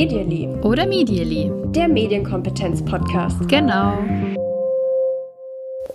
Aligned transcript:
Medially. 0.00 0.48
Oder 0.62 0.86
Medially. 0.86 1.50
Der 1.72 1.88
Medienkompetenz-Podcast. 1.88 3.48
Genau. 3.48 3.98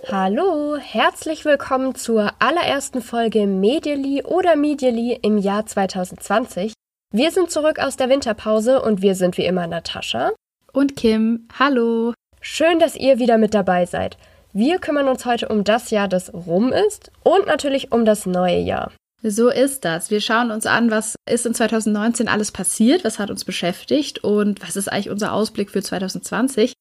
Hallo, 0.08 0.76
herzlich 0.76 1.44
willkommen 1.44 1.96
zur 1.96 2.30
allerersten 2.38 3.02
Folge 3.02 3.46
Medially 3.46 4.22
oder 4.22 4.54
Medially 4.54 5.18
im 5.22 5.38
Jahr 5.38 5.66
2020. 5.66 6.72
Wir 7.12 7.30
sind 7.32 7.50
zurück 7.50 7.80
aus 7.80 7.96
der 7.96 8.08
Winterpause 8.08 8.80
und 8.80 9.02
wir 9.02 9.14
sind 9.16 9.36
wie 9.36 9.46
immer 9.46 9.66
Natascha. 9.66 10.32
Und 10.72 10.94
Kim. 10.94 11.48
Hallo. 11.58 12.14
Schön, 12.40 12.78
dass 12.78 12.94
ihr 12.94 13.18
wieder 13.18 13.38
mit 13.38 13.54
dabei 13.54 13.86
seid. 13.86 14.16
Wir 14.52 14.78
kümmern 14.78 15.08
uns 15.08 15.26
heute 15.26 15.48
um 15.48 15.64
das 15.64 15.90
Jahr, 15.90 16.06
das 16.06 16.32
rum 16.32 16.72
ist 16.72 17.10
und 17.24 17.46
natürlich 17.46 17.90
um 17.90 18.04
das 18.04 18.26
neue 18.26 18.60
Jahr. 18.60 18.92
So 19.28 19.48
ist 19.48 19.84
das. 19.84 20.12
Wir 20.12 20.20
schauen 20.20 20.52
uns 20.52 20.66
an, 20.66 20.92
was 20.92 21.16
ist 21.28 21.46
in 21.46 21.54
2019 21.54 22.28
alles 22.28 22.52
passiert, 22.52 23.02
was 23.02 23.18
hat 23.18 23.28
uns 23.28 23.44
beschäftigt 23.44 24.22
und 24.22 24.62
was 24.62 24.76
ist 24.76 24.86
eigentlich 24.86 25.10
unser 25.10 25.32
Ausblick 25.32 25.70
für 25.70 25.82
2020. 25.82 26.72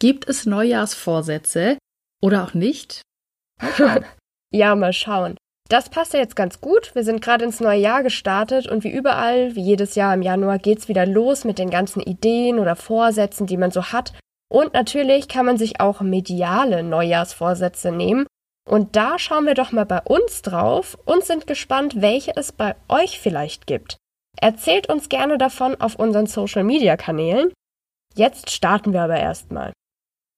Gibt 0.00 0.28
es 0.28 0.44
Neujahrsvorsätze 0.44 1.78
oder 2.20 2.42
auch 2.42 2.52
nicht? 2.52 3.02
ja, 4.50 4.74
mal 4.74 4.92
schauen. 4.92 5.36
Das 5.68 5.88
passt 5.88 6.14
ja 6.14 6.18
jetzt 6.18 6.34
ganz 6.34 6.60
gut. 6.60 6.96
Wir 6.96 7.04
sind 7.04 7.22
gerade 7.22 7.44
ins 7.44 7.60
neue 7.60 7.78
Jahr 7.78 8.02
gestartet 8.02 8.66
und 8.66 8.82
wie 8.82 8.90
überall, 8.90 9.54
wie 9.54 9.62
jedes 9.62 9.94
Jahr 9.94 10.14
im 10.14 10.22
Januar, 10.22 10.58
geht's 10.58 10.88
wieder 10.88 11.06
los 11.06 11.44
mit 11.44 11.60
den 11.60 11.70
ganzen 11.70 12.00
Ideen 12.00 12.58
oder 12.58 12.74
Vorsätzen, 12.74 13.46
die 13.46 13.56
man 13.56 13.70
so 13.70 13.92
hat. 13.92 14.12
Und 14.52 14.74
natürlich 14.74 15.28
kann 15.28 15.46
man 15.46 15.58
sich 15.58 15.78
auch 15.78 16.00
mediale 16.00 16.82
Neujahrsvorsätze 16.82 17.92
nehmen. 17.92 18.26
Und 18.68 18.96
da 18.96 19.18
schauen 19.18 19.46
wir 19.46 19.54
doch 19.54 19.72
mal 19.72 19.84
bei 19.84 20.00
uns 20.00 20.42
drauf 20.42 20.98
und 21.04 21.24
sind 21.24 21.46
gespannt, 21.46 22.00
welche 22.00 22.32
es 22.36 22.52
bei 22.52 22.74
euch 22.88 23.20
vielleicht 23.20 23.66
gibt. 23.66 23.98
Erzählt 24.40 24.88
uns 24.88 25.08
gerne 25.08 25.38
davon 25.38 25.80
auf 25.80 25.96
unseren 25.96 26.26
Social-Media-Kanälen. 26.26 27.52
Jetzt 28.14 28.50
starten 28.50 28.92
wir 28.92 29.02
aber 29.02 29.18
erstmal. 29.18 29.72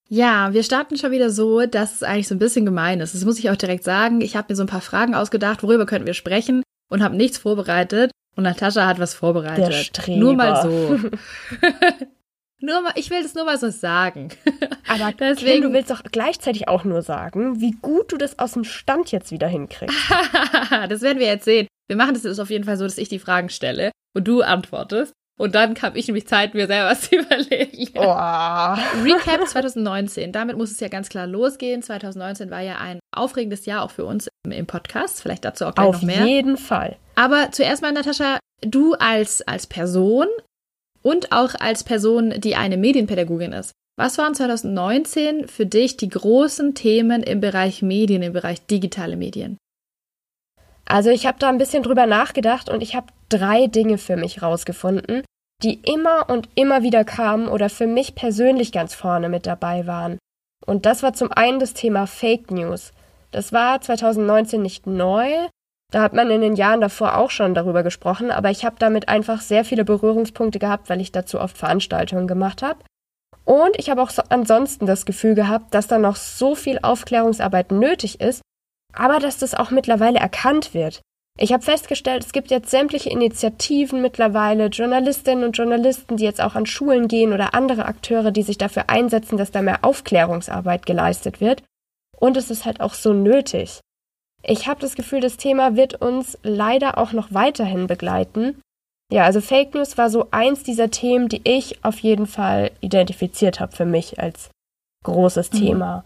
Ja, 0.09 0.53
wir 0.53 0.63
starten 0.63 0.97
schon 0.97 1.11
wieder 1.11 1.31
so, 1.31 1.67
dass 1.67 1.95
es 1.95 2.03
eigentlich 2.03 2.29
so 2.29 2.35
ein 2.35 2.39
bisschen 2.39 2.65
gemein 2.65 3.01
ist. 3.01 3.15
Das 3.15 3.25
muss 3.25 3.39
ich 3.39 3.51
auch 3.51 3.57
direkt 3.57 3.85
sagen. 3.85 4.21
Ich 4.21 4.37
habe 4.37 4.47
mir 4.51 4.57
so 4.57 4.63
ein 4.63 4.69
paar 4.69 4.81
Fragen 4.81 5.15
ausgedacht, 5.15 5.63
worüber 5.63 5.87
könnten 5.87 6.07
wir 6.07 6.15
sprechen 6.15 6.63
und 6.89 7.03
habe 7.03 7.17
nichts 7.17 7.39
vorbereitet. 7.39 8.11
Und 8.37 8.45
Natascha 8.45 8.87
hat 8.87 8.99
was 8.99 9.15
vorbereitet. 9.15 9.69
Der 9.69 9.73
Streber. 9.73 10.19
Nur 10.19 10.35
mal 10.35 10.63
so. 10.63 10.99
Nur 12.61 12.81
mal, 12.81 12.93
ich 12.95 13.11
will 13.11 13.23
das 13.23 13.35
nur 13.35 13.45
mal 13.45 13.59
so 13.59 13.71
sagen. 13.71 14.31
Aber 14.89 15.13
deswegen, 15.13 15.61
Kim, 15.61 15.63
du 15.63 15.73
willst 15.73 15.91
doch 15.91 16.03
gleichzeitig 16.05 16.69
auch 16.69 16.85
nur 16.85 17.03
sagen, 17.03 17.61
wie 17.61 17.73
gut 17.83 18.13
du 18.13 18.17
das 18.17 18.39
aus 18.39 18.53
dem 18.53 18.65
Stand 18.65 19.13
jetzt 19.13 19.31
wieder 19.31 19.47
hinkriegst. 19.47 19.97
das 20.89 21.03
werden 21.03 21.19
wir 21.19 21.27
jetzt 21.27 21.45
sehen. 21.45 21.67
Wir 21.89 21.97
machen 21.97 22.15
das 22.15 22.25
jetzt 22.25 22.41
auf 22.41 22.51
jeden 22.51 22.65
Fall 22.65 22.79
so, 22.79 22.85
dass 22.85 22.99
ich 22.99 23.09
die 23.09 23.19
Fragen 23.19 23.51
stelle 23.51 23.93
und 24.15 24.27
du 24.27 24.43
antwortest. 24.43 25.13
Und 25.39 25.55
dann 25.55 25.81
habe 25.83 25.99
ich 25.99 26.07
nämlich 26.07 26.27
Zeit, 26.27 26.55
mir 26.55 26.67
selber 26.67 26.89
was 26.91 27.03
zu 27.03 27.17
überlegen. 27.17 27.93
Oh. 27.97 29.05
Recap 29.05 29.47
2019. 29.47 30.33
Damit 30.33 30.57
muss 30.57 30.71
es 30.71 30.81
ja 30.81 30.89
ganz 30.89 31.11
klar 31.11 31.27
losgehen. 31.27 31.83
2019 31.83 32.51
war 32.51 32.63
ja 32.63 32.79
ein 32.79 33.01
aufregendes 33.15 33.67
Jahr 33.67 33.83
auch 33.83 33.91
für 33.91 34.07
uns 34.07 34.29
im 34.49 34.67
Podcast. 34.67 35.21
Vielleicht 35.21 35.45
dazu 35.45 35.67
auch 35.67 35.75
gleich 35.75 35.87
Auf 35.87 35.97
noch 35.97 36.03
mehr. 36.03 36.23
Auf 36.23 36.27
jeden 36.27 36.57
Fall. 36.57 36.97
Aber 37.17 37.51
zuerst 37.53 37.83
mal, 37.83 37.93
Natascha, 37.93 38.39
du 38.63 38.95
als, 38.95 39.43
als 39.43 39.67
Person 39.67 40.27
und 41.07 41.31
auch 41.31 41.55
als 41.61 41.85
Person, 41.85 42.35
die 42.41 42.57
eine 42.57 42.77
Medienpädagogin 42.77 43.53
ist. 43.53 43.71
Was 43.97 44.19
waren 44.19 44.35
2019 44.35 45.47
für 45.47 45.65
dich 45.65 45.97
die 45.97 46.09
großen 46.09 46.75
Themen 46.75 47.23
im 47.23 47.41
Bereich 47.41 47.81
Medien, 47.81 48.23
im 48.23 48.33
Bereich 48.33 48.67
digitale 48.67 49.17
Medien? 49.17 49.57
Also 50.85 51.11
ich 51.11 51.25
habe 51.25 51.39
da 51.39 51.49
ein 51.49 51.59
bisschen 51.59 51.85
drüber 51.85 52.07
nachgedacht 52.07 52.69
und 52.69 52.83
ich 52.83 52.97
habe 52.97 53.07
drei 53.29 53.69
Dinge 53.69 53.99
für 53.99 54.17
mich 54.17 54.43
rausgefunden, 54.43 55.23
die 55.63 55.75
immer 55.75 56.29
und 56.29 56.49
immer 56.57 56.83
wieder 56.83 57.05
kamen 57.05 57.47
oder 57.47 57.71
für 57.71 57.87
mich 57.87 58.17
persönlich 58.17 58.73
ganz 58.73 58.93
vorne 58.93 59.29
mit 59.29 59.47
dabei 59.47 59.87
waren. 59.87 60.19
Und 60.67 60.87
das 60.87 61.05
war 61.05 61.13
zum 61.13 61.31
einen 61.31 61.61
das 61.61 61.73
Thema 61.73 62.09
Fake 62.09 62.51
News. 62.51 62.91
Das 63.31 63.53
war 63.53 63.81
2019 63.81 64.61
nicht 64.61 64.89
neu, 64.89 65.31
da 65.93 66.03
hat 66.03 66.13
man 66.13 66.31
in 66.31 66.41
den 66.41 66.57
Jahren 66.57 66.81
davor 66.81 67.17
auch 67.17 67.31
schon 67.31 67.55
darüber 67.55 67.83
gesprochen, 67.83 68.31
aber 68.31 68.51
ich 68.51 68.65
habe 68.65 68.77
damit 68.79 69.09
einfach 69.09 69.41
sehr 69.41 69.65
viele 69.65 69.85
Berührungspunkte 69.85 70.59
gehabt, 70.59 70.89
weil 70.89 71.01
ich 71.01 71.13
dazu 71.13 71.41
oft 71.41 71.57
Veranstaltungen 71.57 72.27
gemacht 72.27 72.63
habe. 72.63 72.81
Und 73.45 73.79
ich 73.79 73.91
habe 73.91 74.03
auch 74.03 74.11
so 74.11 74.23
ansonsten 74.29 74.87
das 74.87 75.07
Gefühl 75.07 75.37
gehabt, 75.37 75.73
dass 75.73 75.87
da 75.87 75.99
noch 75.99 76.17
so 76.17 76.57
viel 76.57 76.81
Aufklärungsarbeit 76.83 77.71
nötig 77.71 78.21
ist, 78.21 78.43
aber 78.93 79.21
dass 79.21 79.39
das 79.39 79.55
auch 79.55 79.71
mittlerweile 79.71 80.19
erkannt 80.19 80.75
wird. 80.75 81.01
Ich 81.39 81.53
habe 81.53 81.63
festgestellt, 81.63 82.25
es 82.25 82.33
gibt 82.33 82.51
jetzt 82.51 82.71
sämtliche 82.71 83.11
Initiativen 83.11 84.01
mittlerweile, 84.01 84.67
Journalistinnen 84.67 85.45
und 85.45 85.57
Journalisten, 85.57 86.17
die 86.17 86.25
jetzt 86.25 86.41
auch 86.41 86.55
an 86.55 86.67
Schulen 86.67 87.09
gehen 87.09 87.33
oder 87.33 87.55
andere 87.55 87.85
Akteure, 87.85 88.31
die 88.31 88.43
sich 88.43 88.57
dafür 88.57 88.89
einsetzen, 88.89 89.37
dass 89.37 89.51
da 89.51 89.61
mehr 89.61 89.85
Aufklärungsarbeit 89.85 90.87
geleistet 90.87 91.41
wird. 91.41 91.63
Und 92.19 92.39
es 92.39 92.51
ist 92.51 92.65
halt 92.65 92.81
auch 92.81 92.95
so 92.95 93.13
nötig. 93.13 93.81
Ich 94.43 94.69
habe 94.69 94.81
das 94.81 94.95
Gefühl, 94.95 95.21
das 95.21 95.37
Thema 95.37 95.77
wird 95.77 96.01
uns 96.01 96.39
leider 96.43 96.99
auch 96.99 97.13
noch 97.13 97.33
weiterhin 97.33 97.87
begleiten. 97.87 98.61
Ja, 99.11 99.25
also 99.25 99.41
Fake 99.41 99.75
News 99.75 99.97
war 99.99 100.11
so 100.11 100.29
eins 100.31 100.63
dieser 100.63 100.91
Themen, 100.91 101.29
die 101.29 101.41
ich 101.45 101.85
auf 101.85 101.99
jeden 101.99 102.27
Fall 102.27 102.73
identifiziert 102.81 103.61
habe 103.61 103.75
für 103.75 103.85
mich 103.85 104.19
als 104.19 104.51
großes 105.05 105.53
mhm. 105.53 105.59
Thema. 105.59 106.05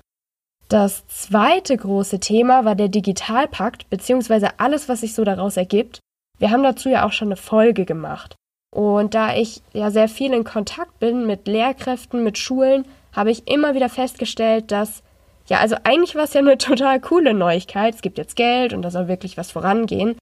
Das 0.68 1.06
zweite 1.08 1.76
große 1.76 2.20
Thema 2.20 2.64
war 2.64 2.76
der 2.76 2.88
Digitalpakt, 2.88 3.90
beziehungsweise 3.90 4.60
alles, 4.60 4.88
was 4.88 5.00
sich 5.00 5.14
so 5.14 5.24
daraus 5.24 5.56
ergibt. 5.56 5.98
Wir 6.38 6.50
haben 6.50 6.62
dazu 6.62 6.88
ja 6.88 7.04
auch 7.04 7.12
schon 7.12 7.28
eine 7.28 7.36
Folge 7.36 7.84
gemacht. 7.84 8.36
Und 8.72 9.14
da 9.14 9.34
ich 9.34 9.62
ja 9.72 9.90
sehr 9.90 10.08
viel 10.08 10.32
in 10.32 10.44
Kontakt 10.44 11.00
bin 11.00 11.26
mit 11.26 11.48
Lehrkräften, 11.48 12.22
mit 12.22 12.38
Schulen, 12.38 12.84
habe 13.12 13.32
ich 13.32 13.48
immer 13.48 13.74
wieder 13.74 13.88
festgestellt, 13.88 14.70
dass 14.70 15.02
ja, 15.50 15.58
also 15.58 15.76
eigentlich 15.82 16.14
war 16.14 16.24
es 16.24 16.32
ja 16.32 16.40
eine 16.40 16.58
total 16.58 17.00
coole 17.00 17.34
Neuigkeit. 17.34 17.94
Es 17.94 18.02
gibt 18.02 18.18
jetzt 18.18 18.36
Geld 18.36 18.72
und 18.72 18.82
da 18.82 18.90
soll 18.90 19.08
wirklich 19.08 19.36
was 19.36 19.50
vorangehen. 19.50 20.16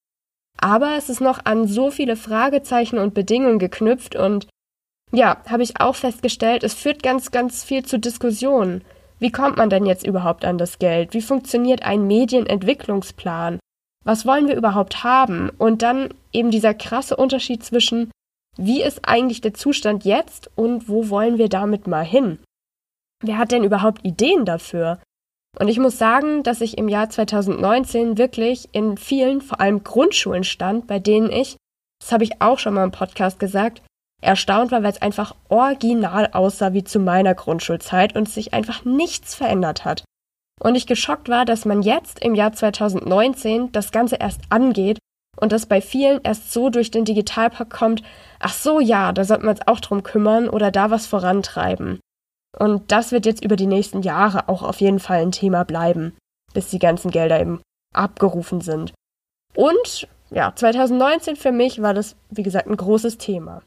Aber 0.61 0.97
es 0.97 1.09
ist 1.09 1.21
noch 1.21 1.45
an 1.45 1.69
so 1.69 1.91
viele 1.91 2.17
Fragezeichen 2.17 2.99
und 2.99 3.15
Bedingungen 3.15 3.61
geknüpft 3.61 4.17
und 4.17 4.49
ja, 5.13 5.39
habe 5.49 5.63
ich 5.63 5.81
auch 5.81 5.95
festgestellt, 5.95 6.65
es 6.65 6.75
führt 6.75 7.03
ganz, 7.03 7.31
ganz 7.31 7.65
viel 7.65 7.85
zu 7.85 7.99
Diskussionen. 7.99 8.85
Wie 9.19 9.31
kommt 9.31 9.57
man 9.57 9.71
denn 9.71 9.87
jetzt 9.87 10.07
überhaupt 10.07 10.45
an 10.45 10.59
das 10.59 10.79
Geld? 10.79 11.15
Wie 11.15 11.23
funktioniert 11.23 11.83
ein 11.83 12.07
Medienentwicklungsplan? 12.07 13.59
Was 14.05 14.27
wollen 14.27 14.49
wir 14.49 14.57
überhaupt 14.57 15.05
haben? 15.05 15.51
Und 15.59 15.83
dann 15.83 16.13
eben 16.33 16.51
dieser 16.51 16.75
krasse 16.75 17.17
Unterschied 17.17 17.65
zwischen, 17.65 18.11
wie 18.57 18.83
ist 18.83 19.09
eigentlich 19.09 19.41
der 19.41 19.55
Zustand 19.55 20.05
jetzt 20.05 20.51
und 20.57 20.89
wo 20.89 21.09
wollen 21.09 21.39
wir 21.39 21.49
damit 21.49 21.87
mal 21.87 22.05
hin? 22.05 22.39
Wer 23.23 23.39
hat 23.39 23.51
denn 23.51 23.65
überhaupt 23.65 24.05
Ideen 24.05 24.45
dafür? 24.45 25.01
Und 25.59 25.69
ich 25.69 25.79
muss 25.79 25.99
sagen, 25.99 26.45
dass 26.45 26.61
ich 26.61 26.79
im 26.79 26.89
Jahr 26.89 27.11
2019 27.11 28.17
wirklich 28.17 28.69
in 28.73 28.97
vielen, 28.97 29.41
vor 29.41 29.61
allem 29.61 29.83
Grundschulen 29.83 30.45
stand, 30.45 30.87
bei 30.87 31.01
denen 31.01 31.31
ich, 31.31 31.57
das 32.01 32.13
habe 32.13 32.23
ich 32.23 32.41
auch 32.41 32.61
schon 32.61 32.75
mal 32.75 32.85
im 32.85 32.93
Podcast 32.93 33.41
gesagt, 33.41 33.83
erstaunt 34.23 34.71
war, 34.71 34.83
weil 34.83 34.93
es 34.93 35.03
einfach 35.03 35.35
original 35.49 36.29
aussah 36.33 36.73
wie 36.73 36.85
zu 36.85 37.01
meiner 37.01 37.35
Grundschulzeit 37.35 38.15
und 38.17 38.29
sich 38.29 38.55
einfach 38.55 38.85
nichts 38.85 39.35
verändert 39.35 39.85
hat. 39.85 40.05
Und 40.61 40.75
ich 40.75 40.87
geschockt 40.87 41.29
war, 41.29 41.45
dass 41.45 41.65
man 41.65 41.83
jetzt 41.83 42.23
im 42.25 42.35
Jahr 42.35 42.53
2019 42.53 43.73
das 43.73 43.93
Ganze 43.93 44.17
erst 44.17 44.41
angeht 44.51 44.99
und 45.41 45.53
das 45.53 45.67
bei 45.67 45.81
vielen 45.81 46.21
erst 46.23 46.53
so 46.53 46.69
durch 46.69 46.91
den 46.91 47.05
Digitalpakt 47.05 47.73
kommt, 47.73 48.03
ach 48.41 48.53
so 48.53 48.81
ja, 48.81 49.13
da 49.13 49.25
sollten 49.25 49.45
wir 49.45 49.51
uns 49.51 49.67
auch 49.67 49.81
drum 49.81 50.03
kümmern 50.03 50.49
oder 50.49 50.71
da 50.71 50.91
was 50.91 51.07
vorantreiben. 51.07 52.01
Und 52.57 52.91
das 52.91 53.13
wird 53.13 53.27
jetzt 53.27 53.45
über 53.45 53.57
die 53.57 53.67
nächsten 53.67 54.03
Jahre 54.03 54.49
auch 54.49 54.63
auf 54.63 54.81
jeden 54.81 55.01
Fall 55.01 55.21
ein 55.21 55.33
Thema 55.33 55.65
bleiben, 55.65 56.17
bis 56.55 56.71
die 56.71 56.79
ganzen 56.79 57.11
Gelder 57.11 57.41
eben 57.41 57.61
abgerufen 57.95 58.61
sind. 58.61 58.93
Und 59.55 60.09
ja, 60.31 60.53
2019 60.55 61.37
für 61.37 61.53
mich 61.53 61.83
war 61.83 61.95
das, 61.95 62.17
wie 62.31 62.43
gesagt, 62.43 62.69
ein 62.69 62.77
großes 62.77 63.19
Thema. 63.19 63.63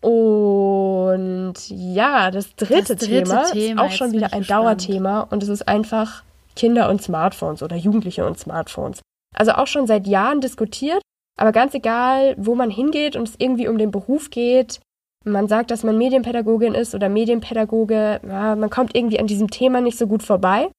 Und 0.00 1.54
ja, 1.68 2.30
das 2.30 2.54
dritte, 2.56 2.94
das 2.94 3.06
dritte 3.06 3.06
Thema, 3.06 3.44
Thema, 3.44 3.86
ist 3.86 3.92
auch 3.92 3.96
schon 3.96 4.12
wieder 4.12 4.32
ein 4.32 4.40
gespannt. 4.40 4.50
Dauerthema 4.50 5.20
und 5.20 5.42
es 5.42 5.48
ist 5.48 5.66
einfach 5.66 6.22
Kinder 6.56 6.90
und 6.90 7.02
Smartphones 7.02 7.62
oder 7.62 7.76
Jugendliche 7.76 8.26
und 8.26 8.38
Smartphones. 8.38 9.00
Also 9.34 9.52
auch 9.52 9.66
schon 9.66 9.86
seit 9.86 10.06
Jahren 10.06 10.40
diskutiert, 10.40 11.00
aber 11.38 11.52
ganz 11.52 11.74
egal, 11.74 12.34
wo 12.38 12.54
man 12.54 12.70
hingeht 12.70 13.16
und 13.16 13.28
es 13.28 13.34
irgendwie 13.38 13.66
um 13.66 13.78
den 13.78 13.90
Beruf 13.90 14.30
geht, 14.30 14.80
man 15.24 15.48
sagt, 15.48 15.70
dass 15.70 15.82
man 15.82 15.98
Medienpädagogin 15.98 16.74
ist 16.74 16.94
oder 16.94 17.08
Medienpädagoge, 17.08 18.20
ja, 18.26 18.56
man 18.56 18.70
kommt 18.70 18.94
irgendwie 18.94 19.18
an 19.18 19.26
diesem 19.26 19.50
Thema 19.50 19.80
nicht 19.80 19.98
so 19.98 20.06
gut 20.06 20.22
vorbei. 20.22 20.70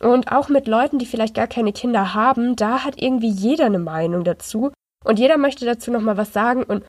Und 0.00 0.32
auch 0.32 0.48
mit 0.48 0.66
Leuten, 0.66 0.98
die 0.98 1.06
vielleicht 1.06 1.34
gar 1.34 1.46
keine 1.46 1.72
Kinder 1.72 2.14
haben, 2.14 2.56
da 2.56 2.84
hat 2.84 3.00
irgendwie 3.00 3.30
jeder 3.30 3.66
eine 3.66 3.78
Meinung 3.78 4.24
dazu. 4.24 4.72
Und 5.04 5.18
jeder 5.18 5.36
möchte 5.36 5.66
dazu 5.66 5.90
nochmal 5.90 6.16
was 6.16 6.32
sagen. 6.32 6.62
Und 6.62 6.84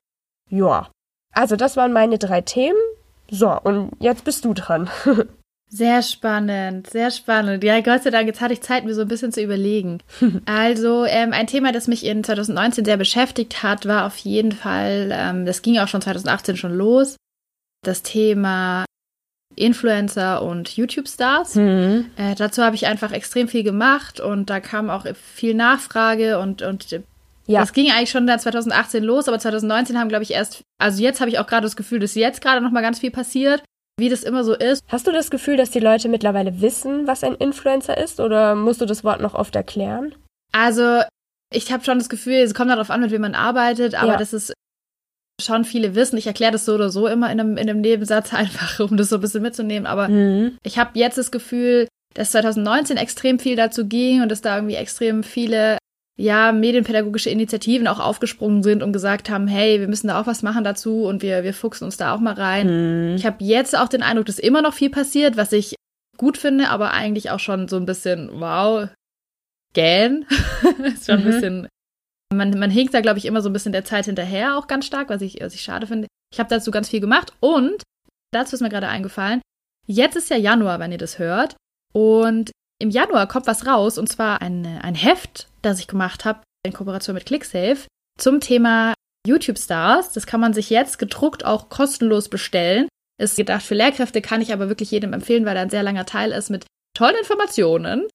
ja, 0.50 0.90
also 1.34 1.56
das 1.56 1.78
waren 1.78 1.94
meine 1.94 2.18
drei 2.18 2.42
Themen. 2.42 2.80
So, 3.30 3.50
und 3.62 3.92
jetzt 4.00 4.24
bist 4.24 4.46
du 4.46 4.54
dran. 4.54 4.90
Sehr 5.74 6.02
spannend, 6.02 6.90
sehr 6.90 7.12
spannend. 7.12 7.64
Ja, 7.64 7.80
Gott 7.80 8.04
sei 8.04 8.10
Dank, 8.10 8.28
jetzt 8.28 8.42
hatte 8.42 8.54
ich 8.54 8.60
Zeit, 8.60 8.84
mir 8.84 8.94
so 8.94 9.04
ein 9.04 9.08
bisschen 9.08 9.32
zu 9.32 9.42
überlegen. 9.42 10.00
also, 10.46 11.06
ähm, 11.06 11.32
ein 11.32 11.48
Thema, 11.48 11.72
das 11.72 11.88
mich 11.88 12.06
in 12.06 12.26
2019 12.26 12.84
sehr 12.84 12.98
beschäftigt 12.98 13.64
hat, 13.64 13.86
war 13.86 14.06
auf 14.06 14.18
jeden 14.18 14.52
Fall, 14.52 15.12
ähm, 15.14 15.46
das 15.46 15.62
ging 15.62 15.80
auch 15.80 15.88
schon 15.88 16.02
2018 16.02 16.58
schon 16.58 16.74
los, 16.74 17.16
das 17.86 18.04
Thema 18.04 18.84
Influencer 19.56 20.42
und 20.42 20.76
YouTube-Stars. 20.76 21.56
Mhm. 21.56 22.08
Äh, 22.18 22.36
dazu 22.36 22.64
habe 22.64 22.76
ich 22.76 22.88
einfach 22.88 23.14
extrem 23.14 23.48
viel 23.48 23.64
gemacht 23.64 24.20
und 24.20 24.50
da 24.50 24.60
kam 24.60 24.90
auch 24.90 25.06
viel 25.16 25.54
Nachfrage 25.54 26.40
und, 26.40 26.64
und 26.64 26.92
ja. 27.48 27.62
das 27.62 27.72
ging 27.72 27.90
eigentlich 27.92 28.12
schon 28.12 28.28
dann 28.28 28.42
2018 28.42 29.06
los, 29.06 29.30
aber 29.30 29.40
2019 29.40 29.98
haben, 29.98 30.10
glaube 30.10 30.24
ich, 30.24 30.32
erst, 30.32 30.64
also 30.80 31.02
jetzt 31.02 31.22
habe 31.22 31.30
ich 31.30 31.40
auch 31.40 31.48
gerade 31.48 31.66
das 31.66 31.78
Gefühl, 31.78 32.00
dass 32.00 32.16
jetzt 32.16 32.42
gerade 32.42 32.60
noch 32.60 32.72
mal 32.72 32.82
ganz 32.82 33.00
viel 33.00 33.12
passiert 33.12 33.64
wie 34.00 34.10
das 34.10 34.24
immer 34.24 34.44
so 34.44 34.54
ist. 34.54 34.84
Hast 34.88 35.08
du 35.08 35.12
das 35.12 35.30
Gefühl, 35.30 35.58
dass 35.58 35.72
die 35.72 35.80
Leute 35.80 36.10
mittlerweile 36.10 36.62
wissen, 36.62 37.08
was 37.08 37.24
ein 37.24 37.36
Influencer 37.36 37.98
ist 37.98 38.20
oder 38.20 38.56
musst 38.56 38.82
du 38.82 38.86
das 38.86 39.04
Wort 39.04 39.22
noch 39.22 39.36
oft 39.36 39.56
erklären? 39.56 40.16
Also, 40.52 41.02
ich 41.54 41.72
habe 41.72 41.84
schon 41.84 42.00
das 42.00 42.10
Gefühl, 42.10 42.36
es 42.36 42.54
kommt 42.54 42.72
darauf 42.72 42.90
an, 42.90 43.02
mit 43.02 43.12
wem 43.12 43.22
man 43.22 43.36
arbeitet, 43.36 43.96
aber 43.96 44.14
ja. 44.14 44.18
das 44.18 44.34
ist 44.34 44.54
schon 45.42 45.66
viele 45.66 45.96
wissen. 45.96 46.18
Ich 46.18 46.28
erkläre 46.28 46.52
das 46.52 46.66
so 46.66 46.76
oder 46.76 46.90
so 46.90 47.08
immer 47.08 47.32
in 47.32 47.40
einem, 47.40 47.58
in 47.58 47.70
einem 47.70 47.82
Nebensatz 47.82 48.34
einfach, 48.34 48.80
um 48.80 48.98
das 48.98 49.10
so 49.10 49.16
ein 49.16 49.22
bisschen 49.22 49.42
mitzunehmen. 49.42 49.86
Aber 49.86 50.08
mhm. 50.08 50.58
ich 50.64 50.78
habe 50.78 50.92
jetzt 50.94 51.18
das 51.18 51.32
Gefühl, 51.32 51.88
dass 52.14 52.32
2019 52.32 52.98
extrem 52.98 53.40
viel 53.40 53.56
dazu 53.56 53.88
ging 53.88 54.22
und 54.22 54.30
dass 54.30 54.42
da 54.42 54.56
irgendwie 54.56 54.76
extrem 54.76 55.24
viele 55.24 55.78
ja, 56.18 56.52
medienpädagogische 56.52 57.30
Initiativen 57.30 57.88
auch 57.88 58.00
aufgesprungen 58.00 58.64
sind 58.64 58.84
und 58.84 58.94
gesagt 58.94 59.30
haben, 59.30 59.48
hey, 59.48 59.80
wir 59.80 59.88
müssen 59.88 60.08
da 60.08 60.20
auch 60.20 60.28
was 60.28 60.44
machen 60.44 60.64
dazu 60.64 61.06
und 61.06 61.22
wir, 61.22 61.44
wir 61.44 61.54
fuchsen 61.54 61.86
uns 61.86 61.98
da 61.98 62.14
auch 62.14 62.20
mal 62.20 62.34
rein. 62.34 63.10
Mhm. 63.12 63.16
Ich 63.16 63.26
habe 63.26 63.44
jetzt 63.44 63.78
auch 63.78 63.88
den 63.88 64.04
Eindruck, 64.04 64.26
dass 64.26 64.40
immer 64.40 64.62
noch 64.62 64.74
viel 64.74 64.90
passiert, 64.90 65.38
was 65.38 65.52
ich 65.52 65.76
gut 66.18 66.38
finde, 66.38 66.70
aber 66.70 66.92
eigentlich 66.92 67.32
auch 67.32 67.40
schon 67.40 67.68
so 67.68 67.78
ein 67.78 67.86
bisschen, 67.86 68.30
wow, 68.34 68.90
gähn. 69.74 70.26
ist 70.84 71.08
schon 71.08 71.22
mhm. 71.22 71.26
ein 71.26 71.32
bisschen, 71.32 71.68
man, 72.34 72.60
man 72.60 72.70
hinkt 72.70 72.94
da, 72.94 73.02
glaube 73.02 73.18
ich, 73.18 73.26
immer 73.26 73.42
so 73.42 73.50
ein 73.50 73.54
bisschen 73.54 73.72
der 73.72 73.86
Zeit 73.86 74.06
hinterher 74.06 74.58
auch 74.58 74.68
ganz 74.68 74.86
stark, 74.86 75.10
was 75.10 75.22
ich, 75.22 75.40
was 75.42 75.56
ich 75.56 75.62
schade 75.62 75.88
finde. 75.88 76.08
Ich 76.32 76.40
habe 76.40 76.50
dazu 76.50 76.72
ganz 76.72 76.90
viel 76.90 77.00
gemacht 77.00 77.34
und 77.40 77.84
dazu 78.32 78.56
ist 78.56 78.62
mir 78.62 78.70
gerade 78.70 78.88
eingefallen, 78.88 79.42
jetzt 79.88 80.16
ist 80.16 80.30
ja 80.30 80.38
Januar, 80.38 80.80
wenn 80.80 80.92
ihr 80.92 80.98
das 80.98 81.20
hört. 81.20 81.56
Und 81.94 82.52
im 82.80 82.90
Januar 82.90 83.28
kommt 83.28 83.48
was 83.48 83.68
raus, 83.68 83.98
und 83.98 84.08
zwar 84.08 84.42
ein, 84.42 84.66
ein 84.66 84.96
Heft, 84.96 85.48
das 85.62 85.80
ich 85.80 85.88
gemacht 85.88 86.26
habe 86.26 86.42
in 86.66 86.74
Kooperation 86.74 87.16
mit 87.16 87.26
ClickSafe 87.26 87.88
zum 88.20 88.40
Thema 88.40 88.94
YouTube-Stars. 89.28 90.14
Das 90.14 90.26
kann 90.26 90.40
man 90.40 90.54
sich 90.54 90.70
jetzt 90.70 91.00
gedruckt 91.00 91.46
auch 91.46 91.70
kostenlos 91.70 92.30
bestellen. 92.30 92.88
Ist 93.20 93.36
gedacht 93.36 93.64
für 93.64 93.76
Lehrkräfte, 93.76 94.22
kann 94.22 94.42
ich 94.42 94.52
aber 94.52 94.70
wirklich 94.70 94.92
jedem 94.92 95.14
empfehlen, 95.14 95.46
weil 95.46 95.56
da 95.56 95.62
ein 95.62 95.70
sehr 95.70 95.84
langer 95.84 96.06
Teil 96.06 96.32
ist 96.32 96.50
mit 96.50 96.66
tollen 96.98 97.16
Informationen 97.16 98.08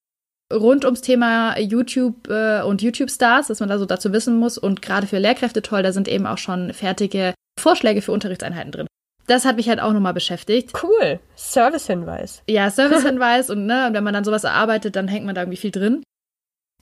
rund 0.52 0.84
ums 0.84 1.00
Thema 1.00 1.58
YouTube 1.58 2.28
äh, 2.28 2.62
und 2.62 2.82
YouTube-Stars, 2.82 3.48
dass 3.48 3.60
man 3.60 3.68
da 3.68 3.78
so 3.78 3.86
dazu 3.86 4.12
wissen 4.12 4.38
muss. 4.38 4.58
Und 4.58 4.82
gerade 4.82 5.06
für 5.06 5.18
Lehrkräfte 5.18 5.62
toll, 5.62 5.82
da 5.82 5.92
sind 5.92 6.08
eben 6.08 6.26
auch 6.26 6.38
schon 6.38 6.72
fertige 6.72 7.34
Vorschläge 7.60 8.02
für 8.02 8.12
Unterrichtseinheiten 8.12 8.72
drin 8.72 8.86
das 9.26 9.44
hat 9.44 9.56
mich 9.56 9.68
halt 9.68 9.80
auch 9.80 9.92
nochmal 9.92 10.14
beschäftigt. 10.14 10.72
Cool. 10.82 11.20
Servicehinweis. 11.34 12.42
Ja, 12.48 12.70
Servicehinweis 12.70 13.50
und 13.50 13.66
ne, 13.66 13.88
wenn 13.92 14.04
man 14.04 14.14
dann 14.14 14.24
sowas 14.24 14.44
erarbeitet, 14.44 14.96
dann 14.96 15.08
hängt 15.08 15.26
man 15.26 15.34
da 15.34 15.42
irgendwie 15.42 15.58
viel 15.58 15.70
drin. 15.70 16.02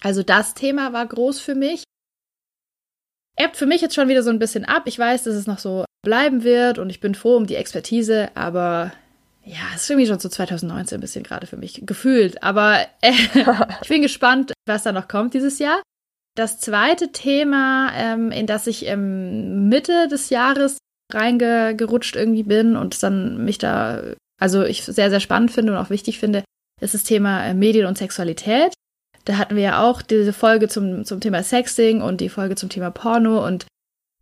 Also 0.03 0.23
das 0.23 0.55
Thema 0.55 0.93
war 0.93 1.07
groß 1.07 1.41
für 1.41 1.55
mich. 1.55 1.85
Ebbt 3.37 3.57
für 3.57 3.67
mich 3.67 3.81
jetzt 3.81 3.95
schon 3.95 4.09
wieder 4.09 4.23
so 4.23 4.31
ein 4.31 4.39
bisschen 4.39 4.65
ab. 4.65 4.85
Ich 4.87 4.99
weiß, 4.99 5.25
dass 5.25 5.35
es 5.35 5.47
noch 5.47 5.59
so 5.59 5.85
bleiben 6.05 6.45
wird 6.45 6.79
und 6.79 6.91
ich 6.91 7.01
bin 7.01 7.15
froh 7.15 7.37
um 7.37 7.47
die 7.47 7.57
Expertise, 7.57 8.31
aber 8.35 8.93
ja, 9.45 9.59
es 9.75 9.83
ist 9.83 9.91
irgendwie 9.91 10.07
schon 10.07 10.21
so 10.21 10.29
2019 10.29 10.99
ein 10.99 11.01
bisschen 11.01 11.25
gerade 11.25 11.47
für 11.47 11.57
mich 11.57 11.83
gefühlt. 11.85 12.43
Aber 12.43 12.79
äh, 13.01 13.13
ich 13.83 13.89
bin 13.89 14.03
gespannt, 14.03 14.53
was 14.67 14.85
da 14.85 14.93
noch 14.93 15.09
kommt 15.09 15.35
dieses 15.35 15.59
Jahr. 15.59 15.83
Das 16.37 16.59
zweite 16.59 17.13
Thema, 17.13 17.93
ähm, 17.95 18.31
in 18.31 18.47
das 18.47 18.67
ich 18.67 18.87
ähm, 18.87 19.69
Mitte 19.69 20.09
des 20.09 20.31
Jahres 20.31 20.79
reingerutscht 21.13 22.17
irgendwie 22.17 22.43
bin 22.43 22.77
und 22.77 23.03
dann 23.03 23.45
mich 23.45 23.59
da, 23.59 24.03
also 24.41 24.65
ich 24.65 24.85
sehr, 24.85 25.11
sehr 25.11 25.21
spannend 25.21 25.53
finde 25.53 25.73
und 25.73 25.79
auch 25.79 25.91
wichtig 25.91 26.19
finde, 26.19 26.43
ist 26.81 26.95
das 26.95 27.05
Thema 27.05 27.45
äh, 27.45 27.55
Medien 27.55 27.87
und 27.87 27.99
Sexualität. 27.99 28.73
Da 29.25 29.39
hatten 29.39 29.57
wir 29.57 29.63
ja 29.63 29.83
auch 29.83 30.03
diese 30.03 30.33
Folge 30.33 30.69
zum, 30.69 31.05
zum 31.05 31.21
Thema 31.21 31.43
Sexting 31.43 32.03
und 32.03 32.21
die 32.21 32.29
Folge 32.29 32.57
zum 32.57 32.69
Thema 32.69 32.91
Porno 32.91 33.45
und 33.45 33.67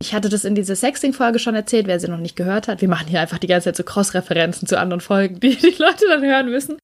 ich 0.01 0.13
hatte 0.13 0.27
das 0.27 0.43
in 0.43 0.53
dieser 0.53 0.75
Sexting-Folge 0.75 1.39
schon 1.39 1.55
erzählt, 1.55 1.87
wer 1.87 1.99
sie 1.99 2.09
noch 2.09 2.17
nicht 2.19 2.35
gehört 2.35 2.67
hat. 2.67 2.81
Wir 2.81 2.89
machen 2.89 3.07
hier 3.07 3.21
einfach 3.21 3.37
die 3.37 3.47
ganze 3.47 3.65
Zeit 3.65 3.77
so 3.77 3.83
Cross-Referenzen 3.83 4.67
zu 4.67 4.77
anderen 4.77 4.99
Folgen, 4.99 5.39
die 5.39 5.55
die 5.55 5.75
Leute 5.77 6.05
dann 6.09 6.23
hören 6.23 6.49
müssen. 6.49 6.77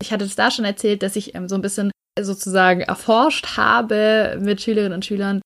Ich 0.00 0.12
hatte 0.12 0.24
es 0.24 0.36
da 0.36 0.50
schon 0.50 0.64
erzählt, 0.64 1.02
dass 1.02 1.16
ich 1.16 1.34
ähm, 1.34 1.48
so 1.48 1.56
ein 1.56 1.62
bisschen 1.62 1.90
sozusagen 2.18 2.82
erforscht 2.82 3.56
habe 3.56 4.38
mit 4.40 4.62
Schülerinnen 4.62 4.92
und 4.92 5.04
Schülern, 5.04 5.40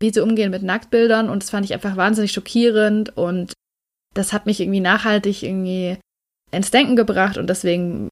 wie 0.00 0.10
sie 0.10 0.20
umgehen 0.20 0.50
mit 0.50 0.62
Nacktbildern 0.62 1.30
und 1.30 1.42
das 1.42 1.50
fand 1.50 1.64
ich 1.64 1.72
einfach 1.72 1.96
wahnsinnig 1.96 2.32
schockierend 2.32 3.16
und 3.16 3.52
das 4.14 4.32
hat 4.32 4.46
mich 4.46 4.60
irgendwie 4.60 4.80
nachhaltig 4.80 5.42
irgendwie 5.42 5.96
ins 6.50 6.70
Denken 6.70 6.96
gebracht 6.96 7.38
und 7.38 7.48
deswegen 7.48 8.08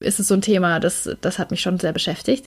ist 0.00 0.20
es 0.20 0.28
so 0.28 0.34
ein 0.34 0.42
Thema, 0.42 0.80
das, 0.80 1.08
das 1.20 1.38
hat 1.38 1.50
mich 1.50 1.60
schon 1.60 1.78
sehr 1.78 1.92
beschäftigt. 1.92 2.46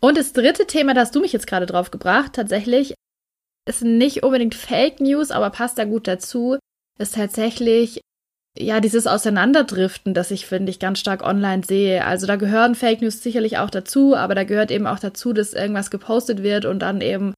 Und 0.00 0.16
das 0.16 0.32
dritte 0.32 0.66
Thema, 0.66 0.94
da 0.94 1.02
hast 1.02 1.14
du 1.14 1.20
mich 1.20 1.32
jetzt 1.32 1.46
gerade 1.46 1.66
drauf 1.66 1.90
gebracht, 1.90 2.32
tatsächlich, 2.32 2.94
ist 3.68 3.82
nicht 3.82 4.22
unbedingt 4.22 4.54
Fake 4.54 5.00
News, 5.00 5.30
aber 5.30 5.50
passt 5.50 5.78
da 5.78 5.84
gut 5.84 6.08
dazu, 6.08 6.58
ist 6.98 7.14
tatsächlich 7.14 8.00
ja, 8.58 8.80
dieses 8.80 9.06
Auseinanderdriften, 9.06 10.12
das 10.12 10.30
ich, 10.30 10.46
finde 10.46 10.70
ich, 10.70 10.80
ganz 10.80 10.98
stark 10.98 11.22
online 11.22 11.62
sehe. 11.64 12.04
Also 12.04 12.26
da 12.26 12.36
gehören 12.36 12.74
Fake 12.74 13.00
News 13.00 13.22
sicherlich 13.22 13.58
auch 13.58 13.70
dazu, 13.70 14.16
aber 14.16 14.34
da 14.34 14.44
gehört 14.44 14.70
eben 14.70 14.86
auch 14.86 14.98
dazu, 14.98 15.32
dass 15.32 15.52
irgendwas 15.52 15.90
gepostet 15.90 16.42
wird 16.42 16.64
und 16.64 16.80
dann 16.80 17.00
eben 17.00 17.34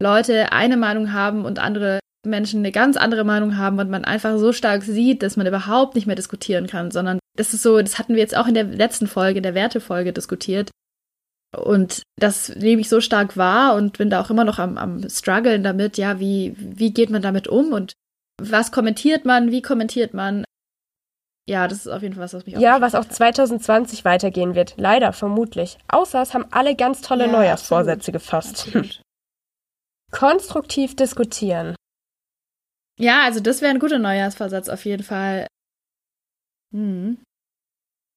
Leute 0.00 0.52
eine 0.52 0.76
Meinung 0.76 1.12
haben 1.12 1.44
und 1.44 1.58
andere 1.58 1.98
Menschen 2.28 2.60
eine 2.60 2.72
ganz 2.72 2.96
andere 2.96 3.24
Meinung 3.24 3.56
haben 3.56 3.78
und 3.78 3.90
man 3.90 4.04
einfach 4.04 4.38
so 4.38 4.52
stark 4.52 4.82
sieht, 4.82 5.22
dass 5.22 5.36
man 5.36 5.46
überhaupt 5.46 5.94
nicht 5.94 6.06
mehr 6.06 6.16
diskutieren 6.16 6.66
kann, 6.66 6.90
sondern 6.90 7.18
das 7.36 7.54
ist 7.54 7.62
so, 7.62 7.80
das 7.80 7.98
hatten 7.98 8.14
wir 8.14 8.20
jetzt 8.20 8.36
auch 8.36 8.46
in 8.46 8.54
der 8.54 8.64
letzten 8.64 9.06
Folge, 9.06 9.42
der 9.42 9.54
Wertefolge 9.54 10.12
diskutiert. 10.12 10.70
Und 11.56 12.02
das 12.16 12.54
nehme 12.56 12.80
ich 12.80 12.88
so 12.88 13.00
stark 13.00 13.36
wahr 13.36 13.74
und 13.74 13.96
bin 13.96 14.10
da 14.10 14.20
auch 14.20 14.30
immer 14.30 14.44
noch 14.44 14.58
am, 14.58 14.76
am 14.76 15.08
struggeln 15.08 15.62
damit, 15.62 15.96
ja, 15.96 16.20
wie, 16.20 16.54
wie 16.58 16.92
geht 16.92 17.10
man 17.10 17.22
damit 17.22 17.48
um 17.48 17.72
und 17.72 17.94
was 18.40 18.70
kommentiert 18.70 19.24
man, 19.24 19.50
wie 19.50 19.62
kommentiert 19.62 20.14
man. 20.14 20.44
Ja, 21.48 21.66
das 21.66 21.78
ist 21.78 21.88
auf 21.88 22.02
jeden 22.02 22.14
Fall 22.14 22.24
was, 22.24 22.34
was 22.34 22.44
mich 22.44 22.56
auch 22.56 22.60
Ja, 22.60 22.82
was 22.82 22.94
auch 22.94 23.06
2020 23.06 24.04
weitergehen 24.04 24.54
wird. 24.54 24.74
Leider, 24.76 25.14
vermutlich. 25.14 25.78
Außer 25.88 26.20
es 26.20 26.34
haben 26.34 26.44
alle 26.50 26.76
ganz 26.76 27.00
tolle 27.00 27.26
ja, 27.26 27.32
Neujahrsvorsätze 27.32 28.12
gefasst. 28.12 28.66
Absolut. 28.66 29.00
Konstruktiv 30.10 30.96
diskutieren. 30.96 31.74
Ja, 32.98 33.22
also 33.22 33.40
das 33.40 33.62
wäre 33.62 33.70
ein 33.70 33.78
guter 33.78 33.98
Neujahrsvorsatz 33.98 34.68
auf 34.68 34.84
jeden 34.84 35.04
Fall. 35.04 35.46
Hm. 36.74 37.18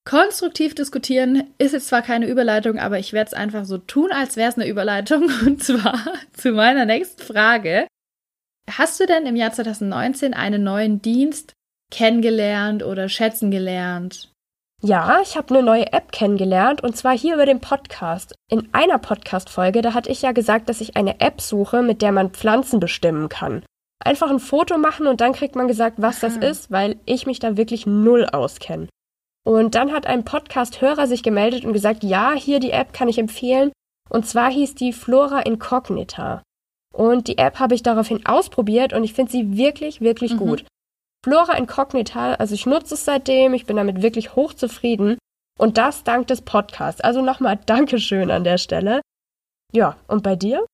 Konstruktiv 0.03 0.73
diskutieren 0.73 1.53
ist 1.59 1.73
jetzt 1.73 1.87
zwar 1.87 2.01
keine 2.01 2.27
Überleitung, 2.27 2.79
aber 2.79 2.97
ich 2.97 3.13
werde 3.13 3.27
es 3.27 3.33
einfach 3.35 3.65
so 3.65 3.77
tun, 3.77 4.11
als 4.11 4.35
wäre 4.35 4.49
es 4.49 4.55
eine 4.55 4.67
Überleitung. 4.67 5.29
Und 5.45 5.63
zwar 5.63 5.99
zu 6.33 6.51
meiner 6.51 6.85
nächsten 6.85 7.21
Frage. 7.21 7.87
Hast 8.69 8.99
du 8.99 9.05
denn 9.05 9.25
im 9.25 9.35
Jahr 9.35 9.51
2019 9.51 10.33
einen 10.33 10.63
neuen 10.63 11.01
Dienst 11.01 11.53
kennengelernt 11.91 12.83
oder 12.83 13.09
schätzen 13.09 13.51
gelernt? 13.51 14.31
Ja, 14.83 15.19
ich 15.21 15.37
habe 15.37 15.53
eine 15.53 15.63
neue 15.63 15.93
App 15.93 16.11
kennengelernt 16.11 16.81
und 16.81 16.97
zwar 16.97 17.15
hier 17.15 17.35
über 17.35 17.45
den 17.45 17.59
Podcast. 17.59 18.33
In 18.49 18.69
einer 18.73 18.97
Podcast-Folge, 18.97 19.83
da 19.83 19.93
hatte 19.93 20.09
ich 20.09 20.23
ja 20.23 20.31
gesagt, 20.31 20.69
dass 20.69 20.81
ich 20.81 20.97
eine 20.97 21.19
App 21.19 21.39
suche, 21.39 21.83
mit 21.83 22.01
der 22.01 22.11
man 22.11 22.31
Pflanzen 22.31 22.79
bestimmen 22.79 23.29
kann. 23.29 23.63
Einfach 24.03 24.29
ein 24.29 24.39
Foto 24.39 24.77
machen 24.77 25.07
und 25.07 25.21
dann 25.21 25.33
kriegt 25.33 25.55
man 25.55 25.67
gesagt, 25.67 26.01
was 26.01 26.19
das 26.19 26.37
ist, 26.37 26.71
weil 26.71 26.97
ich 27.05 27.25
mich 27.25 27.39
da 27.39 27.57
wirklich 27.57 27.85
null 27.85 28.25
auskenne. 28.25 28.87
Und 29.43 29.75
dann 29.75 29.91
hat 29.91 30.05
ein 30.05 30.23
Podcast-Hörer 30.23 31.07
sich 31.07 31.23
gemeldet 31.23 31.65
und 31.65 31.73
gesagt, 31.73 32.03
ja, 32.03 32.33
hier 32.33 32.59
die 32.59 32.71
App 32.71 32.93
kann 32.93 33.09
ich 33.09 33.17
empfehlen. 33.17 33.71
Und 34.09 34.25
zwar 34.27 34.51
hieß 34.51 34.75
die 34.75 34.93
Flora 34.93 35.41
Incognita. 35.41 36.43
Und 36.93 37.27
die 37.27 37.37
App 37.37 37.59
habe 37.59 37.73
ich 37.73 37.83
daraufhin 37.83 38.25
ausprobiert 38.25 38.93
und 38.93 39.03
ich 39.03 39.13
finde 39.13 39.31
sie 39.31 39.57
wirklich, 39.57 40.01
wirklich 40.01 40.33
mhm. 40.33 40.37
gut. 40.37 40.65
Flora 41.23 41.57
Incognita, 41.57 42.33
also 42.33 42.53
ich 42.53 42.65
nutze 42.65 42.95
es 42.95 43.05
seitdem, 43.05 43.53
ich 43.53 43.65
bin 43.65 43.77
damit 43.77 44.01
wirklich 44.01 44.35
hochzufrieden. 44.35 45.17
Und 45.57 45.77
das 45.77 46.03
dank 46.03 46.27
des 46.27 46.41
Podcasts. 46.41 47.01
Also 47.01 47.21
nochmal 47.21 47.59
Dankeschön 47.65 48.31
an 48.31 48.43
der 48.43 48.57
Stelle. 48.57 49.01
Ja, 49.71 49.95
und 50.07 50.23
bei 50.23 50.35
dir? 50.35 50.65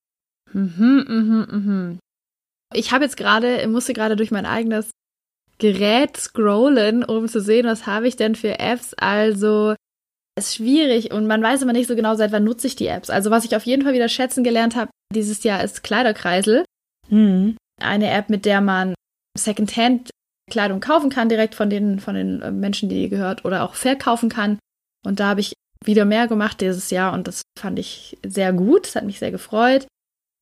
Mhm, 0.54 1.06
mhm, 1.08 1.48
mhm. 1.52 2.00
Ich 2.74 2.92
habe 2.92 3.06
jetzt 3.06 3.18
gerade, 3.18 3.68
musste 3.68 3.94
gerade 3.94 4.16
durch 4.16 4.32
mein 4.32 4.46
eigenes 4.46 4.92
Gerät 5.58 6.18
scrollen, 6.18 7.04
um 7.04 7.28
zu 7.28 7.42
sehen, 7.42 7.66
was 7.66 7.88
habe 7.88 8.08
ich 8.08 8.16
denn 8.16 8.36
für 8.36 8.60
Apps. 8.60 8.94
Also 8.94 9.76
ist 10.38 10.56
schwierig 10.56 11.12
und 11.12 11.26
man 11.26 11.42
weiß 11.42 11.64
immer 11.64 11.74
nicht 11.74 11.88
so 11.88 11.96
genau, 11.96 12.16
seit 12.16 12.32
wann 12.32 12.44
nutze 12.44 12.68
ich 12.68 12.76
die 12.76 12.88
Apps. 12.88 13.10
Also 13.10 13.32
was 13.32 13.44
ich 13.44 13.56
auf 13.56 13.66
jeden 13.66 13.84
Fall 13.84 13.94
wieder 13.94 14.10
schätzen 14.10 14.44
gelernt 14.44 14.76
habe 14.76 14.92
dieses 15.14 15.44
Jahr, 15.44 15.64
ist 15.64 15.84
Kleiderkreisel. 15.84 16.64
Mhm. 17.10 17.58
Eine 17.82 18.12
App, 18.12 18.30
mit 18.30 18.46
der 18.46 18.62
man 18.62 18.94
Secondhand 19.38 20.10
Kleidung 20.50 20.80
kaufen 20.80 21.10
kann 21.10 21.30
direkt 21.30 21.56
von 21.56 21.70
den, 21.70 22.00
von 22.00 22.16
den 22.16 22.42
äh, 22.42 22.52
Menschen, 22.52 22.90
die 22.90 23.04
ihr 23.04 23.10
gehört, 23.10 23.46
oder 23.46 23.64
auch 23.64 23.74
verkaufen 23.74 24.30
kann. 24.30 24.60
Und 25.06 25.20
da 25.20 25.28
habe 25.28 25.42
ich 25.42 25.54
wieder 25.84 26.06
mehr 26.06 26.28
gemacht 26.28 26.62
dieses 26.62 26.90
Jahr 26.90 27.14
und 27.14 27.28
das 27.28 27.42
fand 27.60 27.80
ich 27.80 28.18
sehr 28.26 28.54
gut. 28.54 28.86
Das 28.86 28.96
hat 28.96 29.06
mich 29.06 29.20
sehr 29.20 29.32
gefreut. 29.32 29.86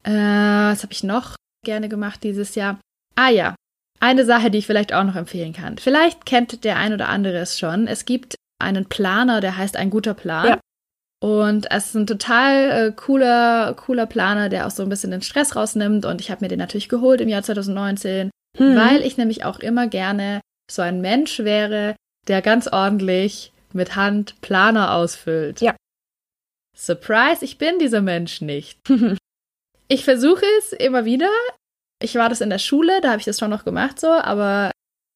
Äh, 0.03 0.12
was 0.12 0.84
habe 0.84 0.94
ich 0.94 1.03
noch 1.03 1.36
gerne 1.65 1.89
gemacht 1.89 2.24
dieses 2.24 2.55
Jahr? 2.55 2.79
Ah 3.15 3.29
ja, 3.29 3.55
eine 4.00 4.25
Sache, 4.25 4.51
die 4.51 4.60
ich 4.60 4.67
vielleicht 4.67 4.93
auch 4.93 5.03
noch 5.03 5.15
empfehlen 5.15 5.53
kann. 5.53 5.77
Vielleicht 5.77 6.25
kennt 6.25 6.63
der 6.63 6.77
ein 6.77 6.93
oder 6.93 7.10
andere 7.10 7.38
es 7.38 7.60
schon. 7.60 7.88
Es 7.88 8.05
gibt 8.05 8.36
einen 8.60 8.86
Planer, 8.86 9.41
der 9.41 9.57
heißt 9.57 9.77
ein 9.77 9.89
guter 9.89 10.13
Plan. 10.13 10.48
Ja. 10.48 10.60
Und 11.24 11.72
es 11.72 11.88
ist 11.88 11.95
ein 11.95 12.07
total 12.07 12.72
äh, 12.72 12.91
cooler, 12.91 13.74
cooler 13.74 14.05
Planer, 14.05 14.50
der 14.50 14.67
auch 14.67 14.72
so 14.72 14.84
ein 14.84 14.89
bisschen 14.89 15.12
den 15.12 15.22
Stress 15.22 15.55
rausnimmt. 15.55 16.05
Und 16.05 16.22
ich 16.22 16.29
habe 16.29 16.43
mir 16.43 16.50
den 16.50 16.60
natürlich 16.60 16.89
geholt 16.89 17.22
im 17.22 17.29
Jahr 17.29 17.43
2019, 17.43 18.29
hm. 18.57 18.75
weil 18.75 19.01
ich 19.01 19.17
nämlich 19.17 19.43
auch 19.43 19.60
immer 19.60 19.88
gerne 19.88 20.41
so 20.69 20.81
ein 20.81 21.01
Mensch 21.01 21.39
wäre, 21.39 21.95
der 22.27 22.41
ganz 22.41 22.67
ordentlich 22.67 23.53
mit 23.74 23.95
Hand 23.95 24.39
Planer 24.41 24.93
ausfüllt. 24.93 25.62
Ja. 25.62 25.75
Surprise, 26.77 27.43
ich 27.43 27.57
bin 27.57 27.79
dieser 27.79 28.01
Mensch 28.01 28.41
nicht. 28.41 28.79
ich 29.88 30.04
versuche 30.04 30.46
es 30.60 30.74
immer 30.74 31.06
wieder. 31.06 31.30
Ich 32.01 32.15
war 32.15 32.30
das 32.30 32.42
in 32.42 32.50
der 32.50 32.60
Schule, 32.60 33.00
da 33.01 33.10
habe 33.10 33.20
ich 33.20 33.25
das 33.25 33.39
schon 33.39 33.50
noch 33.50 33.65
gemacht 33.65 34.00
so, 34.00 34.10
aber 34.10 34.72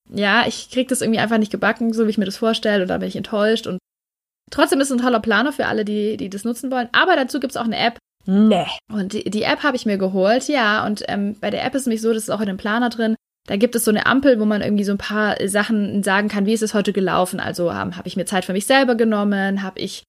ja, 0.09 0.47
ich 0.47 0.69
kriege 0.71 0.89
das 0.89 1.01
irgendwie 1.01 1.19
einfach 1.19 1.37
nicht 1.37 1.51
gebacken, 1.51 1.93
so 1.93 2.05
wie 2.05 2.09
ich 2.09 2.17
mir 2.17 2.25
das 2.25 2.37
vorstelle, 2.37 2.83
und 2.83 2.87
da 2.87 2.97
bin 2.97 3.07
ich 3.07 3.15
enttäuscht. 3.15 3.67
Und 3.67 3.79
trotzdem 4.51 4.79
ist 4.81 4.89
es 4.89 4.97
ein 4.97 5.03
toller 5.03 5.19
Planer 5.19 5.51
für 5.51 5.67
alle, 5.67 5.85
die, 5.85 6.17
die 6.17 6.29
das 6.29 6.43
nutzen 6.43 6.71
wollen. 6.71 6.89
Aber 6.93 7.15
dazu 7.15 7.39
gibt 7.39 7.51
es 7.51 7.57
auch 7.57 7.65
eine 7.65 7.77
App. 7.77 7.99
Nee. 8.25 8.65
Und 8.91 9.13
die, 9.13 9.29
die 9.29 9.43
App 9.43 9.63
habe 9.63 9.75
ich 9.75 9.85
mir 9.85 9.97
geholt, 9.97 10.47
ja. 10.47 10.85
Und 10.85 11.03
ähm, 11.07 11.35
bei 11.39 11.49
der 11.49 11.63
App 11.63 11.75
ist 11.75 11.81
es 11.81 11.87
nämlich 11.87 12.01
so, 12.01 12.13
das 12.13 12.23
ist 12.23 12.29
auch 12.29 12.41
in 12.41 12.47
dem 12.47 12.57
Planer 12.57 12.89
drin. 12.89 13.15
Da 13.47 13.55
gibt 13.55 13.75
es 13.75 13.85
so 13.85 13.91
eine 13.91 14.05
Ampel, 14.05 14.39
wo 14.39 14.45
man 14.45 14.61
irgendwie 14.61 14.83
so 14.83 14.91
ein 14.91 14.97
paar 14.97 15.35
Sachen 15.47 16.03
sagen 16.03 16.27
kann, 16.27 16.45
wie 16.45 16.53
ist 16.53 16.63
es 16.63 16.73
heute 16.73 16.93
gelaufen. 16.93 17.39
Also 17.39 17.69
ähm, 17.69 17.97
habe 17.97 18.07
ich 18.07 18.15
mir 18.15 18.25
Zeit 18.25 18.45
für 18.45 18.53
mich 18.53 18.65
selber 18.65 18.95
genommen, 18.95 19.63
habe 19.63 19.79
ich 19.79 20.03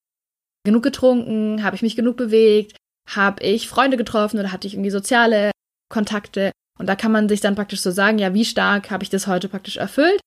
genug 0.63 0.83
getrunken, 0.83 1.63
habe 1.63 1.75
ich 1.75 1.81
mich 1.81 1.95
genug 1.95 2.17
bewegt, 2.17 2.75
habe 3.09 3.43
ich 3.43 3.67
Freunde 3.67 3.97
getroffen 3.97 4.39
oder 4.39 4.51
hatte 4.51 4.67
ich 4.67 4.73
irgendwie 4.73 4.91
soziale 4.91 5.51
Kontakte. 5.89 6.51
Und 6.79 6.87
da 6.87 6.95
kann 6.95 7.11
man 7.11 7.29
sich 7.29 7.41
dann 7.41 7.55
praktisch 7.55 7.81
so 7.81 7.91
sagen, 7.91 8.17
ja, 8.17 8.33
wie 8.33 8.45
stark 8.45 8.91
habe 8.91 9.03
ich 9.03 9.09
das 9.09 9.27
heute 9.27 9.49
praktisch 9.49 9.77
erfüllt? 9.77 10.19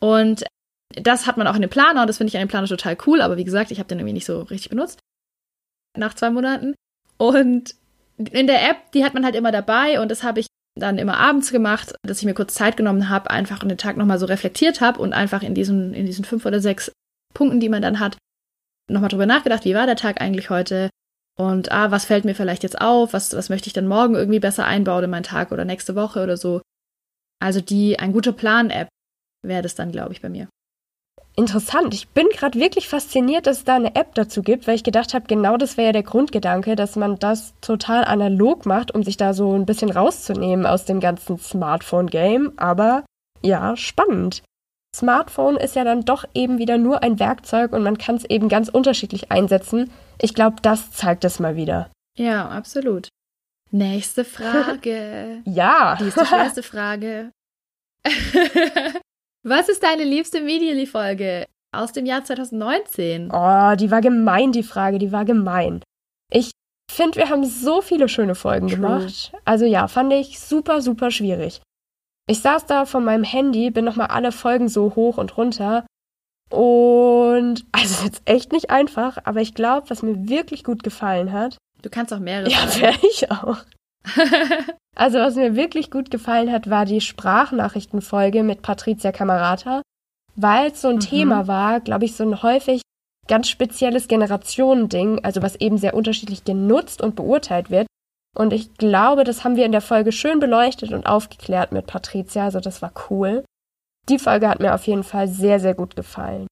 Und 0.00 0.44
das 0.94 1.26
hat 1.26 1.36
man 1.36 1.46
auch 1.46 1.54
in 1.54 1.62
dem 1.62 1.70
Planer 1.70 2.02
und 2.02 2.08
das 2.08 2.18
finde 2.18 2.28
ich 2.28 2.36
an 2.36 2.42
dem 2.42 2.48
Planer 2.48 2.66
total 2.66 2.96
cool, 3.06 3.22
aber 3.22 3.36
wie 3.36 3.44
gesagt, 3.44 3.70
ich 3.70 3.78
habe 3.78 3.88
den 3.88 3.98
irgendwie 3.98 4.14
nicht 4.14 4.26
so 4.26 4.42
richtig 4.42 4.70
benutzt. 4.70 4.98
Nach 5.96 6.14
zwei 6.14 6.30
Monaten. 6.30 6.74
Und 7.16 7.74
in 8.18 8.46
der 8.46 8.68
App, 8.68 8.92
die 8.92 9.04
hat 9.04 9.14
man 9.14 9.24
halt 9.24 9.34
immer 9.34 9.52
dabei 9.52 10.00
und 10.00 10.10
das 10.10 10.22
habe 10.22 10.40
ich 10.40 10.46
dann 10.74 10.98
immer 10.98 11.18
abends 11.18 11.52
gemacht, 11.52 11.94
dass 12.02 12.18
ich 12.18 12.24
mir 12.24 12.34
kurz 12.34 12.54
Zeit 12.54 12.76
genommen 12.76 13.08
habe, 13.08 13.30
einfach 13.30 13.60
den 13.60 13.78
Tag 13.78 13.96
nochmal 13.96 14.18
so 14.18 14.26
reflektiert 14.26 14.80
habe 14.80 15.00
und 15.00 15.12
einfach 15.12 15.42
in 15.42 15.54
diesen, 15.54 15.94
in 15.94 16.06
diesen 16.06 16.24
fünf 16.24 16.46
oder 16.46 16.60
sechs 16.60 16.92
Punkten, 17.34 17.60
die 17.60 17.68
man 17.68 17.82
dann 17.82 18.00
hat, 18.00 18.16
nochmal 18.90 19.10
drüber 19.10 19.26
nachgedacht, 19.26 19.64
wie 19.64 19.74
war 19.74 19.86
der 19.86 19.96
Tag 19.96 20.20
eigentlich 20.20 20.50
heute 20.50 20.90
und 21.38 21.72
ah, 21.72 21.90
was 21.90 22.04
fällt 22.04 22.24
mir 22.24 22.34
vielleicht 22.34 22.62
jetzt 22.62 22.80
auf? 22.80 23.12
Was, 23.12 23.34
was 23.34 23.48
möchte 23.48 23.66
ich 23.66 23.72
dann 23.72 23.86
morgen 23.86 24.14
irgendwie 24.14 24.40
besser 24.40 24.64
einbauen 24.64 25.04
in 25.04 25.10
meinen 25.10 25.22
Tag 25.22 25.52
oder 25.52 25.64
nächste 25.64 25.94
Woche 25.94 26.22
oder 26.22 26.36
so? 26.36 26.60
Also 27.40 27.60
die 27.60 27.98
ein 27.98 28.12
guter 28.12 28.32
Plan-App 28.32 28.88
wäre 29.42 29.62
das 29.62 29.74
dann, 29.74 29.92
glaube 29.92 30.12
ich, 30.12 30.20
bei 30.20 30.28
mir. 30.28 30.48
Interessant. 31.34 31.94
Ich 31.94 32.08
bin 32.08 32.28
gerade 32.28 32.60
wirklich 32.60 32.88
fasziniert, 32.88 33.46
dass 33.46 33.58
es 33.58 33.64
da 33.64 33.76
eine 33.76 33.94
App 33.94 34.14
dazu 34.14 34.42
gibt, 34.42 34.66
weil 34.66 34.74
ich 34.74 34.84
gedacht 34.84 35.14
habe, 35.14 35.26
genau 35.26 35.56
das 35.56 35.78
wäre 35.78 35.86
ja 35.86 35.92
der 35.92 36.02
Grundgedanke, 36.02 36.76
dass 36.76 36.94
man 36.94 37.18
das 37.18 37.54
total 37.62 38.04
analog 38.04 38.66
macht, 38.66 38.94
um 38.94 39.02
sich 39.02 39.16
da 39.16 39.32
so 39.32 39.54
ein 39.54 39.64
bisschen 39.64 39.90
rauszunehmen 39.90 40.66
aus 40.66 40.84
dem 40.84 41.00
ganzen 41.00 41.38
Smartphone-Game. 41.38 42.52
Aber 42.58 43.04
ja, 43.42 43.76
spannend. 43.76 44.42
Smartphone 44.94 45.56
ist 45.56 45.74
ja 45.74 45.84
dann 45.84 46.04
doch 46.04 46.24
eben 46.34 46.58
wieder 46.58 46.76
nur 46.76 47.02
ein 47.02 47.18
Werkzeug 47.18 47.72
und 47.72 47.82
man 47.82 47.96
kann 47.96 48.16
es 48.16 48.24
eben 48.24 48.48
ganz 48.48 48.68
unterschiedlich 48.68 49.32
einsetzen. 49.32 49.90
Ich 50.20 50.34
glaube, 50.34 50.56
das 50.62 50.90
zeigt 50.92 51.24
es 51.24 51.40
mal 51.40 51.56
wieder. 51.56 51.90
Ja, 52.16 52.48
absolut. 52.48 53.08
Nächste 53.70 54.24
Frage. 54.24 55.42
ja. 55.46 55.96
Die 55.98 56.04
ist 56.04 56.20
die 56.20 56.26
schwerste 56.26 56.62
Frage. 56.62 57.32
Was 59.44 59.68
ist 59.68 59.82
deine 59.82 60.04
liebste 60.04 60.42
Medially-Folge 60.42 61.46
aus 61.74 61.92
dem 61.92 62.04
Jahr 62.04 62.22
2019? 62.22 63.30
Oh, 63.32 63.74
die 63.76 63.90
war 63.90 64.02
gemein, 64.02 64.52
die 64.52 64.62
Frage, 64.62 64.98
die 64.98 65.10
war 65.10 65.24
gemein. 65.24 65.82
Ich 66.30 66.50
finde, 66.90 67.16
wir 67.16 67.30
haben 67.30 67.44
so 67.44 67.80
viele 67.80 68.08
schöne 68.08 68.34
Folgen 68.34 68.68
True. 68.68 68.76
gemacht. 68.76 69.32
Also 69.44 69.64
ja, 69.64 69.88
fand 69.88 70.12
ich 70.12 70.38
super, 70.38 70.82
super 70.82 71.10
schwierig. 71.10 71.62
Ich 72.32 72.40
saß 72.40 72.64
da 72.64 72.86
von 72.86 73.04
meinem 73.04 73.24
Handy, 73.24 73.70
bin 73.70 73.84
nochmal 73.84 74.06
alle 74.06 74.32
Folgen 74.32 74.70
so 74.70 74.94
hoch 74.96 75.18
und 75.18 75.36
runter. 75.36 75.84
Und 76.48 77.66
also 77.72 78.06
jetzt 78.06 78.22
echt 78.24 78.52
nicht 78.52 78.70
einfach, 78.70 79.18
aber 79.24 79.42
ich 79.42 79.52
glaube, 79.52 79.90
was 79.90 80.02
mir 80.02 80.30
wirklich 80.30 80.64
gut 80.64 80.82
gefallen 80.82 81.30
hat. 81.30 81.58
Du 81.82 81.90
kannst 81.90 82.10
auch 82.10 82.20
mehrere. 82.20 82.48
Ja, 82.48 82.80
wäre 82.80 82.96
ich 83.02 83.30
auch. 83.30 83.58
also 84.96 85.18
was 85.18 85.34
mir 85.34 85.56
wirklich 85.56 85.90
gut 85.90 86.10
gefallen 86.10 86.50
hat, 86.50 86.70
war 86.70 86.86
die 86.86 87.02
Sprachnachrichtenfolge 87.02 88.42
mit 88.44 88.62
Patricia 88.62 89.12
Camerata, 89.12 89.82
weil 90.34 90.70
es 90.70 90.80
so 90.80 90.88
ein 90.88 90.96
mhm. 90.96 91.00
Thema 91.00 91.48
war, 91.48 91.80
glaube 91.80 92.06
ich, 92.06 92.16
so 92.16 92.24
ein 92.24 92.42
häufig 92.42 92.80
ganz 93.28 93.50
spezielles 93.50 94.08
Generationending, 94.08 95.22
also 95.22 95.42
was 95.42 95.56
eben 95.56 95.76
sehr 95.76 95.92
unterschiedlich 95.92 96.44
genutzt 96.44 97.02
und 97.02 97.14
beurteilt 97.14 97.70
wird. 97.70 97.86
Und 98.36 98.52
ich 98.52 98.74
glaube, 98.74 99.24
das 99.24 99.44
haben 99.44 99.56
wir 99.56 99.66
in 99.66 99.72
der 99.72 99.80
Folge 99.80 100.12
schön 100.12 100.40
beleuchtet 100.40 100.92
und 100.92 101.06
aufgeklärt 101.06 101.72
mit 101.72 101.86
Patricia, 101.86 102.44
also 102.44 102.60
das 102.60 102.80
war 102.80 102.92
cool. 103.10 103.44
Die 104.08 104.18
Folge 104.18 104.48
hat 104.48 104.60
mir 104.60 104.74
auf 104.74 104.86
jeden 104.86 105.04
Fall 105.04 105.28
sehr, 105.28 105.60
sehr 105.60 105.74
gut 105.74 105.96
gefallen. 105.96 106.46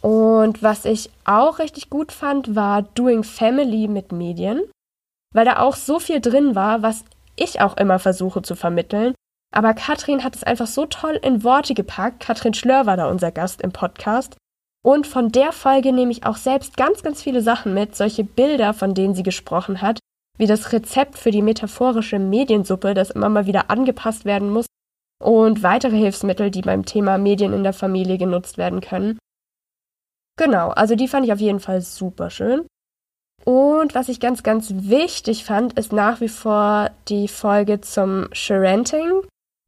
Und 0.00 0.62
was 0.62 0.84
ich 0.84 1.10
auch 1.24 1.58
richtig 1.58 1.90
gut 1.90 2.10
fand, 2.10 2.56
war 2.56 2.82
Doing 2.82 3.22
Family 3.22 3.86
mit 3.86 4.12
Medien, 4.12 4.62
weil 5.32 5.44
da 5.44 5.58
auch 5.58 5.76
so 5.76 5.98
viel 5.98 6.20
drin 6.20 6.54
war, 6.54 6.82
was 6.82 7.04
ich 7.36 7.60
auch 7.60 7.76
immer 7.76 7.98
versuche 7.98 8.42
zu 8.42 8.56
vermitteln. 8.56 9.14
Aber 9.54 9.74
Katrin 9.74 10.24
hat 10.24 10.34
es 10.34 10.42
einfach 10.42 10.66
so 10.66 10.86
toll 10.86 11.20
in 11.22 11.44
Worte 11.44 11.74
gepackt. 11.74 12.20
Katrin 12.20 12.54
Schlör 12.54 12.86
war 12.86 12.96
da 12.96 13.08
unser 13.08 13.30
Gast 13.30 13.60
im 13.60 13.72
Podcast. 13.72 14.36
Und 14.84 15.06
von 15.06 15.30
der 15.30 15.52
Folge 15.52 15.92
nehme 15.92 16.10
ich 16.10 16.26
auch 16.26 16.36
selbst 16.36 16.76
ganz, 16.76 17.02
ganz 17.02 17.22
viele 17.22 17.40
Sachen 17.40 17.74
mit, 17.74 17.94
solche 17.94 18.24
Bilder, 18.24 18.74
von 18.74 18.94
denen 18.94 19.14
sie 19.14 19.22
gesprochen 19.22 19.82
hat, 19.82 20.00
wie 20.42 20.48
das 20.48 20.72
Rezept 20.72 21.18
für 21.18 21.30
die 21.30 21.40
metaphorische 21.40 22.18
Mediensuppe, 22.18 22.94
das 22.94 23.10
immer 23.10 23.28
mal 23.28 23.46
wieder 23.46 23.70
angepasst 23.70 24.24
werden 24.24 24.50
muss, 24.50 24.66
und 25.22 25.62
weitere 25.62 25.96
Hilfsmittel, 25.96 26.50
die 26.50 26.62
beim 26.62 26.84
Thema 26.84 27.16
Medien 27.16 27.52
in 27.52 27.62
der 27.62 27.72
Familie 27.72 28.18
genutzt 28.18 28.58
werden 28.58 28.80
können. 28.80 29.18
Genau, 30.36 30.70
also 30.70 30.96
die 30.96 31.06
fand 31.06 31.26
ich 31.26 31.32
auf 31.32 31.38
jeden 31.38 31.60
Fall 31.60 31.80
super 31.80 32.28
schön. 32.28 32.66
Und 33.44 33.94
was 33.94 34.08
ich 34.08 34.18
ganz, 34.18 34.42
ganz 34.42 34.74
wichtig 34.74 35.44
fand, 35.44 35.74
ist 35.78 35.92
nach 35.92 36.20
wie 36.20 36.28
vor 36.28 36.90
die 37.06 37.28
Folge 37.28 37.80
zum 37.80 38.26
Sharenting, 38.32 39.12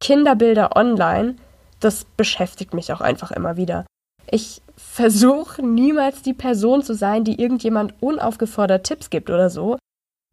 Kinderbilder 0.03 0.75
online. 0.75 1.37
Das 1.79 2.03
beschäftigt 2.03 2.73
mich 2.73 2.91
auch 2.91 2.99
einfach 2.99 3.31
immer 3.31 3.55
wieder. 3.55 3.85
Ich 4.29 4.61
versuche 4.75 5.65
niemals 5.65 6.21
die 6.21 6.33
Person 6.33 6.83
zu 6.83 6.95
sein, 6.95 7.23
die 7.23 7.39
irgendjemand 7.41 7.93
unaufgefordert 8.01 8.85
Tipps 8.85 9.09
gibt 9.09 9.29
oder 9.29 9.49
so. 9.49 9.77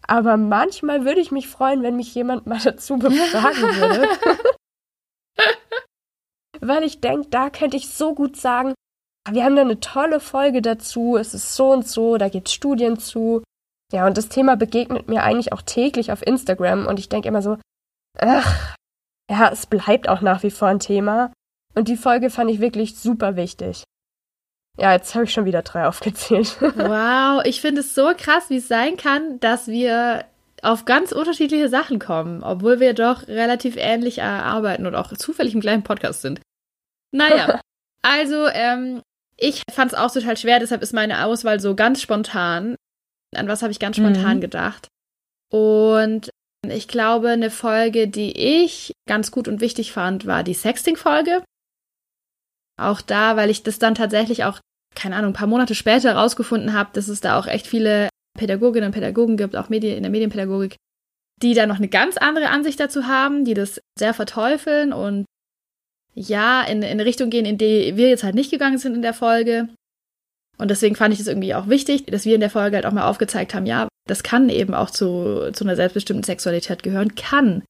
Aber 0.06 0.37
manchmal 0.37 1.04
würde 1.04 1.21
ich 1.21 1.30
mich 1.30 1.49
freuen, 1.49 1.82
wenn 1.82 1.97
mich 1.97 2.14
jemand 2.14 2.47
mal 2.47 2.59
dazu 2.64 2.99
befragen 2.99 3.62
würde. 3.62 4.09
Weil 6.61 6.85
ich 6.85 7.00
denke, 7.00 7.28
da 7.28 7.50
könnte 7.50 7.76
ich 7.76 7.88
so 7.88 8.14
gut 8.14 8.37
sagen, 8.37 8.75
wir 9.30 9.44
haben 9.44 9.56
da 9.56 9.62
eine 9.62 9.80
tolle 9.80 10.21
Folge 10.21 10.62
dazu, 10.62 11.16
es 11.16 11.35
ist 11.35 11.54
so 11.54 11.73
und 11.73 11.87
so, 11.87 12.16
da 12.18 12.26
es 12.26 12.52
Studien 12.52 12.99
zu. 12.99 13.42
Ja, 13.92 14.06
und 14.06 14.16
das 14.16 14.28
Thema 14.28 14.56
begegnet 14.56 15.09
mir 15.09 15.23
eigentlich 15.23 15.52
auch 15.52 15.62
täglich 15.62 16.12
auf 16.12 16.26
Instagram 16.26 16.87
und 16.87 16.99
ich 16.99 17.09
denke 17.09 17.28
immer 17.28 17.42
so, 17.42 17.59
ach, 18.18 18.76
ja, 19.30 19.50
es 19.50 19.66
bleibt 19.66 20.09
auch 20.09 20.21
nach 20.21 20.42
wie 20.42 20.50
vor 20.50 20.68
ein 20.68 20.80
Thema. 20.80 21.32
Und 21.75 21.88
die 21.88 21.97
Folge 21.97 22.30
fand 22.30 22.50
ich 22.50 22.61
wirklich 22.61 22.99
super 22.99 23.37
wichtig. 23.37 23.85
Ja, 24.79 24.93
jetzt 24.93 25.14
habe 25.14 25.25
ich 25.25 25.33
schon 25.33 25.45
wieder 25.45 25.62
drei 25.62 25.87
aufgezählt. 25.88 26.57
wow, 26.61 27.43
ich 27.45 27.61
finde 27.61 27.81
es 27.81 27.95
so 27.95 28.12
krass, 28.17 28.49
wie 28.49 28.57
es 28.57 28.69
sein 28.69 28.97
kann, 28.97 29.41
dass 29.41 29.69
wir 29.69 30.25
auf 30.62 30.85
ganz 30.85 31.11
unterschiedliche 31.12 31.69
Sachen 31.69 31.99
kommen, 31.99 32.43
obwohl 32.43 32.79
wir 32.79 32.95
doch 32.95 33.26
relativ 33.26 33.76
ähnlich 33.76 34.19
äh, 34.19 34.23
arbeiten 34.23 34.87
und 34.87 34.95
auch 34.95 35.12
zufällig 35.12 35.55
im 35.55 35.61
gleichen 35.61 35.83
Podcast 35.83 36.23
sind. 36.23 36.41
Naja, 37.11 37.61
also 38.02 38.47
ähm, 38.47 39.02
ich 39.37 39.62
fand 39.73 39.93
es 39.93 39.99
auch 39.99 40.12
total 40.12 40.37
schwer, 40.37 40.61
deshalb 40.61 40.83
ist 40.83 40.93
meine 40.93 41.25
Auswahl 41.25 41.59
so 41.59 41.75
ganz 41.75 42.00
spontan. 42.00 42.76
An 43.35 43.49
was 43.49 43.62
habe 43.62 43.73
ich 43.73 43.81
ganz 43.81 43.97
spontan 43.97 44.37
mhm. 44.37 44.41
gedacht? 44.43 44.88
Und 45.50 46.31
ich 46.69 46.87
glaube, 46.87 47.31
eine 47.31 47.50
Folge, 47.50 48.07
die 48.07 48.33
ich 48.33 48.93
ganz 49.09 49.33
gut 49.33 49.49
und 49.49 49.61
wichtig 49.61 49.93
fand, 49.93 50.26
war 50.26 50.45
die 50.45 50.55
Sexting-Folge. 50.55 51.43
Auch 52.83 53.01
da, 53.01 53.37
weil 53.37 53.51
ich 53.51 53.62
das 53.62 53.79
dann 53.79 53.95
tatsächlich 53.95 54.45
auch, 54.45 54.61
keine 54.95 55.17
Ahnung, 55.17 55.31
ein 55.31 55.37
paar 55.37 55.47
Monate 55.47 55.75
später 55.75 56.11
herausgefunden 56.11 56.73
habe, 56.73 56.91
dass 56.93 57.09
es 57.09 57.21
da 57.21 57.39
auch 57.39 57.47
echt 57.47 57.67
viele 57.67 58.09
Pädagoginnen 58.39 58.89
und 58.89 58.95
Pädagogen 58.95 59.37
gibt, 59.37 59.57
auch 59.57 59.69
Medien, 59.69 59.97
in 59.97 60.03
der 60.03 60.11
Medienpädagogik, 60.11 60.77
die 61.43 61.55
da 61.55 61.67
noch 61.67 61.77
eine 61.77 61.89
ganz 61.89 62.17
andere 62.17 62.49
Ansicht 62.49 62.81
dazu 62.81 63.07
haben, 63.07 63.45
die 63.45 63.55
das 63.55 63.81
sehr 63.99 64.15
verteufeln 64.15 64.93
und 64.93 65.25
ja, 66.15 66.62
in, 66.62 66.83
in 66.83 66.91
eine 66.91 67.05
Richtung 67.05 67.31
gehen, 67.31 67.47
in 67.47 67.59
die 67.59 67.97
wir 67.97 68.09
jetzt 68.09 68.25
halt 68.25 68.35
nicht 68.35 68.51
gegangen 68.51 68.79
sind 68.79 68.95
in 68.95 69.03
der 69.03 69.15
Folge. 69.15 69.69
Und 70.59 70.71
deswegen 70.71 70.95
fand 70.95 71.15
ich 71.15 71.21
es 71.21 71.27
irgendwie 71.27 71.55
auch 71.55 71.69
wichtig, 71.69 72.07
dass 72.07 72.25
wir 72.25 72.35
in 72.35 72.41
der 72.41 72.51
Folge 72.51 72.77
halt 72.77 72.87
auch 72.87 72.93
mal 72.93 73.09
aufgezeigt 73.09 73.55
haben, 73.55 73.67
ja, 73.67 73.89
das 74.07 74.23
kann 74.23 74.49
eben 74.49 74.75
auch 74.75 74.91
zu, 74.91 75.51
zu 75.53 75.65
einer 75.65 75.77
selbstbestimmten 75.77 76.25
Sexualität 76.25 76.83
gehören, 76.83 77.15
kann. 77.15 77.62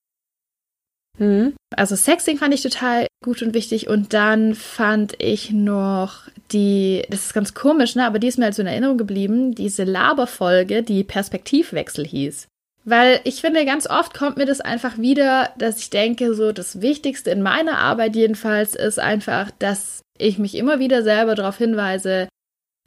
Mhm. 1.18 1.54
Also 1.76 1.96
Sexting 1.96 2.38
fand 2.38 2.54
ich 2.54 2.62
total 2.62 3.06
gut 3.22 3.42
und 3.42 3.54
wichtig. 3.54 3.88
Und 3.88 4.12
dann 4.14 4.54
fand 4.54 5.14
ich 5.18 5.50
noch 5.50 6.28
die, 6.52 7.02
das 7.08 7.26
ist 7.26 7.34
ganz 7.34 7.54
komisch, 7.54 7.94
ne, 7.94 8.06
aber 8.06 8.18
die 8.18 8.26
ist 8.26 8.38
mir 8.38 8.46
halt 8.46 8.54
so 8.54 8.62
in 8.62 8.68
Erinnerung 8.68 8.98
geblieben, 8.98 9.54
diese 9.54 9.84
Laberfolge, 9.84 10.82
die 10.82 11.04
Perspektivwechsel 11.04 12.06
hieß. 12.06 12.48
Weil 12.84 13.20
ich 13.24 13.40
finde, 13.40 13.64
ganz 13.64 13.88
oft 13.88 14.12
kommt 14.12 14.36
mir 14.36 14.46
das 14.46 14.60
einfach 14.60 14.98
wieder, 14.98 15.50
dass 15.56 15.78
ich 15.78 15.90
denke, 15.90 16.34
so 16.34 16.52
das 16.52 16.80
Wichtigste 16.80 17.30
in 17.30 17.40
meiner 17.40 17.78
Arbeit 17.78 18.16
jedenfalls 18.16 18.74
ist 18.74 18.98
einfach, 18.98 19.50
dass 19.58 20.02
ich 20.18 20.38
mich 20.38 20.56
immer 20.56 20.78
wieder 20.78 21.02
selber 21.02 21.34
darauf 21.34 21.58
hinweise, 21.58 22.28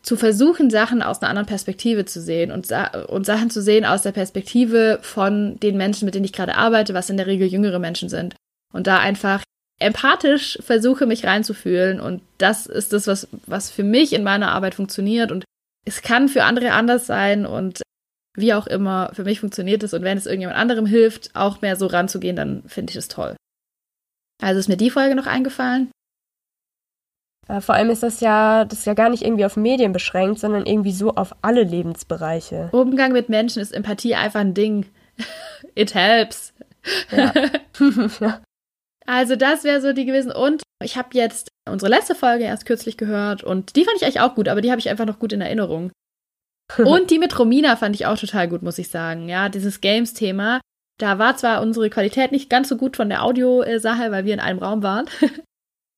zu 0.06 0.18
versuchen, 0.18 0.70
Sachen 0.70 1.02
aus 1.02 1.22
einer 1.22 1.30
anderen 1.30 1.48
Perspektive 1.48 2.06
zu 2.06 2.22
sehen 2.22 2.52
und, 2.52 2.72
und 3.08 3.26
Sachen 3.26 3.50
zu 3.50 3.62
sehen 3.62 3.86
aus 3.86 4.04
der 4.04 4.12
Perspektive 4.12 5.00
von 5.02 5.60
den 5.60 5.78
Menschen, 5.78 6.06
mit 6.06 6.14
denen 6.14 6.26
ich 6.26 6.34
gerade 6.34 6.56
arbeite, 6.56 6.94
was 6.94 7.10
in 7.10 7.18
der 7.18 7.26
Regel 7.26 7.48
jüngere 7.48 7.80
Menschen 7.80 8.08
sind. 8.08 8.36
Und 8.72 8.86
da 8.86 9.00
einfach 9.00 9.42
empathisch 9.80 10.60
versuche, 10.62 11.08
mich 11.08 11.26
reinzufühlen. 11.26 12.00
Und 12.00 12.22
das 12.38 12.68
ist 12.68 12.94
das, 12.94 13.08
was, 13.08 13.28
was 13.48 13.72
für 13.72 13.84
mich 13.84 14.14
in 14.14 14.24
meiner 14.24 14.52
Arbeit 14.52 14.76
funktioniert. 14.76 15.32
Und 15.32 15.44
es 15.86 16.04
kann 16.04 16.30
für 16.30 16.44
andere 16.44 16.74
anders 16.74 17.08
sein 17.08 17.48
und 17.48 17.82
wie 18.38 18.54
auch 18.54 18.68
immer, 18.68 19.12
für 19.14 19.24
mich 19.24 19.40
funktioniert 19.40 19.82
es. 19.82 19.94
Und 19.96 20.04
wenn 20.04 20.20
es 20.20 20.28
irgendjemand 20.28 20.60
anderem 20.60 20.86
hilft, 20.86 21.36
auch 21.36 21.62
mehr 21.62 21.78
so 21.78 21.88
ranzugehen, 21.88 22.36
dann 22.36 22.64
finde 22.68 22.92
ich 22.92 22.98
es 22.98 23.08
toll. 23.08 23.36
Also 24.42 24.60
ist 24.60 24.70
mir 24.70 24.78
die 24.78 24.92
Folge 24.92 25.16
noch 25.16 25.26
eingefallen. 25.26 25.90
Äh, 27.48 27.62
vor 27.62 27.76
allem 27.76 27.90
ist 27.90 28.04
das 28.04 28.20
ja, 28.22 28.66
das 28.66 28.80
ist 28.80 28.86
ja 28.86 28.94
gar 28.94 29.10
nicht 29.10 29.24
irgendwie 29.24 29.46
auf 29.46 29.58
Medien 29.58 29.94
beschränkt, 29.94 30.40
sondern 30.40 30.66
irgendwie 30.66 30.92
so 30.92 31.12
auf 31.12 31.36
alle 31.42 31.64
Lebensbereiche. 31.64 32.70
Umgang 32.72 33.12
mit 33.12 33.30
Menschen 33.30 33.62
ist 33.62 33.74
Empathie 33.74 34.16
einfach 34.16 34.40
ein 34.40 34.54
Ding. 34.54 34.88
It 35.76 35.94
helps. 35.94 36.54
Ja. 37.12 37.32
also 39.06 39.36
das 39.36 39.64
wäre 39.64 39.82
so 39.82 39.94
die 39.94 40.06
gewesen. 40.06 40.32
Und 40.32 40.64
ich 40.84 40.98
habe 40.98 41.10
jetzt 41.14 41.50
unsere 41.70 41.90
letzte 41.90 42.16
Folge 42.16 42.46
erst 42.46 42.66
kürzlich 42.66 42.98
gehört 42.98 43.44
und 43.44 43.76
die 43.76 43.86
fand 43.86 43.98
ich 43.98 44.04
eigentlich 44.04 44.20
auch 44.20 44.36
gut, 44.36 44.48
aber 44.48 44.62
die 44.62 44.72
habe 44.72 44.80
ich 44.80 44.90
einfach 44.90 45.06
noch 45.06 45.20
gut 45.20 45.34
in 45.34 45.42
Erinnerung. 45.42 45.92
und 46.78 47.12
die 47.12 47.20
mit 47.20 47.38
Romina 47.38 47.76
fand 47.76 47.96
ich 47.96 48.06
auch 48.06 48.18
total 48.18 48.48
gut, 48.48 48.64
muss 48.64 48.80
ich 48.80 48.90
sagen. 48.90 49.30
Ja, 49.30 49.50
dieses 49.50 49.82
Games-Thema. 49.82 50.62
Da 50.98 51.20
war 51.20 51.36
zwar 51.36 51.62
unsere 51.62 51.90
Qualität 51.90 52.32
nicht 52.32 52.50
ganz 52.50 52.70
so 52.70 52.78
gut 52.78 52.96
von 52.96 53.10
der 53.10 53.24
Audio-Sache, 53.24 54.12
weil 54.12 54.26
wir 54.26 54.34
in 54.34 54.40
einem 54.40 54.60
Raum 54.60 54.82
waren. 54.82 55.08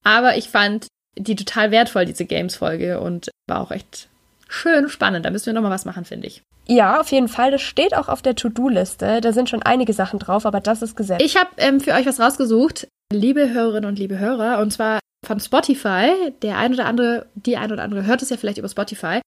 aber 0.04 0.38
ich 0.38 0.50
fand 0.50 0.88
die 1.18 1.36
total 1.36 1.72
wertvoll, 1.72 2.06
diese 2.06 2.26
Games-Folge, 2.26 3.00
und 3.00 3.30
war 3.48 3.62
auch 3.62 3.72
echt 3.72 4.08
schön 4.48 4.90
spannend. 4.90 5.26
Da 5.26 5.32
müssen 5.32 5.48
wir 5.48 5.54
nochmal 5.54 5.72
was 5.72 5.86
machen, 5.86 6.06
finde 6.06 6.28
ich. 6.28 6.42
Ja, 6.68 7.00
auf 7.00 7.12
jeden 7.12 7.30
Fall. 7.30 7.52
Das 7.52 7.62
steht 7.62 7.96
auch 7.96 8.10
auf 8.10 8.22
der 8.22 8.36
To-Do-Liste. 8.36 9.22
Da 9.22 9.32
sind 9.32 9.50
schon 9.50 9.64
einige 9.64 9.94
Sachen 9.94 10.20
drauf, 10.20 10.46
aber 10.46 10.60
das 10.60 10.82
ist 10.82 10.96
gesetzt. 10.96 11.24
Ich 11.24 11.38
habe 11.38 11.50
ähm, 11.58 11.80
für 11.80 11.94
euch 11.94 12.06
was 12.06 12.20
rausgesucht, 12.20 12.88
liebe 13.12 13.50
Hörerinnen 13.50 13.90
und 13.90 14.00
liebe 14.00 14.20
Hörer, 14.20 14.60
und 14.60 14.72
zwar 14.72 15.00
von 15.26 15.40
Spotify. 15.40 16.32
Der 16.42 16.58
ein 16.58 16.74
oder 16.74 16.86
andere, 16.86 17.28
die 17.36 17.58
ein 17.58 17.72
oder 17.72 17.84
andere 17.84 18.06
hört 18.06 18.22
es 18.22 18.30
ja 18.30 18.38
vielleicht 18.38 18.58
über 18.58 18.70
Spotify. 18.70 19.22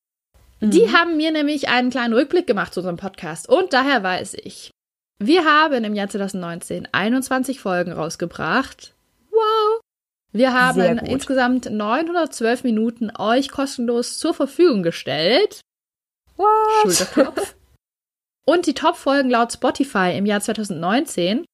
Mhm. 0.60 0.70
Die 0.70 0.92
haben 0.92 1.16
mir 1.16 1.32
nämlich 1.32 1.68
einen 1.68 1.90
kleinen 1.90 2.14
Rückblick 2.14 2.46
gemacht 2.46 2.74
zu 2.74 2.80
unserem 2.80 2.98
Podcast. 2.98 3.48
Und 3.48 3.72
daher 3.72 4.02
weiß 4.02 4.34
ich, 4.34 4.70
wir 5.18 5.44
haben 5.44 5.84
im 5.84 5.94
Jahr 5.94 6.08
2019 6.08 6.88
21 6.92 7.60
Folgen 7.60 7.92
rausgebracht. 7.92 8.94
Wow! 9.30 9.80
Wir 10.32 10.52
haben 10.52 10.98
insgesamt 10.98 11.70
912 11.70 12.64
Minuten 12.64 13.10
euch 13.18 13.50
kostenlos 13.50 14.18
zur 14.18 14.34
Verfügung 14.34 14.82
gestellt. 14.82 15.60
What? 16.36 16.48
Schulterklopf. 16.82 17.56
Und 18.46 18.66
die 18.66 18.74
Top-Folgen 18.74 19.30
laut 19.30 19.52
Spotify 19.52 20.14
im 20.16 20.26
Jahr 20.26 20.40
2019. 20.40 21.44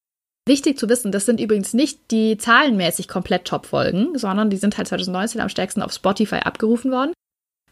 Wichtig 0.49 0.79
zu 0.79 0.89
wissen, 0.89 1.11
das 1.11 1.27
sind 1.27 1.41
übrigens 1.41 1.75
nicht 1.75 2.11
die 2.11 2.39
zahlenmäßig 2.39 3.09
komplett 3.09 3.47
Top-Folgen, 3.47 4.17
sondern 4.17 4.49
die 4.49 4.57
sind 4.57 4.79
halt 4.79 4.87
2019 4.89 5.41
am 5.41 5.49
stärksten 5.49 5.83
auf 5.83 5.93
Spotify 5.93 6.37
abgerufen 6.37 6.93
worden. 6.93 7.13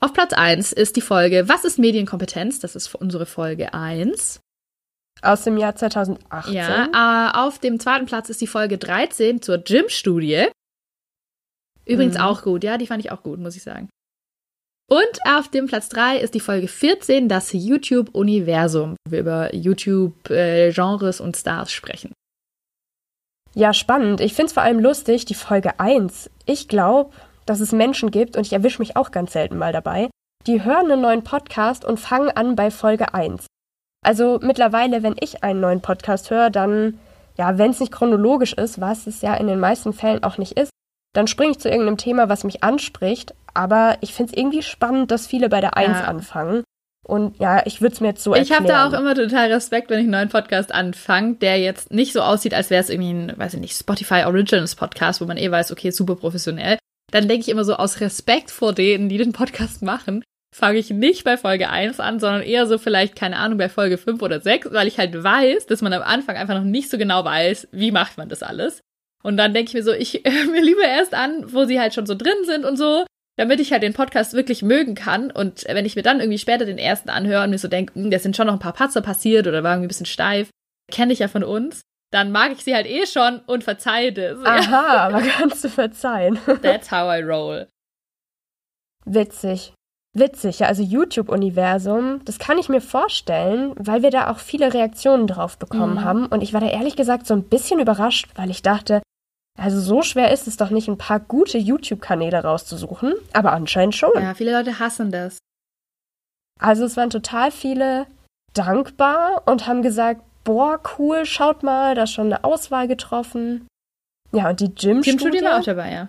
Auf 0.01 0.13
Platz 0.13 0.33
1 0.33 0.73
ist 0.73 0.97
die 0.97 1.01
Folge 1.01 1.49
Was 1.49 1.65
ist 1.65 1.79
Medienkompetenz? 1.79 2.59
Das 2.59 2.75
ist 2.75 2.95
unsere 2.95 3.27
Folge 3.27 3.73
1. 3.73 4.41
Aus 5.23 5.45
dem 5.45 5.57
Jahr 5.57 5.77
2018. 5.77 6.53
Ja, 6.53 7.31
äh, 7.33 7.39
auf 7.39 7.59
dem 7.59 7.79
zweiten 7.79 8.07
Platz 8.07 8.29
ist 8.29 8.41
die 8.41 8.47
Folge 8.47 8.77
13 8.77 9.41
zur 9.41 9.59
Gym-Studie. 9.59 10.49
Übrigens 11.87 12.15
mhm. 12.15 12.21
auch 12.21 12.43
gut, 12.43 12.65
ja, 12.65 12.79
die 12.79 12.87
fand 12.87 13.05
ich 13.05 13.13
auch 13.13 13.23
gut, 13.23 13.39
muss 13.39 13.57
ich 13.57 13.63
sagen. 13.63 13.89
Und 14.91 15.19
auf 15.27 15.49
dem 15.49 15.67
Platz 15.67 15.89
3 15.89 16.19
ist 16.19 16.35
die 16.35 16.41
Folge 16.41 16.69
14, 16.69 17.29
das 17.29 17.53
YouTube-Universum, 17.53 18.97
wo 19.07 19.13
wir 19.13 19.21
über 19.21 19.55
YouTube-Genres 19.55 21.21
und 21.21 21.37
Stars 21.37 21.73
sprechen. 21.73 22.13
Ja, 23.55 23.73
spannend. 23.73 24.21
Ich 24.21 24.35
finde 24.35 24.49
es 24.49 24.53
vor 24.53 24.63
allem 24.63 24.81
lustig, 24.81 25.25
die 25.25 25.35
Folge 25.35 25.79
1. 25.79 26.29
Ich 26.45 26.69
glaube, 26.69 27.15
dass 27.47 27.61
es 27.61 27.73
Menschen 27.73 28.11
gibt, 28.11 28.37
und 28.37 28.47
ich 28.47 28.53
erwische 28.53 28.81
mich 28.81 28.97
auch 28.97 29.11
ganz 29.11 29.33
selten 29.33 29.57
mal 29.57 29.73
dabei, 29.73 30.11
die 30.47 30.65
hören 30.65 30.91
einen 30.91 31.01
neuen 31.01 31.25
Podcast 31.25 31.85
und 31.85 32.01
fangen 32.01 32.31
an 32.31 32.57
bei 32.57 32.71
Folge 32.71 33.15
1. 33.15 33.47
Also 34.05 34.39
mittlerweile, 34.43 35.03
wenn 35.03 35.17
ich 35.19 35.43
einen 35.43 35.61
neuen 35.61 35.81
Podcast 35.81 36.31
höre, 36.31 36.51
dann, 36.51 36.99
ja, 37.39 37.57
wenn 37.57 37.71
es 37.71 37.81
nicht 37.81 37.93
chronologisch 37.93 38.53
ist, 38.53 38.81
was 38.81 39.07
es 39.07 39.23
ja 39.23 39.35
in 39.35 39.47
den 39.47 39.61
meisten 39.61 39.95
Fällen 39.95 40.23
auch 40.25 40.37
nicht 40.37 40.59
ist, 40.59 40.71
dann 41.15 41.27
springe 41.27 41.53
ich 41.53 41.59
zu 41.59 41.71
irgendeinem 41.71 41.97
Thema, 41.97 42.29
was 42.29 42.45
mich 42.45 42.63
anspricht. 42.63 43.35
Aber 43.55 43.97
ich 44.01 44.13
finde 44.13 44.33
es 44.33 44.39
irgendwie 44.39 44.63
spannend, 44.63 45.11
dass 45.11 45.27
viele 45.27 45.49
bei 45.49 45.61
der 45.61 45.77
Eins 45.77 45.99
ja. 45.99 46.05
anfangen. 46.05 46.65
Und 47.07 47.39
ja, 47.39 47.65
ich 47.67 47.81
würde 47.81 47.95
es 47.95 48.01
mir 48.01 48.09
jetzt 48.09 48.25
so 48.25 48.33
erklären. 48.33 48.47
Ich 48.47 48.57
habe 48.57 48.67
da 48.69 48.89
auch 48.89 48.99
immer 48.99 49.15
total 49.15 49.53
Respekt, 49.53 49.91
wenn 49.91 49.99
ich 49.99 50.05
einen 50.05 50.13
neuen 50.13 50.29
Podcast 50.31 50.75
anfange, 50.75 51.35
der 51.35 51.59
jetzt 51.61 51.93
nicht 51.93 52.13
so 52.13 52.21
aussieht, 52.21 52.55
als 52.55 52.71
wäre 52.71 52.83
es 52.83 52.91
irgendwie 52.91 53.13
ein, 53.13 53.33
weiß 53.39 53.55
ich 53.55 53.61
nicht, 53.61 53.77
Spotify 53.77 54.25
Originals 54.25 54.75
Podcast, 54.75 55.21
wo 55.21 55.27
man 55.27 55.37
eh 55.37 55.51
weiß, 55.51 55.71
okay, 55.71 55.91
super 55.91 56.17
professionell. 56.17 56.79
Dann 57.13 57.29
denke 57.29 57.43
ich 57.43 57.51
immer 57.51 57.65
so 57.65 57.75
aus 57.77 58.01
Respekt 58.01 58.51
vor 58.51 58.73
denen, 58.73 59.09
die 59.09 59.19
den 59.19 59.33
Podcast 59.33 59.83
machen, 59.83 60.25
fange 60.55 60.79
ich 60.79 60.91
nicht 60.91 61.25
bei 61.25 61.37
Folge 61.37 61.69
1 61.69 62.01
an, 62.01 62.21
sondern 62.21 62.43
eher 62.43 62.67
so 62.67 62.79
vielleicht, 62.79 63.17
keine 63.17 63.37
Ahnung, 63.37 63.59
bei 63.59 63.69
Folge 63.69 63.99
5 63.99 64.23
oder 64.23 64.41
6, 64.41 64.73
weil 64.73 64.89
ich 64.89 64.99
halt 64.99 65.23
weiß, 65.23 65.67
dass 65.67 65.83
man 65.83 65.93
am 65.93 66.03
Anfang 66.03 66.37
einfach 66.37 66.55
noch 66.55 66.65
nicht 66.65 66.91
so 66.91 66.97
genau 66.97 67.25
weiß, 67.25 67.69
wie 67.73 67.91
macht 67.91 68.17
man 68.17 68.29
das 68.29 68.43
alles. 68.43 68.81
Und 69.25 69.37
dann 69.37 69.55
denke 69.55 69.71
ich 69.71 69.75
mir 69.75 69.83
so, 69.83 69.93
ich 69.93 70.15
höre 70.27 70.51
mir 70.51 70.63
lieber 70.63 70.85
erst 70.85 71.15
an, 71.15 71.53
wo 71.53 71.65
sie 71.65 71.81
halt 71.81 71.95
schon 71.95 72.07
so 72.07 72.15
drin 72.15 72.45
sind 72.45 72.65
und 72.65 72.77
so, 72.77 73.05
damit 73.37 73.61
ich 73.61 73.73
halt 73.73 73.83
den 73.83 73.95
Podcast 73.95 74.35
wirklich 74.35 74.63
mögen 74.63 74.95
kann. 74.95 75.31
Und 75.31 75.65
wenn 75.67 75.87
ich 75.87 75.97
mir 75.97 76.03
dann 76.03 76.21
irgendwie 76.21 76.39
später 76.39 76.65
den 76.65 76.79
ersten 76.79 77.11
anhöre 77.11 77.45
und 77.45 77.51
mir 77.51 77.59
so 77.59 77.69
denke, 77.69 77.95
hm, 77.95 78.11
da 78.11 78.19
sind 78.19 78.37
schon 78.37 78.47
noch 78.47 78.55
ein 78.55 78.61
paar 78.61 78.75
Patzer 78.75 79.03
passiert 79.03 79.47
oder 79.47 79.63
war 79.63 79.73
irgendwie 79.73 79.87
ein 79.87 79.89
bisschen 79.89 80.07
steif, 80.07 80.51
kenne 80.91 81.13
ich 81.13 81.19
ja 81.19 81.29
von 81.29 81.43
uns, 81.43 81.81
dann 82.13 82.31
mag 82.31 82.53
ich 82.53 82.63
sie 82.63 82.75
halt 82.75 82.87
eh 82.87 83.07
schon 83.07 83.41
und 83.47 83.65
verzeihe 83.65 84.13
das. 84.13 84.39
Aha, 84.45 85.09
aber 85.09 85.23
kannst 85.23 85.65
du 85.65 85.69
verzeihen. 85.69 86.39
That's 86.63 86.91
how 86.91 87.13
I 87.13 87.23
roll. 87.23 87.67
Witzig. 89.05 89.73
Witzig, 90.17 90.61
ja, 90.61 90.69
also 90.69 90.81
YouTube-Universum, 90.81 92.21
das 92.25 92.39
kann 92.39 92.57
ich 92.57 92.69
mir 92.69 92.81
vorstellen, 92.81 93.73
weil 93.77 94.05
wir 94.05 94.13
da 94.13 94.31
auch 94.31 94.39
viele 94.39 94.73
Reaktionen 94.73 95.27
drauf 95.27 95.59
bekommen 95.59 95.95
mhm. 95.95 96.05
haben. 96.05 96.27
Und 96.27 96.41
ich 96.41 96.53
war 96.53 96.61
da 96.61 96.69
ehrlich 96.69 96.95
gesagt 96.95 97.27
so 97.27 97.35
ein 97.35 97.43
bisschen 97.43 97.81
überrascht, 97.81 98.29
weil 98.37 98.49
ich 98.49 98.63
dachte, 98.63 99.03
also 99.59 99.81
so 99.81 100.03
schwer 100.03 100.33
ist 100.33 100.49
es 100.49 100.57
doch 100.57 100.71
nicht, 100.71 100.89
ein 100.89 100.99
paar 100.99 101.21
gute 101.21 101.59
YouTube-Kanäle 101.59 102.43
rauszusuchen, 102.43 103.15
aber 103.33 103.53
anscheinend 103.53 103.95
schon. 103.95 104.11
Ja, 104.15 104.35
viele 104.35 104.53
Leute 104.53 104.79
hassen 104.79 105.11
das. 105.11 105.39
Also 106.61 106.85
es 106.85 106.97
waren 106.97 107.11
total 107.11 107.51
viele 107.51 108.07
dankbar 108.53 109.43
und 109.47 109.67
haben 109.67 109.83
gesagt, 109.83 110.23
boah, 110.45 110.81
cool, 110.99 111.25
schaut 111.27 111.63
mal, 111.63 111.95
da 111.95 112.05
ist 112.05 112.13
schon 112.13 112.27
eine 112.27 112.45
Auswahl 112.45 112.89
getroffen. 112.89 113.67
Ja, 114.33 114.51
und 114.51 114.61
die 114.61 114.75
Gym-Studie. 114.75 115.43
War 115.43 115.61
auch 115.61 115.65
dabei, 115.65 115.93
ja. 115.93 116.09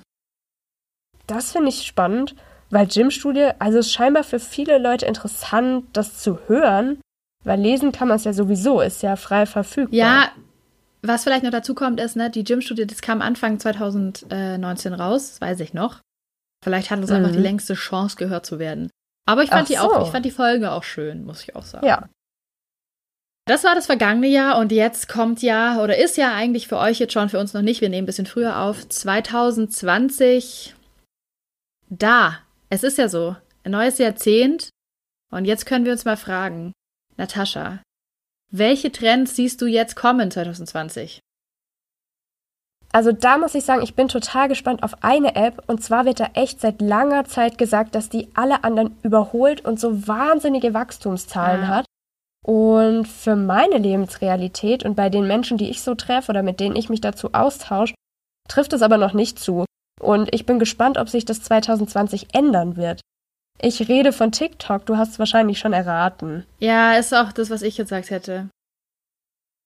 Das 1.28 1.52
finde 1.52 1.70
ich 1.70 1.86
spannend, 1.86 2.36
weil 2.70 2.88
Gym-Studie, 2.88 3.50
also 3.60 3.80
ist 3.80 3.92
scheinbar 3.92 4.24
für 4.24 4.40
viele 4.40 4.78
Leute 4.78 5.06
interessant, 5.06 5.86
das 5.94 6.20
zu 6.20 6.40
hören, 6.48 7.00
weil 7.44 7.60
lesen 7.60 7.92
kann 7.92 8.08
man 8.08 8.18
es 8.18 8.24
ja 8.24 8.34
sowieso, 8.34 8.82
ist 8.82 9.04
ja 9.04 9.16
frei 9.16 9.46
verfügbar. 9.46 9.98
Ja, 9.98 10.32
was 11.08 11.24
vielleicht 11.24 11.44
noch 11.44 11.52
dazu 11.52 11.76
kommt, 11.76 12.00
ist, 12.00 12.16
ne, 12.16 12.30
die 12.30 12.44
Gym-Studie, 12.44 12.88
das 12.88 13.02
kam 13.02 13.22
Anfang 13.22 13.60
2019 13.60 14.94
raus, 14.94 15.32
das 15.32 15.42
weiß 15.42 15.60
ich 15.62 15.74
noch. 15.74 16.02
Vielleicht 16.64 16.92
hat 16.92 17.00
es 17.00 17.10
mhm. 17.10 17.18
einfach 17.18 17.32
die 17.32 17.40
längste 17.40 17.74
Chance, 17.74 18.16
gehört 18.16 18.46
zu 18.46 18.60
werden. 18.60 18.90
Aber 19.28 19.44
ich 19.44 19.50
fand 19.50 19.64
Ach 19.64 19.68
die 19.68 19.80
auch, 19.80 20.06
ich 20.06 20.12
fand 20.12 20.26
die 20.26 20.32
Folge 20.32 20.72
auch 20.72 20.84
schön, 20.84 21.26
muss 21.26 21.44
ich 21.44 21.56
auch 21.56 21.64
sagen. 21.64 21.86
Ja. 21.86 22.08
Das 23.48 23.64
war 23.64 23.76
das 23.76 23.86
vergangene 23.86 24.28
Jahr 24.28 24.58
und 24.58 24.72
jetzt 24.72 25.08
kommt 25.08 25.44
ja, 25.44 25.80
oder 25.82 25.98
ist 25.98 26.18
ja 26.18 26.34
eigentlich 26.34 26.68
für 26.68 26.78
euch 26.78 26.98
jetzt 27.00 27.14
schon, 27.14 27.30
für 27.30 27.40
uns 27.40 27.54
noch 27.54 27.62
nicht, 27.62 27.82
wir 27.82 27.90
nehmen 27.90 28.04
ein 28.04 28.08
bisschen 28.08 28.26
früher 28.26 28.60
auf, 28.60 28.90
2020. 28.90 30.76
Da, 31.90 32.40
es 32.70 32.84
ist 32.84 32.98
ja 32.98 33.08
so, 33.08 33.36
ein 33.64 33.72
neues 33.72 34.00
Jahrzehnt. 34.00 34.70
Und 35.32 35.46
jetzt 35.46 35.66
können 35.66 35.86
wir 35.86 35.92
uns 35.92 36.06
mal 36.06 36.18
fragen, 36.18 36.72
Natascha, 37.18 37.84
welche 38.52 38.92
Trends 38.92 39.36
siehst 39.36 39.62
du 39.62 39.66
jetzt 39.66 39.96
kommen 39.96 40.32
2020? 40.32 41.20
Also 42.92 43.12
da 43.12 43.38
muss 43.38 43.56
ich 43.56 43.66
sagen, 43.66 43.84
ich 43.84 43.96
bin 43.96 44.08
total 44.08 44.48
gespannt 44.48 44.82
auf 44.82 45.04
eine 45.04 45.36
App. 45.36 45.64
Und 45.68 45.84
zwar 45.84 46.06
wird 46.06 46.22
da 46.22 46.30
echt 46.34 46.62
seit 46.62 46.82
langer 46.82 47.26
Zeit 47.26 47.58
gesagt, 47.58 47.94
dass 47.94 48.08
die 48.08 48.30
alle 48.36 48.64
anderen 48.64 48.96
überholt 49.04 49.66
und 49.66 49.82
so 49.82 50.08
wahnsinnige 50.08 50.74
Wachstumszahlen 50.74 51.64
ja. 51.64 51.68
hat. 51.68 51.86
Und 52.46 53.06
für 53.06 53.36
meine 53.36 53.80
Lebensrealität 53.80 54.86
und 54.86 54.96
bei 54.96 55.10
den 55.10 55.28
Menschen, 55.28 55.58
die 55.58 55.70
ich 55.70 55.82
so 55.82 55.96
treffe 55.96 56.32
oder 56.32 56.42
mit 56.42 56.62
denen 56.62 56.78
ich 56.78 56.88
mich 56.88 57.02
dazu 57.02 57.34
austausche, 57.34 57.96
trifft 58.48 58.72
es 58.72 58.82
aber 58.82 58.98
noch 58.98 59.14
nicht 59.14 59.40
zu. 59.40 59.66
Und 60.00 60.34
ich 60.34 60.46
bin 60.46 60.60
gespannt, 60.60 60.98
ob 60.98 61.10
sich 61.10 61.26
das 61.26 61.42
2020 61.42 62.34
ändern 62.34 62.78
wird. 62.78 63.02
Ich 63.62 63.88
rede 63.88 64.12
von 64.12 64.32
TikTok, 64.32 64.86
du 64.86 64.98
hast 64.98 65.14
es 65.14 65.20
wahrscheinlich 65.20 65.60
schon 65.60 65.74
erraten. 65.74 66.46
Ja, 66.60 66.94
ist 66.98 67.14
auch 67.14 67.32
das, 67.32 67.50
was 67.50 67.62
ich 67.62 67.78
gesagt 67.78 68.10
hätte. 68.10 68.50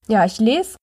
Ja, 0.08 0.26
ich 0.26 0.40
lese 0.40 0.76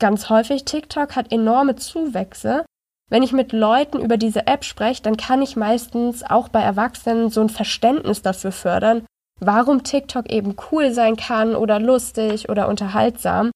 ganz 0.00 0.28
häufig, 0.30 0.64
TikTok 0.64 1.16
hat 1.16 1.32
enorme 1.32 1.76
Zuwächse. 1.76 2.64
Wenn 3.10 3.22
ich 3.22 3.32
mit 3.32 3.52
Leuten 3.52 4.00
über 4.00 4.16
diese 4.16 4.46
App 4.46 4.64
spreche, 4.64 5.02
dann 5.02 5.16
kann 5.16 5.42
ich 5.42 5.56
meistens 5.56 6.22
auch 6.22 6.48
bei 6.48 6.60
Erwachsenen 6.60 7.28
so 7.28 7.40
ein 7.40 7.48
Verständnis 7.48 8.22
dafür 8.22 8.52
fördern, 8.52 9.04
warum 9.40 9.82
TikTok 9.82 10.30
eben 10.30 10.56
cool 10.70 10.92
sein 10.92 11.16
kann 11.16 11.56
oder 11.56 11.80
lustig 11.80 12.48
oder 12.48 12.68
unterhaltsam. 12.68 13.50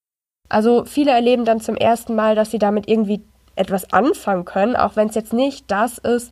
Also 0.49 0.85
viele 0.85 1.13
erleben 1.13 1.45
dann 1.45 1.61
zum 1.61 1.77
ersten 1.77 2.15
Mal, 2.15 2.35
dass 2.35 2.51
sie 2.51 2.59
damit 2.59 2.89
irgendwie 2.89 3.25
etwas 3.55 3.93
anfangen 3.93 4.45
können, 4.45 4.77
auch 4.77 4.97
wenn 4.97 5.09
es 5.09 5.15
jetzt 5.15 5.33
nicht 5.33 5.71
das 5.71 5.99
ist, 5.99 6.31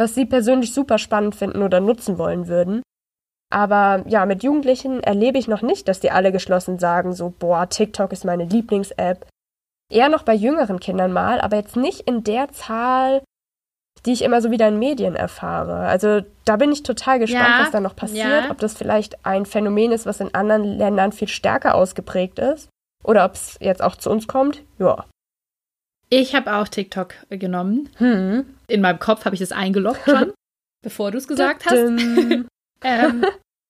was 0.00 0.14
sie 0.14 0.24
persönlich 0.24 0.74
super 0.74 0.98
spannend 0.98 1.36
finden 1.36 1.62
oder 1.62 1.80
nutzen 1.80 2.18
wollen 2.18 2.48
würden. 2.48 2.82
Aber 3.52 4.04
ja, 4.06 4.26
mit 4.26 4.42
Jugendlichen 4.42 5.02
erlebe 5.02 5.38
ich 5.38 5.48
noch 5.48 5.62
nicht, 5.62 5.88
dass 5.88 6.00
die 6.00 6.10
alle 6.10 6.32
geschlossen 6.32 6.78
sagen, 6.78 7.12
so, 7.12 7.32
boah, 7.36 7.68
TikTok 7.68 8.12
ist 8.12 8.24
meine 8.24 8.44
Lieblings-App. 8.44 9.26
Eher 9.92 10.08
noch 10.08 10.22
bei 10.22 10.34
jüngeren 10.34 10.78
Kindern 10.78 11.12
mal, 11.12 11.40
aber 11.40 11.56
jetzt 11.56 11.76
nicht 11.76 12.02
in 12.02 12.22
der 12.22 12.52
Zahl, 12.52 13.22
die 14.06 14.12
ich 14.12 14.22
immer 14.22 14.40
so 14.40 14.50
wieder 14.50 14.68
in 14.68 14.78
Medien 14.78 15.16
erfahre. 15.16 15.88
Also 15.88 16.20
da 16.44 16.56
bin 16.56 16.70
ich 16.70 16.84
total 16.84 17.18
gespannt, 17.18 17.48
ja, 17.48 17.62
was 17.62 17.72
da 17.72 17.80
noch 17.80 17.96
passiert, 17.96 18.44
ja. 18.44 18.50
ob 18.50 18.58
das 18.58 18.74
vielleicht 18.74 19.26
ein 19.26 19.46
Phänomen 19.46 19.92
ist, 19.92 20.06
was 20.06 20.20
in 20.20 20.34
anderen 20.34 20.64
Ländern 20.64 21.12
viel 21.12 21.28
stärker 21.28 21.74
ausgeprägt 21.74 22.38
ist 22.38 22.68
oder 23.04 23.24
ob 23.24 23.34
es 23.34 23.58
jetzt 23.60 23.82
auch 23.82 23.96
zu 23.96 24.10
uns 24.10 24.28
kommt. 24.28 24.62
Ja. 24.78 25.04
Ich 26.10 26.34
habe 26.34 26.54
auch 26.54 26.68
TikTok 26.68 27.14
genommen. 27.30 27.88
Hm. 27.96 28.44
In 28.66 28.80
meinem 28.80 28.98
Kopf 28.98 29.24
habe 29.24 29.34
ich 29.34 29.40
das 29.40 29.52
eingeloggt 29.52 30.04
schon, 30.04 30.32
bevor 30.82 31.12
du 31.12 31.18
es 31.18 31.28
gesagt 31.28 31.66
hast. 31.66 31.76
ähm, 32.82 33.24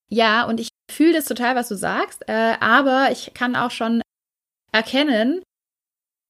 ja, 0.09 0.43
und 0.43 0.59
ich 0.59 0.69
fühle 0.91 1.13
das 1.13 1.25
total, 1.25 1.55
was 1.55 1.69
du 1.69 1.75
sagst, 1.75 2.27
äh, 2.27 2.55
aber 2.59 3.09
ich 3.11 3.33
kann 3.33 3.55
auch 3.55 3.71
schon 3.71 4.01
erkennen, 4.71 5.41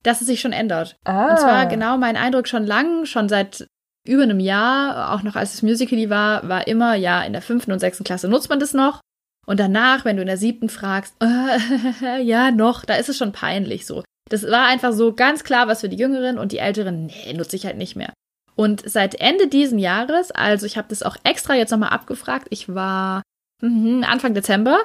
dass 0.04 0.22
es 0.22 0.28
sich 0.28 0.42
schon 0.42 0.52
ändert. 0.52 0.98
Ah. 1.06 1.32
Und 1.32 1.40
zwar 1.40 1.66
genau 1.68 1.98
mein 1.98 2.18
Eindruck 2.18 2.48
schon 2.48 2.66
lang, 2.66 3.06
schon 3.06 3.30
seit 3.30 3.66
über 4.08 4.24
einem 4.24 4.40
Jahr, 4.40 5.14
auch 5.14 5.24
noch 5.24 5.36
als 5.36 5.54
es 5.54 5.62
Musical 5.62 6.10
war, 6.10 6.48
war 6.50 6.68
immer, 6.68 6.96
ja, 6.96 7.22
in 7.24 7.34
der 7.34 7.42
fünften 7.42 7.72
und 7.72 7.80
sechsten 7.80 8.04
Klasse 8.04 8.28
nutzt 8.28 8.50
man 8.50 8.60
das 8.60 8.74
noch. 8.74 9.00
Und 9.46 9.60
danach, 9.60 10.06
wenn 10.06 10.16
du 10.16 10.22
in 10.22 10.28
der 10.28 10.38
siebten 10.38 10.70
fragst, 10.70 11.16
äh, 11.22 12.22
ja, 12.22 12.52
noch, 12.52 12.84
da 12.84 12.96
ist 12.96 13.10
es 13.10 13.18
schon 13.18 13.32
peinlich 13.32 13.86
so. 13.86 14.04
Das 14.32 14.50
war 14.50 14.66
einfach 14.68 14.94
so 14.94 15.14
ganz 15.14 15.44
klar 15.44 15.68
was 15.68 15.82
für 15.82 15.90
die 15.90 15.98
Jüngeren 15.98 16.38
und 16.38 16.52
die 16.52 16.60
Älteren, 16.60 17.08
nee, 17.08 17.34
nutze 17.34 17.56
ich 17.56 17.66
halt 17.66 17.78
nicht 17.78 17.96
mehr. 17.96 18.14
Und 18.56 18.90
seit 18.90 19.16
Ende 19.16 19.48
diesen 19.48 19.78
Jahres, 19.78 20.32
also 20.32 20.66
ich 20.66 20.78
habe 20.78 20.88
das 20.90 21.04
auch 21.04 21.18
extra 21.24 21.56
jetzt 21.56 21.72
nochmal 21.72 21.90
abgefragt, 21.90 22.48
ich 22.50 22.74
war 22.74 23.24
mh, 23.62 24.08
Anfang 24.08 24.34
Dezember 24.34 24.84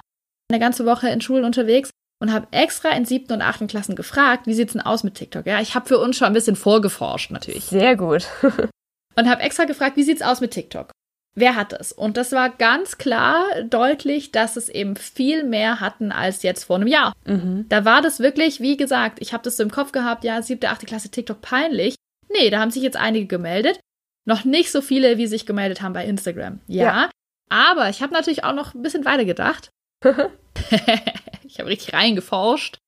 eine 0.50 0.60
ganze 0.60 0.84
Woche 0.86 1.08
in 1.10 1.20
Schulen 1.20 1.44
unterwegs 1.44 1.90
und 2.20 2.32
habe 2.32 2.48
extra 2.50 2.90
in 2.90 3.04
siebten 3.04 3.34
und 3.34 3.42
achten 3.42 3.66
Klassen 3.66 3.94
gefragt, 3.94 4.46
wie 4.46 4.54
sieht's 4.54 4.72
denn 4.72 4.82
aus 4.82 5.04
mit 5.04 5.14
TikTok? 5.14 5.46
Ja, 5.46 5.60
ich 5.60 5.74
habe 5.74 5.86
für 5.86 5.98
uns 5.98 6.16
schon 6.16 6.26
ein 6.28 6.32
bisschen 6.32 6.56
vorgeforscht 6.56 7.30
natürlich. 7.30 7.64
Sehr 7.66 7.96
gut. 7.96 8.26
und 9.14 9.28
habe 9.28 9.42
extra 9.42 9.64
gefragt, 9.64 9.96
wie 9.96 10.02
sieht's 10.02 10.22
aus 10.22 10.40
mit 10.40 10.52
TikTok? 10.52 10.90
Wer 11.38 11.54
hat 11.54 11.74
es? 11.74 11.92
Und 11.92 12.16
das 12.16 12.32
war 12.32 12.48
ganz 12.48 12.96
klar 12.96 13.44
deutlich, 13.68 14.32
dass 14.32 14.56
es 14.56 14.70
eben 14.70 14.96
viel 14.96 15.44
mehr 15.44 15.80
hatten 15.80 16.10
als 16.10 16.42
jetzt 16.42 16.64
vor 16.64 16.76
einem 16.76 16.86
Jahr. 16.86 17.12
Mhm. 17.26 17.66
Da 17.68 17.84
war 17.84 18.00
das 18.00 18.20
wirklich, 18.20 18.60
wie 18.60 18.78
gesagt, 18.78 19.18
ich 19.20 19.34
habe 19.34 19.44
das 19.44 19.58
so 19.58 19.62
im 19.62 19.70
Kopf 19.70 19.92
gehabt, 19.92 20.24
ja, 20.24 20.40
siebte, 20.40 20.70
achte 20.70 20.86
Klasse 20.86 21.10
TikTok 21.10 21.42
peinlich. 21.42 21.94
Nee, 22.32 22.48
da 22.48 22.58
haben 22.58 22.70
sich 22.70 22.82
jetzt 22.82 22.96
einige 22.96 23.26
gemeldet. 23.26 23.78
Noch 24.24 24.44
nicht 24.44 24.72
so 24.72 24.80
viele, 24.80 25.18
wie 25.18 25.26
sich 25.26 25.44
gemeldet 25.44 25.82
haben 25.82 25.92
bei 25.92 26.06
Instagram. 26.06 26.60
Ja. 26.68 26.84
ja. 26.84 27.10
Aber 27.50 27.90
ich 27.90 28.00
habe 28.00 28.14
natürlich 28.14 28.42
auch 28.42 28.54
noch 28.54 28.74
ein 28.74 28.82
bisschen 28.82 29.04
weiter 29.04 29.26
gedacht. 29.26 29.68
ich 31.44 31.58
habe 31.58 31.68
richtig 31.68 31.92
reingeforscht 31.92 32.78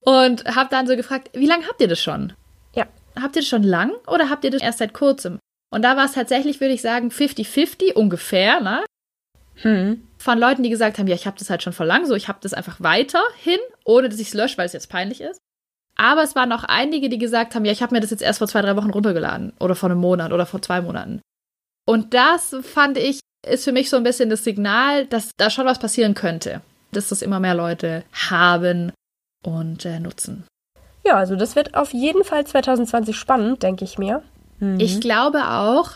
und 0.00 0.44
habe 0.46 0.68
dann 0.68 0.88
so 0.88 0.96
gefragt, 0.96 1.30
wie 1.34 1.46
lange 1.46 1.68
habt 1.68 1.80
ihr 1.80 1.88
das 1.88 2.00
schon? 2.00 2.32
Ja. 2.74 2.86
Habt 3.14 3.36
ihr 3.36 3.42
das 3.42 3.48
schon 3.48 3.62
lang 3.62 3.92
oder 4.08 4.30
habt 4.30 4.44
ihr 4.44 4.50
das 4.50 4.62
erst 4.62 4.78
seit 4.78 4.94
kurzem? 4.94 5.38
Und 5.70 5.82
da 5.82 5.96
war 5.96 6.06
es 6.06 6.12
tatsächlich, 6.12 6.60
würde 6.60 6.74
ich 6.74 6.82
sagen, 6.82 7.08
50-50 7.08 7.94
ungefähr, 7.94 8.60
ne? 8.60 8.84
Hm. 9.56 10.06
Von 10.18 10.38
Leuten, 10.38 10.62
die 10.62 10.70
gesagt 10.70 10.98
haben, 10.98 11.06
ja, 11.06 11.14
ich 11.14 11.26
habe 11.26 11.38
das 11.38 11.50
halt 11.50 11.62
schon 11.62 11.72
vor 11.72 11.86
lang 11.86 12.06
so, 12.06 12.14
ich 12.14 12.28
habe 12.28 12.38
das 12.40 12.54
einfach 12.54 12.76
weiterhin, 12.80 13.58
ohne 13.84 14.08
dass 14.08 14.20
ich 14.20 14.28
es 14.28 14.34
lösche, 14.34 14.56
weil 14.58 14.66
es 14.66 14.72
jetzt 14.72 14.88
peinlich 14.88 15.20
ist. 15.20 15.40
Aber 15.96 16.22
es 16.22 16.36
waren 16.36 16.52
auch 16.52 16.64
einige, 16.64 17.08
die 17.08 17.18
gesagt 17.18 17.54
haben, 17.54 17.64
ja, 17.64 17.72
ich 17.72 17.82
habe 17.82 17.94
mir 17.94 18.00
das 18.00 18.10
jetzt 18.10 18.22
erst 18.22 18.38
vor 18.38 18.46
zwei, 18.46 18.62
drei 18.62 18.76
Wochen 18.76 18.90
runtergeladen 18.90 19.52
oder 19.58 19.74
vor 19.74 19.90
einem 19.90 20.00
Monat 20.00 20.32
oder 20.32 20.46
vor 20.46 20.62
zwei 20.62 20.80
Monaten. 20.80 21.20
Und 21.84 22.14
das 22.14 22.54
fand 22.62 22.98
ich, 22.98 23.20
ist 23.46 23.64
für 23.64 23.72
mich 23.72 23.90
so 23.90 23.96
ein 23.96 24.04
bisschen 24.04 24.30
das 24.30 24.44
Signal, 24.44 25.06
dass 25.06 25.32
da 25.36 25.50
schon 25.50 25.66
was 25.66 25.80
passieren 25.80 26.14
könnte. 26.14 26.60
Dass 26.92 27.08
das 27.08 27.20
immer 27.20 27.40
mehr 27.40 27.54
Leute 27.54 28.04
haben 28.30 28.92
und 29.44 29.84
äh, 29.84 29.98
nutzen. 29.98 30.44
Ja, 31.04 31.16
also 31.16 31.34
das 31.34 31.56
wird 31.56 31.74
auf 31.74 31.92
jeden 31.92 32.24
Fall 32.24 32.46
2020 32.46 33.16
spannend, 33.16 33.62
denke 33.62 33.84
ich 33.84 33.98
mir. 33.98 34.22
Mhm. 34.60 34.80
Ich 34.80 35.00
glaube 35.00 35.48
auch, 35.48 35.94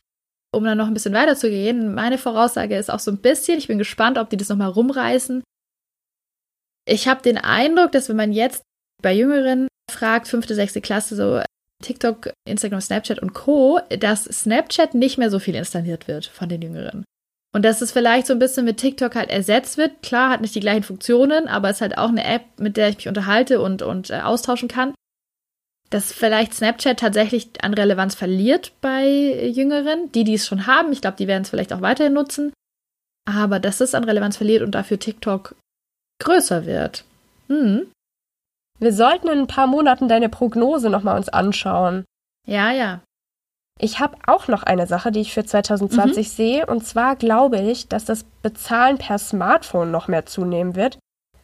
um 0.54 0.64
dann 0.64 0.78
noch 0.78 0.86
ein 0.86 0.94
bisschen 0.94 1.14
weiter 1.14 1.36
zu 1.36 1.48
gehen, 1.48 1.94
meine 1.94 2.18
Voraussage 2.18 2.76
ist 2.76 2.90
auch 2.90 3.00
so 3.00 3.10
ein 3.10 3.18
bisschen, 3.18 3.58
ich 3.58 3.68
bin 3.68 3.78
gespannt, 3.78 4.18
ob 4.18 4.30
die 4.30 4.36
das 4.36 4.48
nochmal 4.48 4.68
rumreißen. 4.68 5.42
Ich 6.86 7.08
habe 7.08 7.22
den 7.22 7.38
Eindruck, 7.38 7.92
dass 7.92 8.08
wenn 8.08 8.16
man 8.16 8.32
jetzt 8.32 8.62
bei 9.02 9.12
Jüngeren 9.12 9.68
fragt, 9.90 10.28
fünfte, 10.28 10.54
sechste 10.54 10.80
Klasse, 10.80 11.16
so 11.16 11.42
TikTok, 11.82 12.32
Instagram, 12.46 12.80
Snapchat 12.80 13.18
und 13.20 13.32
Co., 13.32 13.80
dass 13.98 14.24
Snapchat 14.24 14.94
nicht 14.94 15.18
mehr 15.18 15.30
so 15.30 15.38
viel 15.38 15.54
installiert 15.54 16.06
wird 16.06 16.26
von 16.26 16.48
den 16.48 16.62
Jüngeren. 16.62 17.04
Und 17.54 17.64
dass 17.64 17.82
es 17.82 17.92
vielleicht 17.92 18.26
so 18.26 18.32
ein 18.32 18.38
bisschen 18.38 18.64
mit 18.64 18.78
TikTok 18.78 19.14
halt 19.14 19.30
ersetzt 19.30 19.76
wird. 19.76 20.02
Klar, 20.02 20.30
hat 20.30 20.40
nicht 20.40 20.54
die 20.54 20.60
gleichen 20.60 20.84
Funktionen, 20.84 21.48
aber 21.48 21.68
es 21.68 21.76
ist 21.76 21.82
halt 21.82 21.98
auch 21.98 22.08
eine 22.08 22.24
App, 22.24 22.42
mit 22.58 22.76
der 22.76 22.88
ich 22.88 22.96
mich 22.96 23.08
unterhalte 23.08 23.60
und, 23.60 23.82
und 23.82 24.10
äh, 24.10 24.20
austauschen 24.20 24.68
kann 24.68 24.94
dass 25.92 26.12
vielleicht 26.12 26.54
Snapchat 26.54 26.98
tatsächlich 26.98 27.50
an 27.62 27.74
Relevanz 27.74 28.14
verliert 28.14 28.72
bei 28.80 29.46
Jüngeren, 29.46 30.10
die, 30.12 30.24
die 30.24 30.34
es 30.34 30.46
schon 30.46 30.66
haben. 30.66 30.92
Ich 30.92 31.00
glaube, 31.00 31.16
die 31.16 31.28
werden 31.28 31.42
es 31.42 31.50
vielleicht 31.50 31.72
auch 31.72 31.82
weiterhin 31.82 32.14
nutzen. 32.14 32.52
Aber 33.30 33.60
dass 33.60 33.80
es 33.80 33.94
an 33.94 34.04
Relevanz 34.04 34.36
verliert 34.36 34.62
und 34.62 34.74
dafür 34.74 34.98
TikTok 34.98 35.54
größer 36.20 36.66
wird. 36.66 37.04
Hm. 37.48 37.90
Wir 38.78 38.92
sollten 38.92 39.28
in 39.28 39.40
ein 39.40 39.46
paar 39.46 39.66
Monaten 39.66 40.08
deine 40.08 40.28
Prognose 40.28 40.90
nochmal 40.90 41.16
uns 41.16 41.28
anschauen. 41.28 42.04
Ja, 42.46 42.72
ja. 42.72 43.00
Ich 43.78 44.00
habe 44.00 44.16
auch 44.26 44.48
noch 44.48 44.62
eine 44.62 44.86
Sache, 44.86 45.12
die 45.12 45.20
ich 45.20 45.34
für 45.34 45.44
2020 45.44 46.26
mhm. 46.26 46.30
sehe. 46.30 46.66
Und 46.66 46.86
zwar 46.86 47.16
glaube 47.16 47.60
ich, 47.60 47.88
dass 47.88 48.04
das 48.04 48.24
Bezahlen 48.42 48.98
per 48.98 49.18
Smartphone 49.18 49.90
noch 49.90 50.08
mehr 50.08 50.26
zunehmen 50.26 50.74
wird. 50.74 50.98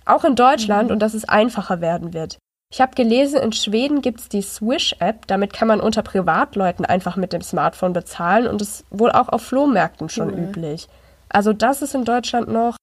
Auch 0.04 0.24
in 0.24 0.36
Deutschland 0.36 0.88
mhm. 0.88 0.94
und 0.94 0.98
dass 1.00 1.14
es 1.14 1.28
einfacher 1.28 1.80
werden 1.80 2.12
wird. 2.12 2.38
Ich 2.70 2.82
habe 2.82 2.94
gelesen, 2.94 3.40
in 3.40 3.52
Schweden 3.52 4.02
gibt 4.02 4.20
es 4.20 4.28
die 4.28 4.42
Swish-App. 4.42 5.26
Damit 5.26 5.52
kann 5.54 5.68
man 5.68 5.80
unter 5.80 6.02
Privatleuten 6.02 6.84
einfach 6.84 7.16
mit 7.16 7.32
dem 7.32 7.40
Smartphone 7.40 7.94
bezahlen 7.94 8.46
und 8.46 8.60
ist 8.60 8.84
wohl 8.90 9.10
auch 9.10 9.28
auf 9.30 9.42
Flohmärkten 9.42 10.08
schon 10.08 10.34
cool. 10.34 10.38
üblich. 10.38 10.88
Also 11.30 11.52
das 11.52 11.80
ist 11.80 11.94
in 11.94 12.04
Deutschland 12.04 12.48
noch, 12.48 12.76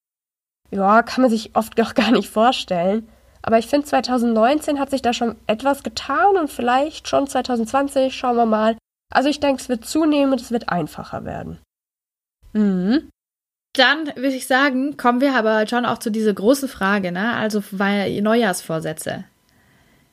ja, 0.71 1.03
kann 1.03 1.21
man 1.21 1.29
sich 1.29 1.55
oft 1.55 1.77
noch 1.77 1.93
gar 1.93 2.11
nicht 2.11 2.29
vorstellen. 2.29 3.07
Aber 3.43 3.59
ich 3.59 3.67
finde, 3.67 3.85
2019 3.85 4.79
hat 4.79 4.89
sich 4.89 5.03
da 5.03 5.13
schon 5.13 5.35
etwas 5.45 5.83
getan 5.83 6.35
und 6.35 6.49
vielleicht 6.49 7.07
schon 7.07 7.27
2020, 7.27 8.15
schauen 8.15 8.37
wir 8.37 8.47
mal. 8.47 8.75
Also 9.13 9.29
ich 9.29 9.39
denke, 9.39 9.61
es 9.61 9.69
wird 9.69 9.85
zunehmen 9.85 10.31
und 10.31 10.41
es 10.41 10.51
wird 10.51 10.69
einfacher 10.69 11.25
werden. 11.25 11.59
Mhm. 12.53 13.09
Dann 13.73 14.07
würde 14.15 14.35
ich 14.35 14.47
sagen, 14.47 14.97
kommen 14.97 15.21
wir 15.21 15.35
aber 15.35 15.67
schon 15.67 15.85
auch 15.85 15.99
zu 15.99 16.09
dieser 16.09 16.33
großen 16.33 16.67
Frage, 16.67 17.11
ne? 17.11 17.35
Also 17.35 17.61
Neujahrsvorsätze. 17.71 19.25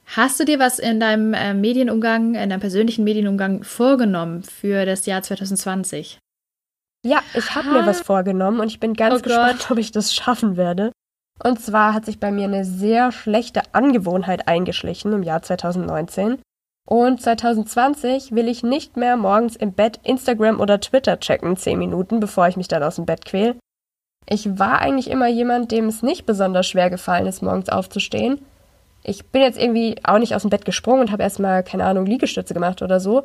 Hast 0.06 0.38
du 0.38 0.44
dir 0.44 0.58
was 0.58 0.78
in 0.78 1.00
deinem 1.00 1.32
äh, 1.32 1.54
Medienumgang, 1.54 2.34
in 2.34 2.50
deinem 2.50 2.60
persönlichen 2.60 3.04
Medienumgang 3.04 3.64
vorgenommen 3.64 4.42
für 4.42 4.84
das 4.84 5.06
Jahr 5.06 5.22
2020? 5.22 6.18
Ja, 7.04 7.20
ich 7.34 7.54
habe 7.54 7.70
mir 7.70 7.86
was 7.86 8.00
vorgenommen 8.00 8.60
und 8.60 8.68
ich 8.68 8.78
bin 8.78 8.94
ganz 8.94 9.20
oh 9.20 9.22
gespannt, 9.22 9.60
Gott. 9.60 9.70
ob 9.72 9.78
ich 9.78 9.90
das 9.90 10.14
schaffen 10.14 10.56
werde. 10.56 10.92
Und 11.42 11.60
zwar 11.60 11.94
hat 11.94 12.04
sich 12.04 12.20
bei 12.20 12.30
mir 12.30 12.44
eine 12.44 12.64
sehr 12.64 13.10
schlechte 13.10 13.62
Angewohnheit 13.72 14.46
eingeschlichen 14.46 15.12
im 15.12 15.22
Jahr 15.22 15.42
2019. 15.42 16.38
Und 16.88 17.20
2020 17.20 18.32
will 18.32 18.48
ich 18.48 18.62
nicht 18.62 18.96
mehr 18.96 19.16
morgens 19.16 19.56
im 19.56 19.72
Bett 19.72 20.00
Instagram 20.04 20.60
oder 20.60 20.80
Twitter 20.80 21.18
checken, 21.18 21.56
10 21.56 21.78
Minuten, 21.78 22.20
bevor 22.20 22.48
ich 22.48 22.56
mich 22.56 22.68
dann 22.68 22.82
aus 22.82 22.96
dem 22.96 23.06
Bett 23.06 23.24
quäle. 23.24 23.56
Ich 24.28 24.58
war 24.58 24.80
eigentlich 24.80 25.10
immer 25.10 25.26
jemand, 25.26 25.72
dem 25.72 25.86
es 25.86 26.02
nicht 26.02 26.26
besonders 26.26 26.68
schwer 26.68 26.90
gefallen 26.90 27.26
ist, 27.26 27.42
morgens 27.42 27.68
aufzustehen. 27.68 28.44
Ich 29.04 29.26
bin 29.26 29.42
jetzt 29.42 29.58
irgendwie 29.58 29.96
auch 30.04 30.18
nicht 30.18 30.34
aus 30.34 30.42
dem 30.42 30.50
Bett 30.50 30.64
gesprungen 30.64 31.00
und 31.00 31.12
habe 31.12 31.22
erstmal, 31.22 31.62
keine 31.62 31.84
Ahnung, 31.84 32.06
Liegestütze 32.06 32.54
gemacht 32.54 32.82
oder 32.82 33.00
so. 33.00 33.24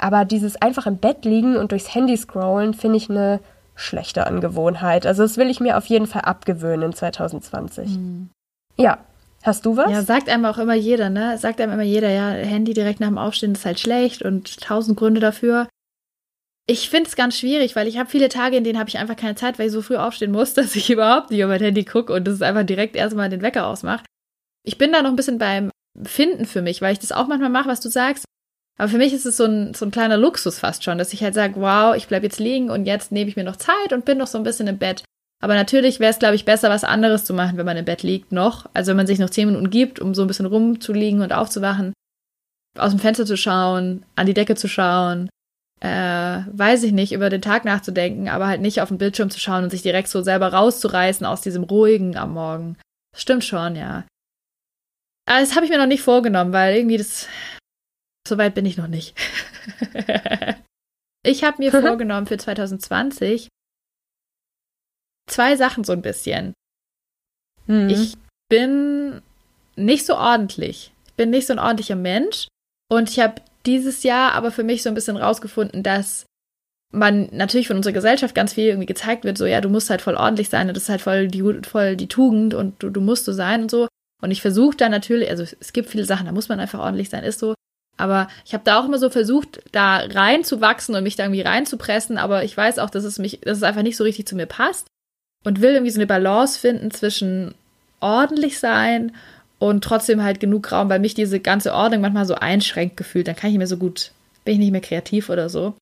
Aber 0.00 0.24
dieses 0.24 0.60
einfach 0.62 0.86
im 0.86 0.98
Bett 0.98 1.24
liegen 1.24 1.56
und 1.56 1.72
durchs 1.72 1.94
Handy 1.94 2.16
scrollen, 2.16 2.74
finde 2.74 2.98
ich 2.98 3.10
eine 3.10 3.40
schlechte 3.74 4.26
Angewohnheit. 4.26 5.06
Also 5.06 5.22
das 5.22 5.36
will 5.36 5.50
ich 5.50 5.60
mir 5.60 5.76
auf 5.76 5.86
jeden 5.86 6.06
Fall 6.06 6.22
abgewöhnen 6.22 6.90
in 6.90 6.92
2020. 6.92 7.90
Mhm. 7.90 8.30
Ja. 8.76 8.98
Hast 9.44 9.64
du 9.66 9.76
was? 9.76 9.90
Ja, 9.90 10.02
sagt 10.02 10.28
einem 10.28 10.44
auch 10.44 10.58
immer 10.58 10.74
jeder, 10.74 11.10
ne? 11.10 11.38
Sagt 11.38 11.60
einem 11.60 11.72
immer 11.72 11.84
jeder, 11.84 12.10
ja, 12.10 12.30
Handy 12.30 12.74
direkt 12.74 12.98
nach 12.98 13.06
dem 13.06 13.18
Aufstehen 13.18 13.52
ist 13.52 13.64
halt 13.64 13.78
schlecht 13.78 14.22
und 14.22 14.60
tausend 14.60 14.98
Gründe 14.98 15.20
dafür. 15.20 15.68
Ich 16.66 16.90
finde 16.90 17.08
es 17.08 17.16
ganz 17.16 17.38
schwierig, 17.38 17.76
weil 17.76 17.86
ich 17.86 17.98
habe 17.98 18.10
viele 18.10 18.28
Tage, 18.28 18.56
in 18.56 18.64
denen 18.64 18.78
habe 18.80 18.88
ich 18.88 18.98
einfach 18.98 19.16
keine 19.16 19.36
Zeit, 19.36 19.58
weil 19.58 19.68
ich 19.68 19.72
so 19.72 19.80
früh 19.80 19.96
aufstehen 19.96 20.32
muss, 20.32 20.54
dass 20.54 20.74
ich 20.74 20.90
überhaupt 20.90 21.30
nicht 21.30 21.42
auf 21.44 21.48
mein 21.48 21.60
Handy 21.60 21.84
gucke 21.84 22.12
und 22.12 22.26
das 22.26 22.34
ist 22.34 22.42
einfach 22.42 22.64
direkt 22.64 22.96
erstmal 22.96 23.30
den 23.30 23.42
Wecker 23.42 23.66
ausmacht. 23.66 24.04
Ich 24.64 24.78
bin 24.78 24.92
da 24.92 25.02
noch 25.02 25.10
ein 25.10 25.16
bisschen 25.16 25.38
beim 25.38 25.70
Finden 26.02 26.46
für 26.46 26.62
mich, 26.62 26.82
weil 26.82 26.92
ich 26.92 26.98
das 26.98 27.12
auch 27.12 27.26
manchmal 27.26 27.50
mache, 27.50 27.68
was 27.68 27.80
du 27.80 27.88
sagst. 27.88 28.24
Aber 28.78 28.88
für 28.88 28.98
mich 28.98 29.12
ist 29.12 29.26
es 29.26 29.36
so 29.36 29.44
ein, 29.44 29.74
so 29.74 29.84
ein 29.84 29.90
kleiner 29.90 30.16
Luxus 30.16 30.60
fast 30.60 30.84
schon, 30.84 30.98
dass 30.98 31.12
ich 31.12 31.22
halt 31.22 31.34
sage, 31.34 31.54
wow, 31.56 31.96
ich 31.96 32.06
bleibe 32.06 32.26
jetzt 32.26 32.38
liegen 32.38 32.70
und 32.70 32.86
jetzt 32.86 33.10
nehme 33.10 33.28
ich 33.28 33.36
mir 33.36 33.44
noch 33.44 33.56
Zeit 33.56 33.92
und 33.92 34.04
bin 34.04 34.18
noch 34.18 34.28
so 34.28 34.38
ein 34.38 34.44
bisschen 34.44 34.68
im 34.68 34.78
Bett. 34.78 35.02
Aber 35.40 35.54
natürlich 35.54 36.00
wäre 36.00 36.10
es, 36.10 36.18
glaube 36.18 36.36
ich, 36.36 36.44
besser, 36.44 36.70
was 36.70 36.84
anderes 36.84 37.24
zu 37.24 37.34
machen, 37.34 37.58
wenn 37.58 37.66
man 37.66 37.76
im 37.76 37.84
Bett 37.84 38.02
liegt 38.02 38.32
noch. 38.32 38.66
Also 38.74 38.90
wenn 38.90 38.96
man 38.96 39.06
sich 39.06 39.18
noch 39.18 39.30
zehn 39.30 39.48
Minuten 39.48 39.70
gibt, 39.70 40.00
um 40.00 40.14
so 40.14 40.22
ein 40.22 40.28
bisschen 40.28 40.46
rumzuliegen 40.46 41.22
und 41.22 41.32
aufzuwachen, 41.32 41.92
aus 42.76 42.90
dem 42.90 43.00
Fenster 43.00 43.26
zu 43.26 43.36
schauen, 43.36 44.04
an 44.14 44.26
die 44.26 44.34
Decke 44.34 44.54
zu 44.54 44.68
schauen, 44.68 45.28
äh, 45.80 46.40
weiß 46.52 46.82
ich 46.82 46.92
nicht, 46.92 47.12
über 47.12 47.30
den 47.30 47.42
Tag 47.42 47.64
nachzudenken, 47.64 48.28
aber 48.28 48.48
halt 48.48 48.60
nicht 48.60 48.80
auf 48.80 48.88
den 48.88 48.98
Bildschirm 48.98 49.30
zu 49.30 49.38
schauen 49.38 49.64
und 49.64 49.70
sich 49.70 49.82
direkt 49.82 50.08
so 50.08 50.22
selber 50.22 50.52
rauszureißen 50.52 51.24
aus 51.24 51.40
diesem 51.40 51.64
ruhigen 51.64 52.16
am 52.16 52.34
Morgen. 52.34 52.76
Das 53.12 53.22
stimmt 53.22 53.44
schon, 53.44 53.76
ja. 53.76 54.04
Aber 55.28 55.40
das 55.40 55.54
habe 55.54 55.66
ich 55.66 55.70
mir 55.70 55.78
noch 55.78 55.86
nicht 55.86 56.02
vorgenommen, 56.02 56.52
weil 56.52 56.76
irgendwie 56.76 56.96
das 56.96 57.28
Soweit 58.28 58.54
bin 58.54 58.66
ich 58.66 58.76
noch 58.76 58.88
nicht. 58.88 59.16
ich 61.24 61.44
habe 61.44 61.58
mir 61.58 61.70
vorgenommen 61.70 62.26
für 62.26 62.36
2020 62.36 63.48
zwei 65.26 65.56
Sachen 65.56 65.84
so 65.84 65.92
ein 65.94 66.02
bisschen. 66.02 66.52
Mhm. 67.66 67.88
Ich 67.88 68.14
bin 68.50 69.22
nicht 69.76 70.04
so 70.04 70.16
ordentlich. 70.16 70.92
Ich 71.06 71.14
bin 71.14 71.30
nicht 71.30 71.46
so 71.46 71.54
ein 71.54 71.58
ordentlicher 71.58 71.96
Mensch. 71.96 72.48
Und 72.90 73.10
ich 73.10 73.18
habe 73.18 73.40
dieses 73.64 74.02
Jahr 74.02 74.32
aber 74.32 74.50
für 74.50 74.62
mich 74.62 74.82
so 74.82 74.88
ein 74.90 74.94
bisschen 74.94 75.16
rausgefunden, 75.16 75.82
dass 75.82 76.26
man 76.92 77.28
natürlich 77.32 77.68
von 77.68 77.76
unserer 77.76 77.92
Gesellschaft 77.92 78.34
ganz 78.34 78.54
viel 78.54 78.66
irgendwie 78.66 78.86
gezeigt 78.86 79.24
wird, 79.24 79.36
so 79.36 79.44
ja, 79.44 79.60
du 79.60 79.68
musst 79.68 79.90
halt 79.90 80.00
voll 80.00 80.16
ordentlich 80.16 80.48
sein 80.48 80.68
und 80.68 80.74
das 80.74 80.84
ist 80.84 80.88
halt 80.88 81.02
voll 81.02 81.28
die, 81.28 81.42
voll 81.62 81.96
die 81.96 82.08
Tugend 82.08 82.54
und 82.54 82.82
du, 82.82 82.88
du 82.88 83.02
musst 83.02 83.26
so 83.26 83.32
sein 83.32 83.62
und 83.62 83.70
so. 83.70 83.88
Und 84.20 84.30
ich 84.30 84.42
versuche 84.42 84.76
da 84.76 84.88
natürlich, 84.88 85.30
also 85.30 85.42
es 85.42 85.72
gibt 85.72 85.90
viele 85.90 86.04
Sachen, 86.04 86.26
da 86.26 86.32
muss 86.32 86.48
man 86.48 86.60
einfach 86.60 86.80
ordentlich 86.80 87.08
sein, 87.08 87.24
ist 87.24 87.38
so. 87.38 87.54
Aber 87.96 88.28
ich 88.44 88.54
habe 88.54 88.64
da 88.64 88.80
auch 88.80 88.84
immer 88.84 88.98
so 88.98 89.10
versucht, 89.10 89.60
da 89.72 89.98
reinzuwachsen 89.98 90.94
und 90.94 91.02
mich 91.02 91.16
da 91.16 91.24
irgendwie 91.24 91.42
reinzupressen, 91.42 92.16
aber 92.16 92.44
ich 92.44 92.56
weiß 92.56 92.78
auch, 92.78 92.90
dass 92.90 93.04
es 93.04 93.18
mich, 93.18 93.40
dass 93.40 93.58
es 93.58 93.62
einfach 93.64 93.82
nicht 93.82 93.96
so 93.96 94.04
richtig 94.04 94.26
zu 94.26 94.36
mir 94.36 94.46
passt 94.46 94.86
und 95.44 95.60
will 95.60 95.72
irgendwie 95.72 95.90
so 95.90 95.98
eine 95.98 96.06
Balance 96.06 96.58
finden 96.58 96.90
zwischen 96.90 97.54
ordentlich 98.00 98.58
sein 98.58 99.12
und 99.58 99.82
trotzdem 99.82 100.22
halt 100.22 100.38
genug 100.40 100.70
Raum, 100.70 100.88
weil 100.88 101.00
mich 101.00 101.14
diese 101.14 101.40
ganze 101.40 101.74
Ordnung 101.74 102.00
manchmal 102.00 102.26
so 102.26 102.34
einschränkt 102.34 102.96
gefühlt. 102.96 103.26
Dann 103.26 103.34
kann 103.34 103.48
ich 103.48 103.54
nicht 103.54 103.58
mehr 103.58 103.66
so 103.66 103.76
gut, 103.76 104.12
bin 104.44 104.54
ich 104.54 104.60
nicht 104.60 104.72
mehr 104.72 104.80
kreativ 104.80 105.28
oder 105.28 105.48
so. 105.48 105.74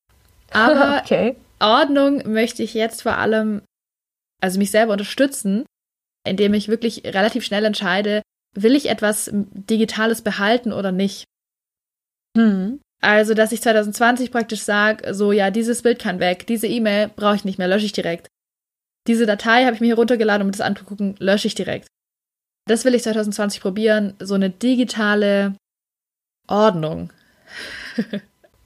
Aber 0.51 1.01
okay. 1.03 1.35
Ordnung 1.59 2.31
möchte 2.31 2.63
ich 2.63 2.73
jetzt 2.73 3.03
vor 3.03 3.17
allem, 3.17 3.61
also 4.41 4.57
mich 4.57 4.71
selber 4.71 4.93
unterstützen, 4.93 5.65
indem 6.27 6.53
ich 6.53 6.67
wirklich 6.67 7.03
relativ 7.05 7.45
schnell 7.45 7.65
entscheide, 7.65 8.21
will 8.63 8.75
ich 8.75 8.89
etwas 8.89 9.29
Digitales 9.33 10.21
behalten 10.21 10.73
oder 10.73 10.91
nicht. 10.91 11.25
Hm. 12.35 12.79
Also, 13.01 13.33
dass 13.33 13.51
ich 13.51 13.61
2020 13.61 14.31
praktisch 14.31 14.61
sage, 14.61 15.13
so 15.13 15.31
ja, 15.31 15.51
dieses 15.51 15.83
Bild 15.83 15.99
kann 15.99 16.19
weg, 16.19 16.47
diese 16.47 16.67
E-Mail 16.67 17.09
brauche 17.15 17.35
ich 17.35 17.45
nicht 17.45 17.59
mehr, 17.59 17.67
lösche 17.67 17.85
ich 17.85 17.91
direkt. 17.91 18.27
Diese 19.07 19.25
Datei 19.25 19.65
habe 19.65 19.75
ich 19.75 19.81
mir 19.81 19.87
hier 19.87 19.95
runtergeladen, 19.95 20.45
um 20.45 20.51
das 20.51 20.61
anzugucken, 20.61 21.15
lösche 21.19 21.47
ich 21.47 21.55
direkt. 21.55 21.87
Das 22.67 22.83
will 22.83 22.95
ich 22.95 23.03
2020 23.03 23.61
probieren, 23.61 24.15
so 24.19 24.33
eine 24.33 24.49
digitale 24.49 25.55
Ordnung. 26.47 27.13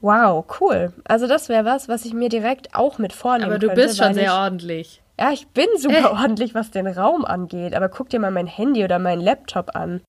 wow, 0.01 0.45
cool. 0.60 0.93
Also 1.04 1.27
das 1.27 1.49
wäre 1.49 1.65
was, 1.65 1.88
was 1.88 2.06
ich 2.06 2.13
mir 2.13 2.30
direkt 2.30 2.73
auch 2.73 2.97
mit 2.97 3.13
vornehmen 3.13 3.51
Aber 3.51 3.60
du 3.60 3.67
könnte, 3.67 3.84
bist 3.84 3.97
schon 3.97 4.13
sehr 4.13 4.23
ich, 4.23 4.32
ordentlich. 4.32 5.01
Ja, 5.19 5.32
ich 5.32 5.47
bin 5.50 5.67
super 5.78 6.12
äh. 6.12 6.21
ordentlich, 6.21 6.56
was 6.56 6.71
den 6.71 6.88
Raum 6.88 7.26
angeht. 7.26 7.76
Aber 7.76 7.89
guck 7.89 8.10
dir 8.10 8.19
mal 8.19 8.32
mein 8.32 8.47
Handy 8.47 8.84
oder 8.84 9.00
meinen 9.00 9.21
Laptop 9.21 9.76
an. 9.76 10.02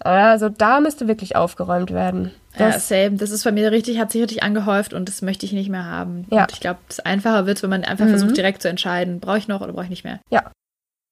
Also 0.00 0.48
da 0.48 0.80
müsste 0.80 1.06
wirklich 1.06 1.36
aufgeräumt 1.36 1.92
werden. 1.92 2.32
Das, 2.58 2.90
ja, 2.90 3.04
same. 3.04 3.16
Das 3.16 3.30
ist 3.30 3.44
bei 3.44 3.52
mir 3.52 3.70
richtig, 3.70 3.98
hat 3.98 4.10
sich 4.10 4.22
richtig 4.22 4.42
angehäuft 4.42 4.94
und 4.94 5.08
das 5.08 5.22
möchte 5.22 5.46
ich 5.46 5.52
nicht 5.52 5.68
mehr 5.68 5.84
haben. 5.84 6.26
Ja. 6.30 6.42
Und 6.42 6.52
ich 6.52 6.60
glaube, 6.60 6.80
es 6.88 7.00
einfacher 7.00 7.46
wird, 7.46 7.62
wenn 7.62 7.70
man 7.70 7.84
einfach 7.84 8.06
mhm. 8.06 8.10
versucht, 8.10 8.36
direkt 8.36 8.62
zu 8.62 8.68
entscheiden, 8.68 9.20
brauche 9.20 9.38
ich 9.38 9.48
noch 9.48 9.60
oder 9.60 9.72
brauche 9.72 9.84
ich 9.84 9.90
nicht 9.90 10.04
mehr. 10.04 10.20
Ja. 10.30 10.50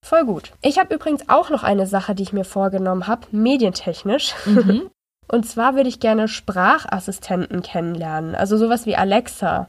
Voll 0.05 0.25
gut. 0.25 0.53
Ich 0.63 0.79
habe 0.79 0.95
übrigens 0.95 1.29
auch 1.29 1.51
noch 1.51 1.63
eine 1.63 1.87
Sache, 1.87 2.15
die 2.15 2.23
ich 2.23 2.33
mir 2.33 2.45
vorgenommen 2.45 3.07
habe, 3.07 3.27
medientechnisch. 3.31 4.35
Mhm. 4.47 4.91
Und 5.29 5.47
zwar 5.47 5.77
würde 5.77 5.89
ich 5.89 6.01
gerne 6.01 6.27
Sprachassistenten 6.27 7.63
kennenlernen, 7.63 8.35
also 8.35 8.57
sowas 8.57 8.85
wie 8.85 8.97
Alexa. 8.97 9.69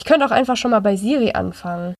Ich 0.00 0.06
könnte 0.06 0.26
auch 0.26 0.32
einfach 0.32 0.56
schon 0.56 0.72
mal 0.72 0.80
bei 0.80 0.96
Siri 0.96 1.32
anfangen. 1.32 1.94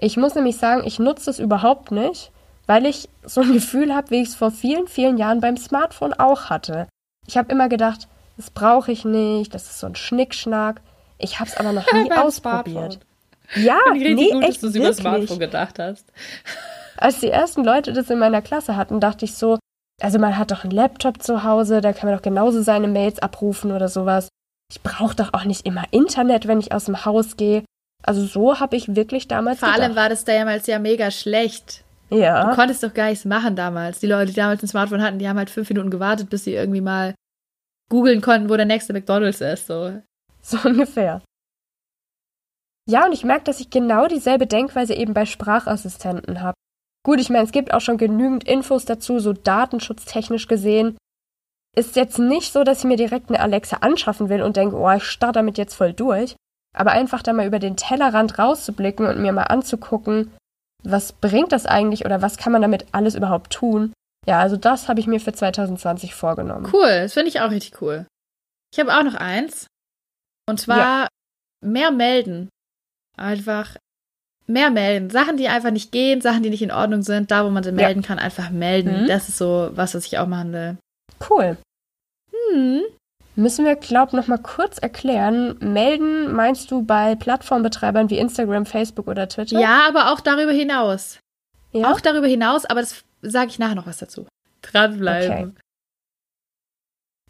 Ich 0.00 0.16
muss 0.16 0.34
nämlich 0.34 0.56
sagen, 0.56 0.82
ich 0.84 0.98
nutze 0.98 1.30
es 1.30 1.38
überhaupt 1.38 1.90
nicht 1.90 2.32
weil 2.66 2.86
ich 2.86 3.08
so 3.24 3.40
ein 3.40 3.52
Gefühl 3.52 3.94
habe, 3.94 4.10
wie 4.10 4.22
ich 4.22 4.28
es 4.28 4.34
vor 4.34 4.50
vielen, 4.50 4.86
vielen 4.86 5.16
Jahren 5.16 5.40
beim 5.40 5.56
Smartphone 5.56 6.14
auch 6.14 6.50
hatte. 6.50 6.88
Ich 7.26 7.36
habe 7.36 7.50
immer 7.52 7.68
gedacht, 7.68 8.08
das 8.36 8.50
brauche 8.50 8.92
ich 8.92 9.04
nicht, 9.04 9.54
das 9.54 9.64
ist 9.64 9.80
so 9.80 9.86
ein 9.86 9.94
Schnickschnack. 9.94 10.80
Ich 11.18 11.40
habe 11.40 11.48
es 11.48 11.56
aber 11.56 11.72
noch 11.72 11.90
nie 11.92 12.10
ausprobiert. 12.12 12.98
Ja, 13.54 13.78
nee, 13.92 14.30
gut, 14.30 14.42
echt 14.42 14.62
dass 14.62 14.72
du 14.72 14.78
über 14.78 14.92
Smartphone 14.92 15.38
gedacht 15.38 15.78
hast. 15.78 16.06
Als 16.96 17.20
die 17.20 17.28
ersten 17.28 17.64
Leute 17.64 17.92
das 17.92 18.08
in 18.08 18.18
meiner 18.18 18.40
Klasse 18.40 18.76
hatten, 18.76 19.00
dachte 19.00 19.24
ich 19.24 19.34
so, 19.34 19.58
also 20.00 20.18
man 20.18 20.38
hat 20.38 20.50
doch 20.50 20.64
einen 20.64 20.70
Laptop 20.70 21.22
zu 21.22 21.42
Hause, 21.42 21.80
da 21.80 21.92
kann 21.92 22.08
man 22.08 22.16
doch 22.16 22.22
genauso 22.22 22.62
seine 22.62 22.88
Mails 22.88 23.18
abrufen 23.18 23.72
oder 23.72 23.88
sowas. 23.88 24.28
Ich 24.70 24.80
brauche 24.80 25.14
doch 25.14 25.34
auch 25.34 25.44
nicht 25.44 25.66
immer 25.66 25.84
Internet, 25.90 26.46
wenn 26.46 26.60
ich 26.60 26.72
aus 26.72 26.86
dem 26.86 27.04
Haus 27.04 27.36
gehe. 27.36 27.64
Also 28.06 28.26
so 28.26 28.60
habe 28.60 28.76
ich 28.76 28.94
wirklich 28.94 29.28
damals 29.28 29.60
Vor 29.60 29.68
gedacht. 29.68 29.82
allem 29.82 29.96
war 29.96 30.08
das 30.08 30.24
damals 30.24 30.66
ja 30.66 30.78
mega 30.78 31.10
schlecht. 31.10 31.84
Ja. 32.10 32.50
Du 32.50 32.54
konntest 32.54 32.82
doch 32.82 32.92
gar 32.92 33.08
nichts 33.08 33.24
machen 33.24 33.56
damals. 33.56 33.98
Die 33.98 34.06
Leute, 34.06 34.26
die 34.26 34.36
damals 34.36 34.62
ein 34.62 34.68
Smartphone 34.68 35.02
hatten, 35.02 35.18
die 35.18 35.28
haben 35.28 35.38
halt 35.38 35.50
fünf 35.50 35.68
Minuten 35.70 35.90
gewartet, 35.90 36.28
bis 36.28 36.44
sie 36.44 36.54
irgendwie 36.54 36.82
mal 36.82 37.14
googeln 37.88 38.20
konnten, 38.20 38.50
wo 38.50 38.56
der 38.56 38.66
nächste 38.66 38.92
McDonalds 38.92 39.40
ist. 39.40 39.66
So, 39.66 40.00
so 40.42 40.58
ungefähr. 40.68 41.22
Ja, 42.86 43.06
und 43.06 43.12
ich 43.12 43.24
merke, 43.24 43.44
dass 43.44 43.60
ich 43.60 43.70
genau 43.70 44.06
dieselbe 44.06 44.46
Denkweise 44.46 44.94
eben 44.94 45.14
bei 45.14 45.24
Sprachassistenten 45.24 46.42
habe. 46.42 46.54
Gut, 47.04 47.20
ich 47.20 47.30
meine, 47.30 47.44
es 47.44 47.52
gibt 47.52 47.72
auch 47.72 47.80
schon 47.80 47.96
genügend 47.96 48.44
Infos 48.44 48.84
dazu, 48.84 49.18
so 49.18 49.32
datenschutztechnisch 49.32 50.46
gesehen. 50.46 50.98
Ist 51.74 51.96
jetzt 51.96 52.18
nicht 52.18 52.52
so, 52.52 52.62
dass 52.64 52.80
ich 52.80 52.84
mir 52.84 52.96
direkt 52.96 53.30
eine 53.30 53.40
Alexa 53.40 53.78
anschaffen 53.78 54.28
will 54.28 54.42
und 54.42 54.56
denke, 54.56 54.76
oh, 54.76 54.90
ich 54.90 55.04
starte 55.04 55.38
damit 55.38 55.56
jetzt 55.56 55.74
voll 55.74 55.94
durch. 55.94 56.36
Aber 56.74 56.90
einfach 56.90 57.22
da 57.22 57.32
mal 57.32 57.46
über 57.46 57.58
den 57.58 57.76
Tellerrand 57.76 58.38
rauszublicken 58.38 59.06
und 59.06 59.22
mir 59.22 59.32
mal 59.32 59.44
anzugucken, 59.44 60.32
was 60.82 61.12
bringt 61.12 61.52
das 61.52 61.66
eigentlich 61.66 62.04
oder 62.04 62.20
was 62.20 62.36
kann 62.36 62.52
man 62.52 62.62
damit 62.62 62.86
alles 62.92 63.14
überhaupt 63.14 63.52
tun? 63.52 63.92
Ja, 64.26 64.40
also 64.40 64.56
das 64.56 64.88
habe 64.88 65.00
ich 65.00 65.06
mir 65.06 65.20
für 65.20 65.32
2020 65.32 66.14
vorgenommen. 66.14 66.68
Cool, 66.72 67.02
das 67.02 67.14
finde 67.14 67.28
ich 67.28 67.40
auch 67.40 67.50
richtig 67.50 67.80
cool. 67.80 68.06
Ich 68.72 68.80
habe 68.80 68.94
auch 68.94 69.02
noch 69.02 69.14
eins. 69.14 69.66
Und 70.48 70.60
zwar 70.60 70.78
ja. 70.78 71.08
mehr 71.62 71.90
melden. 71.90 72.48
Einfach 73.16 73.76
mehr 74.46 74.70
melden. 74.70 75.10
Sachen, 75.10 75.36
die 75.36 75.48
einfach 75.48 75.70
nicht 75.70 75.92
gehen, 75.92 76.20
Sachen, 76.20 76.42
die 76.42 76.50
nicht 76.50 76.62
in 76.62 76.72
Ordnung 76.72 77.02
sind, 77.02 77.30
da 77.30 77.44
wo 77.44 77.50
man 77.50 77.62
sie 77.62 77.70
ja. 77.70 77.76
melden 77.76 78.02
kann, 78.02 78.18
einfach 78.18 78.50
melden. 78.50 79.02
Mhm. 79.02 79.06
Das 79.06 79.28
ist 79.28 79.38
so 79.38 79.70
was, 79.72 79.94
was 79.94 80.06
ich 80.06 80.18
auch 80.18 80.26
machen 80.26 80.52
will. 80.52 80.76
Cool. 81.28 81.56
Hm. 82.30 82.82
Müssen 83.36 83.64
wir, 83.64 83.74
glaub, 83.74 84.12
noch 84.12 84.28
mal 84.28 84.38
kurz 84.38 84.78
erklären. 84.78 85.56
Melden 85.58 86.32
meinst 86.32 86.70
du 86.70 86.82
bei 86.82 87.16
Plattformbetreibern 87.16 88.08
wie 88.08 88.18
Instagram, 88.18 88.64
Facebook 88.64 89.08
oder 89.08 89.28
Twitter? 89.28 89.58
Ja, 89.58 89.88
aber 89.88 90.12
auch 90.12 90.20
darüber 90.20 90.52
hinaus. 90.52 91.18
Ja? 91.72 91.90
Auch 91.90 92.00
darüber 92.00 92.28
hinaus, 92.28 92.64
aber 92.64 92.80
das 92.80 93.04
sage 93.22 93.48
ich 93.48 93.58
nachher 93.58 93.74
noch 93.74 93.86
was 93.86 93.98
dazu. 93.98 94.26
Dranbleiben. 94.62 95.50
Okay. 95.50 95.52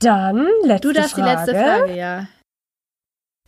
Dann 0.01 0.47
letzte 0.65 0.67
Frage. 0.67 0.81
Du 0.81 0.93
darfst 0.93 1.15
Frage. 1.15 1.31
die 1.31 1.37
letzte 1.37 1.55
Frage, 1.55 1.97
ja. 1.97 2.27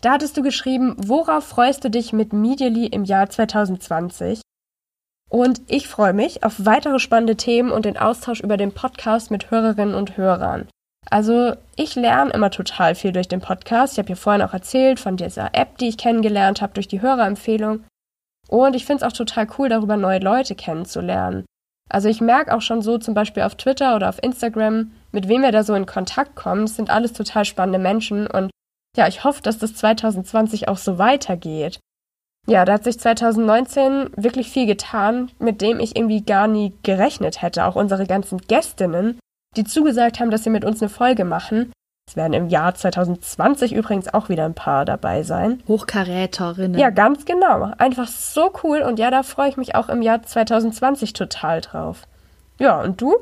Da 0.00 0.12
hattest 0.12 0.36
du 0.36 0.42
geschrieben, 0.42 0.94
worauf 0.98 1.44
freust 1.44 1.84
du 1.84 1.90
dich 1.90 2.12
mit 2.12 2.32
Medially 2.32 2.86
im 2.86 3.04
Jahr 3.04 3.28
2020? 3.28 4.40
Und 5.28 5.60
ich 5.66 5.88
freue 5.88 6.12
mich 6.12 6.44
auf 6.44 6.64
weitere 6.64 6.98
spannende 6.98 7.36
Themen 7.36 7.70
und 7.70 7.84
den 7.84 7.98
Austausch 7.98 8.40
über 8.40 8.56
den 8.56 8.72
Podcast 8.72 9.30
mit 9.30 9.50
Hörerinnen 9.50 9.94
und 9.94 10.16
Hörern. 10.16 10.68
Also 11.10 11.54
ich 11.76 11.94
lerne 11.94 12.32
immer 12.32 12.50
total 12.50 12.94
viel 12.94 13.12
durch 13.12 13.28
den 13.28 13.40
Podcast. 13.40 13.94
Ich 13.94 13.98
habe 13.98 14.08
ja 14.08 14.16
vorhin 14.16 14.42
auch 14.42 14.52
erzählt 14.52 14.98
von 14.98 15.16
dieser 15.16 15.54
App, 15.54 15.78
die 15.78 15.88
ich 15.88 15.98
kennengelernt 15.98 16.60
habe 16.60 16.74
durch 16.74 16.88
die 16.88 17.00
Hörerempfehlung. 17.00 17.84
Und 18.48 18.74
ich 18.74 18.84
finde 18.84 19.04
es 19.04 19.12
auch 19.12 19.16
total 19.16 19.46
cool, 19.58 19.68
darüber 19.68 19.96
neue 19.96 20.18
Leute 20.18 20.54
kennenzulernen. 20.54 21.44
Also 21.88 22.08
ich 22.08 22.20
merke 22.20 22.54
auch 22.54 22.62
schon 22.62 22.82
so 22.82 22.98
zum 22.98 23.14
Beispiel 23.14 23.44
auf 23.44 23.54
Twitter 23.54 23.94
oder 23.94 24.08
auf 24.08 24.22
Instagram, 24.22 24.92
mit 25.12 25.28
wem 25.28 25.42
wir 25.42 25.52
da 25.52 25.62
so 25.62 25.74
in 25.74 25.86
Kontakt 25.86 26.34
kommen. 26.34 26.64
Es 26.64 26.76
sind 26.76 26.90
alles 26.90 27.12
total 27.12 27.44
spannende 27.44 27.78
Menschen 27.78 28.26
und 28.26 28.50
ja, 28.96 29.06
ich 29.06 29.24
hoffe, 29.24 29.42
dass 29.42 29.58
das 29.58 29.74
2020 29.74 30.68
auch 30.68 30.78
so 30.78 30.98
weitergeht. 30.98 31.78
Ja, 32.48 32.64
da 32.64 32.74
hat 32.74 32.84
sich 32.84 32.98
2019 32.98 34.10
wirklich 34.16 34.50
viel 34.50 34.66
getan, 34.66 35.30
mit 35.38 35.60
dem 35.60 35.80
ich 35.80 35.96
irgendwie 35.96 36.22
gar 36.22 36.46
nie 36.46 36.72
gerechnet 36.82 37.42
hätte. 37.42 37.66
Auch 37.66 37.76
unsere 37.76 38.06
ganzen 38.06 38.38
Gästinnen, 38.38 39.18
die 39.56 39.64
zugesagt 39.64 40.20
haben, 40.20 40.30
dass 40.30 40.44
sie 40.44 40.50
mit 40.50 40.64
uns 40.64 40.80
eine 40.80 40.88
Folge 40.88 41.24
machen. 41.24 41.72
Es 42.08 42.16
werden 42.16 42.34
im 42.34 42.48
Jahr 42.48 42.74
2020 42.74 43.72
übrigens 43.72 44.12
auch 44.14 44.28
wieder 44.28 44.44
ein 44.44 44.54
paar 44.54 44.84
dabei 44.84 45.24
sein. 45.24 45.62
Hochkaräterinnen. 45.66 46.78
Ja, 46.78 46.90
ganz 46.90 47.24
genau. 47.24 47.72
Einfach 47.78 48.06
so 48.06 48.52
cool 48.62 48.82
und 48.82 48.98
ja, 48.98 49.10
da 49.10 49.24
freue 49.24 49.48
ich 49.48 49.56
mich 49.56 49.74
auch 49.74 49.88
im 49.88 50.02
Jahr 50.02 50.22
2020 50.22 51.14
total 51.14 51.60
drauf. 51.60 52.06
Ja, 52.60 52.80
und 52.80 53.00
du? 53.00 53.16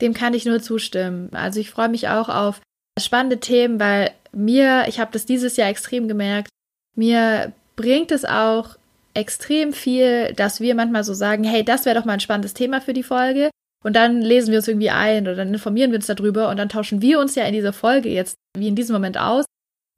Dem 0.00 0.14
kann 0.14 0.34
ich 0.34 0.46
nur 0.46 0.60
zustimmen. 0.60 1.30
Also 1.32 1.60
ich 1.60 1.70
freue 1.70 1.88
mich 1.88 2.08
auch 2.08 2.28
auf 2.28 2.60
spannende 2.98 3.38
Themen, 3.38 3.78
weil 3.78 4.10
mir, 4.32 4.84
ich 4.88 4.98
habe 4.98 5.12
das 5.12 5.24
dieses 5.24 5.56
Jahr 5.56 5.68
extrem 5.68 6.08
gemerkt, 6.08 6.48
mir 6.96 7.52
bringt 7.76 8.10
es 8.10 8.24
auch 8.24 8.76
extrem 9.14 9.72
viel, 9.72 10.32
dass 10.34 10.60
wir 10.60 10.74
manchmal 10.74 11.04
so 11.04 11.14
sagen, 11.14 11.44
hey, 11.44 11.64
das 11.64 11.84
wäre 11.84 11.98
doch 11.98 12.04
mal 12.04 12.14
ein 12.14 12.20
spannendes 12.20 12.54
Thema 12.54 12.80
für 12.80 12.92
die 12.92 13.02
Folge. 13.02 13.50
Und 13.84 13.96
dann 13.96 14.20
lesen 14.20 14.50
wir 14.50 14.58
uns 14.58 14.68
irgendwie 14.68 14.90
ein 14.90 15.22
oder 15.22 15.36
dann 15.36 15.52
informieren 15.52 15.90
wir 15.90 15.96
uns 15.96 16.06
darüber 16.06 16.50
und 16.50 16.58
dann 16.58 16.68
tauschen 16.68 17.00
wir 17.00 17.18
uns 17.18 17.34
ja 17.34 17.44
in 17.44 17.54
dieser 17.54 17.72
Folge 17.72 18.10
jetzt 18.10 18.36
wie 18.56 18.68
in 18.68 18.76
diesem 18.76 18.92
Moment 18.92 19.18
aus. 19.18 19.46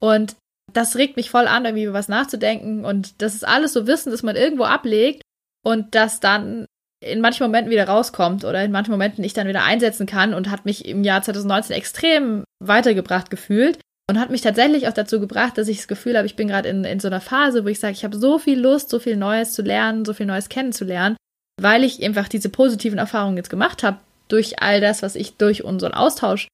Und 0.01 0.35
das 0.71 0.95
regt 0.95 1.17
mich 1.17 1.29
voll 1.29 1.47
an, 1.47 1.65
irgendwie 1.65 1.83
über 1.83 1.93
was 1.93 2.07
nachzudenken. 2.07 2.85
Und 2.85 3.21
das 3.21 3.35
ist 3.35 3.45
alles 3.45 3.73
so 3.73 3.85
Wissen, 3.85 4.11
das 4.11 4.23
man 4.23 4.35
irgendwo 4.35 4.63
ablegt 4.63 5.21
und 5.65 5.95
das 5.95 6.19
dann 6.19 6.65
in 7.03 7.19
manchen 7.19 7.43
Momenten 7.43 7.71
wieder 7.71 7.87
rauskommt 7.87 8.45
oder 8.45 8.63
in 8.63 8.71
manchen 8.71 8.91
Momenten 8.91 9.23
ich 9.25 9.33
dann 9.33 9.47
wieder 9.47 9.63
einsetzen 9.63 10.05
kann 10.05 10.33
und 10.33 10.49
hat 10.49 10.63
mich 10.63 10.85
im 10.85 11.03
Jahr 11.03 11.21
2019 11.21 11.75
extrem 11.75 12.45
weitergebracht 12.63 13.29
gefühlt 13.29 13.79
und 14.09 14.19
hat 14.19 14.29
mich 14.29 14.41
tatsächlich 14.41 14.87
auch 14.87 14.93
dazu 14.93 15.19
gebracht, 15.19 15.57
dass 15.57 15.67
ich 15.67 15.77
das 15.77 15.87
Gefühl 15.89 16.17
habe, 16.17 16.25
ich 16.25 16.37
bin 16.37 16.47
gerade 16.47 16.69
in, 16.69 16.85
in 16.85 17.01
so 17.01 17.09
einer 17.09 17.21
Phase, 17.21 17.65
wo 17.65 17.67
ich 17.67 17.79
sage, 17.79 17.93
ich 17.93 18.05
habe 18.05 18.17
so 18.17 18.39
viel 18.39 18.59
Lust, 18.59 18.89
so 18.89 18.99
viel 18.99 19.17
Neues 19.17 19.53
zu 19.53 19.61
lernen, 19.61 20.05
so 20.05 20.13
viel 20.13 20.25
Neues 20.25 20.47
kennenzulernen, 20.47 21.17
weil 21.63 21.83
ich 21.83 22.03
einfach 22.03 22.27
diese 22.27 22.49
positiven 22.49 22.99
Erfahrungen 22.99 23.37
jetzt 23.37 23.49
gemacht 23.49 23.83
habe 23.83 23.99
durch 24.27 24.61
all 24.61 24.81
das, 24.81 25.01
was 25.01 25.15
ich 25.15 25.37
durch 25.37 25.63
unseren 25.63 25.93
Austausch, 25.93 26.47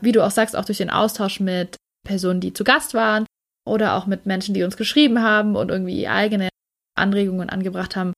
wie 0.00 0.12
du 0.12 0.24
auch 0.24 0.30
sagst, 0.30 0.56
auch 0.56 0.64
durch 0.64 0.78
den 0.78 0.90
Austausch 0.90 1.40
mit 1.40 1.76
Personen, 2.04 2.40
die 2.40 2.52
zu 2.52 2.64
Gast 2.64 2.94
waren 2.94 3.24
oder 3.66 3.94
auch 3.94 4.06
mit 4.06 4.26
Menschen, 4.26 4.54
die 4.54 4.64
uns 4.64 4.76
geschrieben 4.76 5.22
haben 5.22 5.54
und 5.54 5.70
irgendwie 5.70 6.08
eigene 6.08 6.48
Anregungen 6.98 7.50
angebracht 7.50 7.94
haben, 7.94 8.12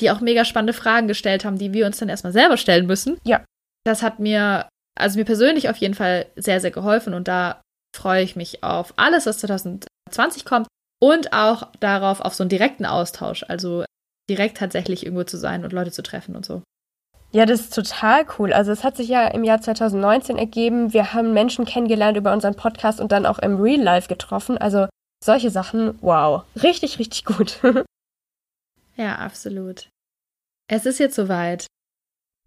die 0.00 0.10
auch 0.10 0.20
mega 0.20 0.44
spannende 0.44 0.72
Fragen 0.72 1.08
gestellt 1.08 1.44
haben, 1.44 1.58
die 1.58 1.72
wir 1.72 1.86
uns 1.86 1.98
dann 1.98 2.08
erstmal 2.08 2.32
selber 2.32 2.56
stellen 2.56 2.86
müssen. 2.86 3.18
Ja. 3.24 3.44
Das 3.84 4.02
hat 4.02 4.18
mir, 4.18 4.68
also 4.98 5.18
mir 5.18 5.24
persönlich 5.24 5.68
auf 5.68 5.76
jeden 5.76 5.94
Fall 5.94 6.26
sehr, 6.36 6.60
sehr 6.60 6.70
geholfen 6.70 7.14
und 7.14 7.28
da 7.28 7.60
freue 7.94 8.22
ich 8.22 8.36
mich 8.36 8.62
auf 8.62 8.94
alles, 8.96 9.26
was 9.26 9.38
2020 9.38 10.44
kommt 10.44 10.66
und 11.00 11.32
auch 11.32 11.70
darauf, 11.80 12.20
auf 12.20 12.34
so 12.34 12.42
einen 12.42 12.50
direkten 12.50 12.86
Austausch, 12.86 13.44
also 13.48 13.84
direkt 14.28 14.56
tatsächlich 14.58 15.04
irgendwo 15.04 15.24
zu 15.24 15.36
sein 15.36 15.64
und 15.64 15.72
Leute 15.72 15.92
zu 15.92 16.02
treffen 16.02 16.36
und 16.36 16.44
so. 16.44 16.62
Ja, 17.32 17.44
das 17.44 17.60
ist 17.60 17.74
total 17.74 18.24
cool. 18.38 18.52
Also 18.52 18.72
es 18.72 18.84
hat 18.84 18.96
sich 18.96 19.08
ja 19.08 19.26
im 19.28 19.44
Jahr 19.44 19.60
2019 19.60 20.38
ergeben, 20.38 20.92
wir 20.92 21.12
haben 21.12 21.34
Menschen 21.34 21.64
kennengelernt 21.64 22.16
über 22.16 22.32
unseren 22.32 22.54
Podcast 22.54 23.00
und 23.00 23.12
dann 23.12 23.26
auch 23.26 23.38
im 23.38 23.60
Real 23.60 23.82
Life 23.82 24.08
getroffen. 24.08 24.56
Also 24.58 24.86
solche 25.22 25.50
Sachen, 25.50 25.98
wow, 26.00 26.44
richtig, 26.62 26.98
richtig 26.98 27.24
gut. 27.24 27.60
Ja, 28.98 29.16
absolut. 29.16 29.90
Es 30.68 30.86
ist 30.86 30.98
jetzt 30.98 31.16
soweit. 31.16 31.66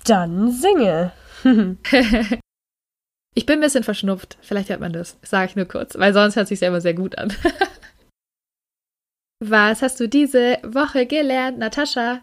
Dann 0.04 0.52
singe. 0.52 1.12
ich 3.36 3.46
bin 3.46 3.60
ein 3.60 3.62
bisschen 3.62 3.84
verschnupft. 3.84 4.40
Vielleicht 4.42 4.70
hört 4.70 4.80
man 4.80 4.92
das. 4.92 5.18
Sage 5.22 5.52
ich 5.52 5.56
nur 5.56 5.68
kurz, 5.68 5.96
weil 5.98 6.12
sonst 6.12 6.36
hört 6.36 6.48
sich 6.48 6.58
selber 6.58 6.82
sehr 6.82 6.96
gut 6.96 7.20
an. 7.20 7.32
Was 9.40 9.82
hast 9.82 10.00
du 10.00 10.10
diese 10.10 10.58
Woche 10.64 11.06
gelernt, 11.06 11.58
Natascha? 11.60 12.20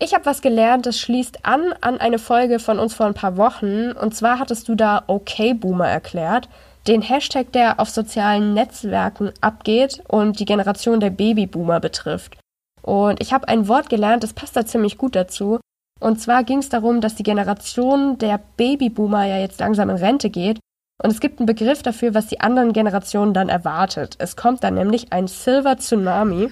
Ich 0.00 0.14
habe 0.14 0.26
was 0.26 0.42
gelernt, 0.42 0.86
das 0.86 0.98
schließt 0.98 1.44
an 1.44 1.72
an 1.80 1.98
eine 1.98 2.18
Folge 2.18 2.58
von 2.58 2.78
uns 2.78 2.94
vor 2.94 3.06
ein 3.06 3.14
paar 3.14 3.36
Wochen. 3.36 3.92
Und 3.92 4.14
zwar 4.14 4.38
hattest 4.38 4.68
du 4.68 4.74
da 4.74 5.04
Okay 5.06 5.54
Boomer 5.54 5.88
erklärt 5.88 6.48
den 6.86 7.02
Hashtag, 7.02 7.52
der 7.52 7.80
auf 7.80 7.88
sozialen 7.88 8.54
Netzwerken 8.54 9.32
abgeht 9.40 10.02
und 10.08 10.38
die 10.38 10.44
Generation 10.44 11.00
der 11.00 11.10
Babyboomer 11.10 11.80
betrifft. 11.80 12.36
Und 12.82 13.20
ich 13.20 13.32
habe 13.32 13.48
ein 13.48 13.68
Wort 13.68 13.88
gelernt, 13.88 14.22
das 14.22 14.34
passt 14.34 14.56
da 14.56 14.66
ziemlich 14.66 14.98
gut 14.98 15.16
dazu. 15.16 15.60
Und 16.00 16.20
zwar 16.20 16.44
ging 16.44 16.58
es 16.58 16.68
darum, 16.68 17.00
dass 17.00 17.14
die 17.14 17.22
Generation 17.22 18.18
der 18.18 18.38
Babyboomer 18.56 19.24
ja 19.24 19.38
jetzt 19.38 19.60
langsam 19.60 19.88
in 19.88 19.96
Rente 19.96 20.28
geht. 20.28 20.58
Und 21.02 21.10
es 21.10 21.20
gibt 21.20 21.40
einen 21.40 21.46
Begriff 21.46 21.82
dafür, 21.82 22.14
was 22.14 22.28
die 22.28 22.40
anderen 22.40 22.72
Generationen 22.72 23.34
dann 23.34 23.48
erwartet. 23.48 24.14
Es 24.18 24.36
kommt 24.36 24.62
dann 24.62 24.74
nämlich 24.74 25.12
ein 25.12 25.26
Silver 25.26 25.76
Tsunami. 25.76 26.50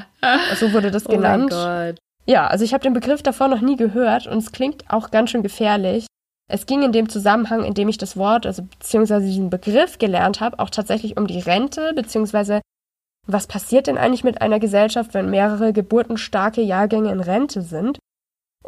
so 0.60 0.72
wurde 0.72 0.90
das 0.90 1.04
genannt. 1.04 1.52
Oh 1.52 1.56
mein 1.56 1.94
Gott. 1.94 1.98
Ja, 2.26 2.46
also 2.46 2.64
ich 2.64 2.74
habe 2.74 2.82
den 2.82 2.92
Begriff 2.92 3.22
davor 3.22 3.48
noch 3.48 3.62
nie 3.62 3.76
gehört 3.76 4.26
und 4.26 4.38
es 4.38 4.52
klingt 4.52 4.84
auch 4.88 5.10
ganz 5.10 5.30
schön 5.30 5.42
gefährlich. 5.42 6.06
Es 6.50 6.66
ging 6.66 6.82
in 6.82 6.92
dem 6.92 7.08
Zusammenhang, 7.08 7.64
in 7.64 7.74
dem 7.74 7.88
ich 7.88 7.96
das 7.96 8.16
Wort, 8.16 8.44
also 8.44 8.62
beziehungsweise 8.62 9.26
diesen 9.26 9.48
Begriff 9.48 9.98
gelernt 9.98 10.40
habe, 10.40 10.58
auch 10.58 10.70
tatsächlich 10.70 11.16
um 11.16 11.26
die 11.26 11.40
Rente, 11.40 11.92
beziehungsweise 11.94 12.60
was 13.26 13.46
passiert 13.46 13.86
denn 13.86 13.98
eigentlich 13.98 14.24
mit 14.24 14.40
einer 14.40 14.58
Gesellschaft, 14.58 15.12
wenn 15.12 15.30
mehrere 15.30 15.72
geburtenstarke 15.72 16.62
Jahrgänge 16.62 17.12
in 17.12 17.20
Rente 17.20 17.62
sind? 17.62 17.98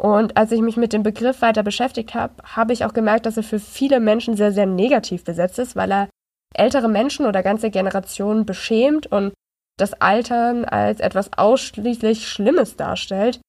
Und 0.01 0.35
als 0.35 0.51
ich 0.51 0.61
mich 0.61 0.77
mit 0.77 0.93
dem 0.93 1.03
Begriff 1.03 1.43
weiter 1.43 1.61
beschäftigt 1.61 2.15
habe, 2.15 2.33
habe 2.43 2.73
ich 2.73 2.85
auch 2.85 2.93
gemerkt, 2.93 3.27
dass 3.27 3.37
er 3.37 3.43
für 3.43 3.59
viele 3.59 3.99
Menschen 3.99 4.35
sehr, 4.35 4.51
sehr 4.51 4.65
negativ 4.65 5.23
besetzt 5.23 5.59
ist, 5.59 5.75
weil 5.75 5.91
er 5.91 6.09
ältere 6.55 6.89
Menschen 6.89 7.27
oder 7.27 7.43
ganze 7.43 7.69
Generationen 7.69 8.47
beschämt 8.47 9.05
und 9.05 9.31
das 9.77 9.93
Altern 9.93 10.65
als 10.65 11.01
etwas 11.01 11.29
ausschließlich 11.37 12.27
Schlimmes 12.27 12.77
darstellt. 12.77 13.41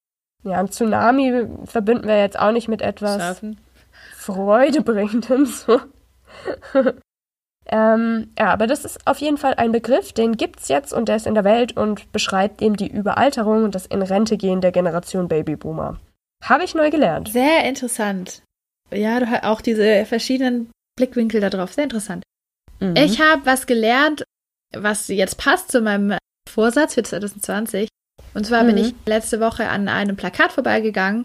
Ja, 0.44 0.58
ein 0.58 0.70
Tsunami 0.70 1.46
verbinden 1.64 2.06
wir 2.06 2.18
jetzt 2.18 2.38
auch 2.38 2.52
nicht 2.52 2.68
mit 2.68 2.82
etwas. 2.82 3.16
Surfen. 3.16 3.58
Freudebringendem. 4.14 5.46
So. 5.46 5.80
ähm, 7.66 8.30
ja, 8.38 8.52
aber 8.52 8.66
das 8.66 8.84
ist 8.84 9.06
auf 9.06 9.18
jeden 9.18 9.38
Fall 9.38 9.54
ein 9.54 9.72
Begriff, 9.72 10.12
den 10.12 10.36
gibt 10.36 10.60
es 10.60 10.68
jetzt 10.68 10.92
und 10.92 11.08
der 11.08 11.16
ist 11.16 11.26
in 11.26 11.34
der 11.34 11.44
Welt 11.44 11.78
und 11.78 12.12
beschreibt 12.12 12.60
eben 12.60 12.76
die 12.76 12.92
Überalterung 12.92 13.64
und 13.64 13.74
das 13.74 13.86
in 13.86 14.02
Rente 14.02 14.36
gehen 14.36 14.60
der 14.60 14.72
Generation 14.72 15.28
Babyboomer. 15.28 15.98
Habe 16.42 16.64
ich 16.64 16.74
neu 16.74 16.90
gelernt. 16.90 17.31
Sehr 17.31 17.64
interessant. 17.64 18.42
Ja, 18.92 19.20
du 19.20 19.31
hast 19.31 19.44
auch 19.44 19.61
diese 19.61 20.05
verschiedenen 20.07 20.70
Blickwinkel 20.96 21.40
da 21.40 21.50
drauf. 21.50 21.72
Sehr 21.72 21.85
interessant. 21.85 22.24
Mhm. 22.81 22.96
Ich 22.96 23.20
habe 23.20 23.46
was 23.46 23.66
gelernt, 23.66 24.24
was 24.74 25.09
jetzt 25.09 25.38
passt 25.38 25.70
zu 25.70 25.81
meinem 25.81 26.18
Vorsatz 26.50 26.94
für 26.94 27.02
2020. 27.02 27.88
Und 28.35 28.46
zwar 28.46 28.64
mhm. 28.64 28.66
bin 28.68 28.76
ich 28.78 28.94
letzte 29.07 29.40
Woche 29.40 29.68
an 29.68 29.88
einem 29.88 30.16
Plakat 30.16 30.52
vorbeigegangen 30.52 31.24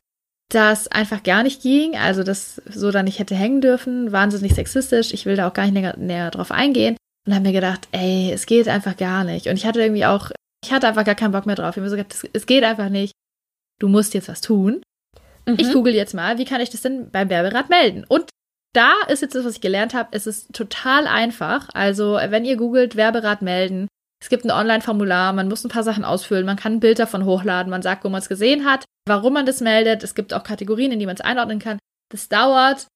das 0.49 0.87
einfach 0.87 1.23
gar 1.23 1.43
nicht 1.43 1.61
ging, 1.61 1.95
also 1.97 2.23
das 2.23 2.61
so 2.69 2.91
dann 2.91 3.05
nicht 3.05 3.19
hätte 3.19 3.35
hängen 3.35 3.61
dürfen, 3.61 4.11
wahnsinnig 4.11 4.53
sexistisch, 4.55 5.13
ich 5.13 5.25
will 5.25 5.35
da 5.35 5.47
auch 5.47 5.53
gar 5.53 5.65
nicht 5.65 5.73
näher, 5.73 5.97
näher 5.97 6.31
drauf 6.31 6.51
eingehen 6.51 6.95
und 7.25 7.33
habe 7.33 7.45
mir 7.45 7.53
gedacht, 7.53 7.87
ey, 7.91 8.31
es 8.31 8.45
geht 8.45 8.67
einfach 8.69 8.95
gar 8.95 9.23
nicht 9.23 9.47
und 9.47 9.57
ich 9.57 9.65
hatte 9.65 9.81
irgendwie 9.81 10.05
auch, 10.05 10.31
ich 10.63 10.71
hatte 10.71 10.87
einfach 10.87 11.03
gar 11.03 11.15
keinen 11.15 11.33
Bock 11.33 11.45
mehr 11.45 11.55
drauf, 11.55 11.71
ich 11.71 11.77
habe 11.77 11.81
mir 11.81 11.89
so 11.89 11.97
gedacht, 11.97 12.29
es 12.31 12.45
geht 12.45 12.63
einfach 12.63 12.89
nicht, 12.89 13.11
du 13.79 13.89
musst 13.89 14.13
jetzt 14.13 14.29
was 14.29 14.41
tun. 14.41 14.81
Mhm. 15.47 15.55
Ich 15.59 15.71
google 15.71 15.93
jetzt 15.93 16.13
mal, 16.13 16.37
wie 16.37 16.45
kann 16.45 16.61
ich 16.61 16.69
das 16.69 16.81
denn 16.81 17.09
beim 17.09 17.29
Werberat 17.29 17.69
melden? 17.69 18.05
Und 18.07 18.29
da 18.73 18.93
ist 19.07 19.21
jetzt 19.21 19.33
das, 19.33 19.45
was 19.45 19.55
ich 19.55 19.61
gelernt 19.61 19.93
habe, 19.93 20.09
es 20.11 20.27
ist 20.27 20.53
total 20.53 21.07
einfach, 21.07 21.69
also 21.73 22.19
wenn 22.27 22.45
ihr 22.45 22.57
googelt 22.57 22.95
Werberat 22.95 23.41
melden, 23.41 23.87
es 24.21 24.29
gibt 24.29 24.45
ein 24.45 24.51
Online-Formular, 24.51 25.33
man 25.33 25.47
muss 25.47 25.63
ein 25.63 25.69
paar 25.69 25.83
Sachen 25.83 26.03
ausfüllen, 26.03 26.45
man 26.45 26.57
kann 26.57 26.73
ein 26.73 26.79
Bild 26.79 26.99
davon 26.99 27.25
hochladen, 27.25 27.69
man 27.69 27.81
sagt, 27.81 28.03
wo 28.03 28.09
man 28.09 28.21
es 28.21 28.29
gesehen 28.29 28.65
hat, 28.65 28.83
warum 29.07 29.33
man 29.33 29.45
das 29.45 29.61
meldet. 29.61 30.03
Es 30.03 30.15
gibt 30.15 30.33
auch 30.33 30.43
Kategorien, 30.43 30.91
in 30.91 30.99
die 30.99 31.05
man 31.05 31.15
es 31.15 31.21
einordnen 31.21 31.59
kann. 31.59 31.79
Das 32.11 32.27
dauert 32.27 32.87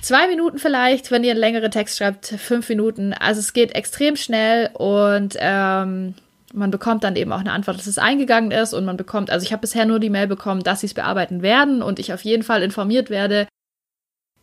zwei 0.00 0.26
Minuten 0.28 0.58
vielleicht, 0.58 1.10
wenn 1.10 1.24
ihr 1.24 1.32
einen 1.32 1.40
längeren 1.40 1.70
Text 1.70 1.98
schreibt, 1.98 2.26
fünf 2.26 2.68
Minuten. 2.68 3.12
Also 3.12 3.40
es 3.40 3.52
geht 3.52 3.74
extrem 3.74 4.16
schnell 4.16 4.70
und 4.74 5.36
ähm, 5.38 6.14
man 6.54 6.70
bekommt 6.70 7.04
dann 7.04 7.16
eben 7.16 7.32
auch 7.32 7.40
eine 7.40 7.52
Antwort, 7.52 7.78
dass 7.78 7.86
es 7.86 7.98
eingegangen 7.98 8.50
ist 8.50 8.72
und 8.72 8.84
man 8.84 8.96
bekommt, 8.96 9.30
also 9.30 9.44
ich 9.44 9.52
habe 9.52 9.60
bisher 9.60 9.84
nur 9.84 10.00
die 10.00 10.10
Mail 10.10 10.26
bekommen, 10.26 10.62
dass 10.62 10.80
sie 10.80 10.86
es 10.86 10.94
bearbeiten 10.94 11.42
werden 11.42 11.82
und 11.82 11.98
ich 11.98 12.12
auf 12.12 12.22
jeden 12.22 12.42
Fall 12.42 12.62
informiert 12.62 13.10
werde, 13.10 13.46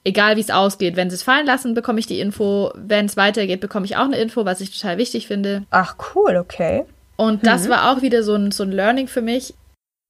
egal 0.04 0.38
wie 0.38 0.42
es 0.42 0.52
ausgeht. 0.52 0.96
Wenn 0.96 1.10
sie 1.10 1.16
es 1.16 1.24
fallen 1.24 1.46
lassen, 1.46 1.74
bekomme 1.74 2.00
ich 2.00 2.08
die 2.08 2.20
Info. 2.20 2.72
Wenn 2.76 3.06
es 3.06 3.18
weitergeht, 3.18 3.60
bekomme 3.60 3.86
ich 3.86 3.98
auch 3.98 4.06
eine 4.06 4.18
Info, 4.18 4.46
was 4.46 4.62
ich 4.62 4.72
total 4.72 4.98
wichtig 4.98 5.28
finde. 5.28 5.64
Ach, 5.72 5.96
cool, 6.16 6.38
okay. 6.38 6.86
Und 7.18 7.46
das 7.46 7.66
mhm. 7.66 7.70
war 7.72 7.92
auch 7.92 8.02
wieder 8.02 8.24
so 8.24 8.36
ein, 8.36 8.52
so 8.52 8.64
ein 8.64 8.72
Learning 8.72 9.08
für 9.08 9.22
mich, 9.22 9.54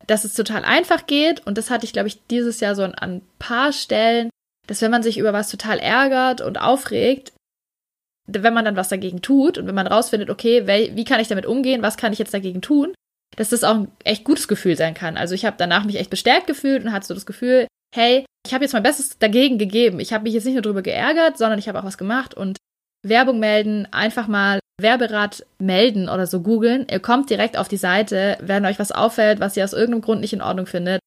dass 0.08 0.26
es 0.26 0.34
total 0.34 0.66
einfach 0.66 1.08
geht. 1.08 1.46
Und 1.48 1.58
das 1.58 1.70
hatte 1.70 1.86
ich, 1.86 1.94
glaube 1.94 2.10
ich, 2.10 2.26
dieses 2.28 2.60
Jahr 2.60 2.76
so 2.76 2.84
an 2.84 2.96
ein 2.96 3.22
paar 3.40 3.72
Stellen, 3.72 4.30
dass 4.68 4.82
wenn 4.82 4.92
man 4.92 5.04
sich 5.04 5.18
über 5.18 5.34
was 5.34 5.50
total 5.50 5.80
ärgert 5.80 6.42
und 6.42 6.60
aufregt, 6.60 7.32
wenn 8.28 8.54
man 8.54 8.66
dann 8.66 8.76
was 8.76 8.90
dagegen 8.90 9.22
tut 9.22 9.58
und 9.58 9.68
wenn 9.68 9.76
man 9.76 9.88
rausfindet, 9.88 10.30
okay, 10.30 10.66
wie 10.96 11.06
kann 11.06 11.20
ich 11.20 11.28
damit 11.28 11.46
umgehen, 11.46 11.82
was 11.82 11.98
kann 11.98 12.14
ich 12.14 12.20
jetzt 12.20 12.34
dagegen 12.34 12.62
tun, 12.62 12.94
dass 13.36 13.50
das 13.50 13.64
auch 13.64 13.76
ein 13.76 13.92
echt 14.04 14.24
gutes 14.24 14.48
Gefühl 14.48 14.78
sein 14.78 14.94
kann. 14.94 15.18
Also 15.18 15.36
ich 15.36 15.46
habe 15.46 15.58
danach 15.60 15.86
mich 15.86 15.98
echt 15.98 16.10
bestärkt 16.10 16.48
gefühlt 16.48 16.84
und 16.84 16.92
hatte 16.92 17.08
so 17.08 17.14
das 17.14 17.26
Gefühl, 17.26 17.68
hey, 17.94 18.26
ich 18.46 18.54
habe 18.54 18.64
jetzt 18.64 18.74
mein 18.74 18.84
Bestes 18.84 19.18
dagegen 19.20 19.58
gegeben. 19.58 20.00
Ich 20.00 20.14
habe 20.14 20.24
mich 20.24 20.34
jetzt 20.34 20.46
nicht 20.46 20.54
nur 20.54 20.62
darüber 20.62 20.82
geärgert, 20.82 21.38
sondern 21.38 21.60
ich 21.60 21.68
habe 21.68 21.80
auch 21.80 21.84
was 21.84 21.98
gemacht 21.98 22.34
und 22.34 22.58
Werbung 23.04 23.40
melden, 23.40 23.88
einfach 23.92 24.28
mal 24.28 24.60
Werberat 24.82 25.46
melden 25.60 26.10
oder 26.10 26.28
so 26.28 26.42
googeln. 26.42 26.88
Ihr 26.90 27.00
kommt 27.00 27.30
direkt 27.30 27.58
auf 27.58 27.68
die 27.68 27.78
Seite, 27.78 28.38
wenn 28.42 28.66
euch 28.66 28.80
was 28.80 28.92
auffällt, 28.92 29.40
was 29.40 29.56
ihr 29.56 29.64
aus 29.64 29.74
irgendeinem 29.74 30.02
Grund 30.02 30.22
nicht 30.22 30.34
in 30.34 30.42
Ordnung 30.42 30.66
findet, 30.66 31.00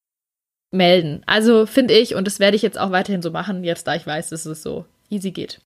melden. 0.71 1.23
Also 1.27 1.67
finde 1.67 1.95
ich, 1.95 2.15
und 2.15 2.27
das 2.27 2.41
werde 2.41 2.57
ich 2.57 2.63
jetzt 2.63 2.79
auch 2.79 2.91
weiterhin 2.91 3.23
so 3.23 3.31
machen, 3.31 3.65
jetzt 3.65 3.87
da 3.87 3.95
ich 3.95 4.07
weiß, 4.07 4.31
dass 4.31 4.47
es 4.47 4.63
so 4.63 4.85
easy 5.11 5.33
geht. 5.33 5.61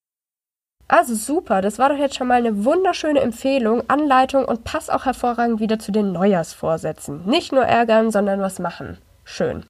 Also 0.93 1.14
super, 1.14 1.62
das 1.62 1.78
war 1.78 1.88
doch 1.88 1.97
jetzt 1.97 2.16
schon 2.16 2.26
mal 2.26 2.34
eine 2.34 2.66
wunderschöne 2.66 3.20
Empfehlung, 3.20 3.82
Anleitung 3.88 4.45
und 4.45 4.64
passt 4.64 4.93
auch 4.93 5.07
hervorragend 5.07 5.59
wieder 5.59 5.78
zu 5.78 5.90
den 5.90 6.12
Neujahrsvorsätzen. 6.12 7.24
Nicht 7.24 7.51
nur 7.51 7.64
ärgern, 7.64 8.11
sondern 8.11 8.43
was 8.43 8.59
machen. 8.59 8.99
Schön. 9.24 9.64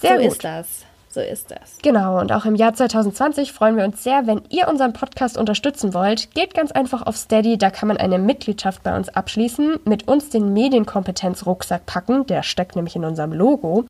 Sehr 0.00 0.18
so 0.18 0.22
gut. 0.22 0.32
ist 0.32 0.44
das. 0.44 0.84
So 1.08 1.20
ist 1.20 1.50
das. 1.50 1.78
Genau, 1.82 2.20
und 2.20 2.30
auch 2.30 2.44
im 2.44 2.54
Jahr 2.54 2.72
2020 2.72 3.52
freuen 3.52 3.76
wir 3.76 3.84
uns 3.84 4.04
sehr, 4.04 4.28
wenn 4.28 4.42
ihr 4.48 4.68
unseren 4.68 4.92
Podcast 4.92 5.36
unterstützen 5.36 5.92
wollt. 5.92 6.32
Geht 6.36 6.54
ganz 6.54 6.70
einfach 6.70 7.02
auf 7.02 7.16
Steady, 7.16 7.58
da 7.58 7.70
kann 7.70 7.88
man 7.88 7.96
eine 7.96 8.20
Mitgliedschaft 8.20 8.84
bei 8.84 8.94
uns 8.96 9.08
abschließen, 9.08 9.80
mit 9.86 10.06
uns 10.06 10.30
den 10.30 10.52
Medienkompetenz-Rucksack 10.52 11.84
packen, 11.84 12.28
der 12.28 12.44
steckt 12.44 12.76
nämlich 12.76 12.94
in 12.94 13.04
unserem 13.04 13.32
Logo. 13.32 13.86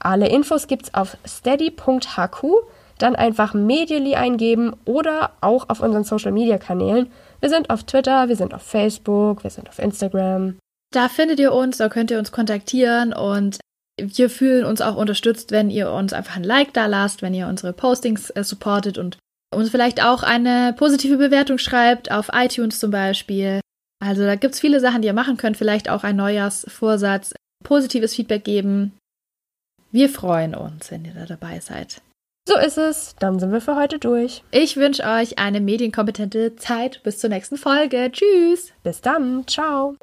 Alle 0.00 0.28
Infos 0.28 0.66
gibt's 0.66 0.92
auf 0.94 1.16
steady.hq, 1.24 2.44
dann 2.98 3.16
einfach 3.16 3.54
Medially 3.54 4.14
eingeben 4.14 4.74
oder 4.84 5.32
auch 5.40 5.68
auf 5.68 5.80
unseren 5.80 6.04
Social 6.04 6.32
Media 6.32 6.58
Kanälen. 6.58 7.10
Wir 7.40 7.50
sind 7.50 7.70
auf 7.70 7.84
Twitter, 7.84 8.28
wir 8.28 8.36
sind 8.36 8.54
auf 8.54 8.62
Facebook, 8.62 9.42
wir 9.42 9.50
sind 9.50 9.68
auf 9.68 9.78
Instagram. 9.78 10.56
Da 10.92 11.08
findet 11.08 11.40
ihr 11.40 11.52
uns, 11.52 11.78
da 11.78 11.88
könnt 11.88 12.10
ihr 12.10 12.18
uns 12.18 12.32
kontaktieren 12.32 13.12
und 13.12 13.58
wir 14.00 14.30
fühlen 14.30 14.64
uns 14.64 14.80
auch 14.80 14.96
unterstützt, 14.96 15.52
wenn 15.52 15.70
ihr 15.70 15.90
uns 15.90 16.12
einfach 16.12 16.36
ein 16.36 16.44
Like 16.44 16.72
da 16.72 16.86
lasst, 16.86 17.22
wenn 17.22 17.34
ihr 17.34 17.46
unsere 17.48 17.72
Postings 17.72 18.30
äh, 18.30 18.42
supportet 18.42 18.98
und 18.98 19.18
uns 19.54 19.70
vielleicht 19.70 20.02
auch 20.02 20.22
eine 20.22 20.74
positive 20.76 21.16
Bewertung 21.16 21.58
schreibt, 21.58 22.10
auf 22.10 22.30
iTunes 22.32 22.80
zum 22.80 22.90
Beispiel. 22.90 23.60
Also 24.04 24.24
da 24.24 24.34
gibt 24.34 24.54
es 24.54 24.60
viele 24.60 24.80
Sachen, 24.80 25.02
die 25.02 25.08
ihr 25.08 25.14
machen 25.14 25.36
könnt. 25.36 25.56
Vielleicht 25.56 25.88
auch 25.88 26.02
ein 26.02 26.16
Neujahrsvorsatz, 26.16 27.34
positives 27.62 28.14
Feedback 28.14 28.44
geben. 28.44 28.92
Wir 29.92 30.08
freuen 30.08 30.54
uns, 30.54 30.90
wenn 30.90 31.04
ihr 31.04 31.14
da 31.14 31.24
dabei 31.24 31.60
seid. 31.60 32.02
So 32.46 32.58
ist 32.58 32.76
es. 32.76 33.16
Dann 33.18 33.38
sind 33.38 33.52
wir 33.52 33.62
für 33.62 33.76
heute 33.76 33.98
durch. 33.98 34.42
Ich 34.50 34.76
wünsche 34.76 35.02
euch 35.04 35.38
eine 35.38 35.60
medienkompetente 35.60 36.56
Zeit. 36.56 37.02
Bis 37.02 37.18
zur 37.18 37.30
nächsten 37.30 37.56
Folge. 37.56 38.10
Tschüss. 38.12 38.72
Bis 38.82 39.00
dann. 39.00 39.46
Ciao. 39.46 39.96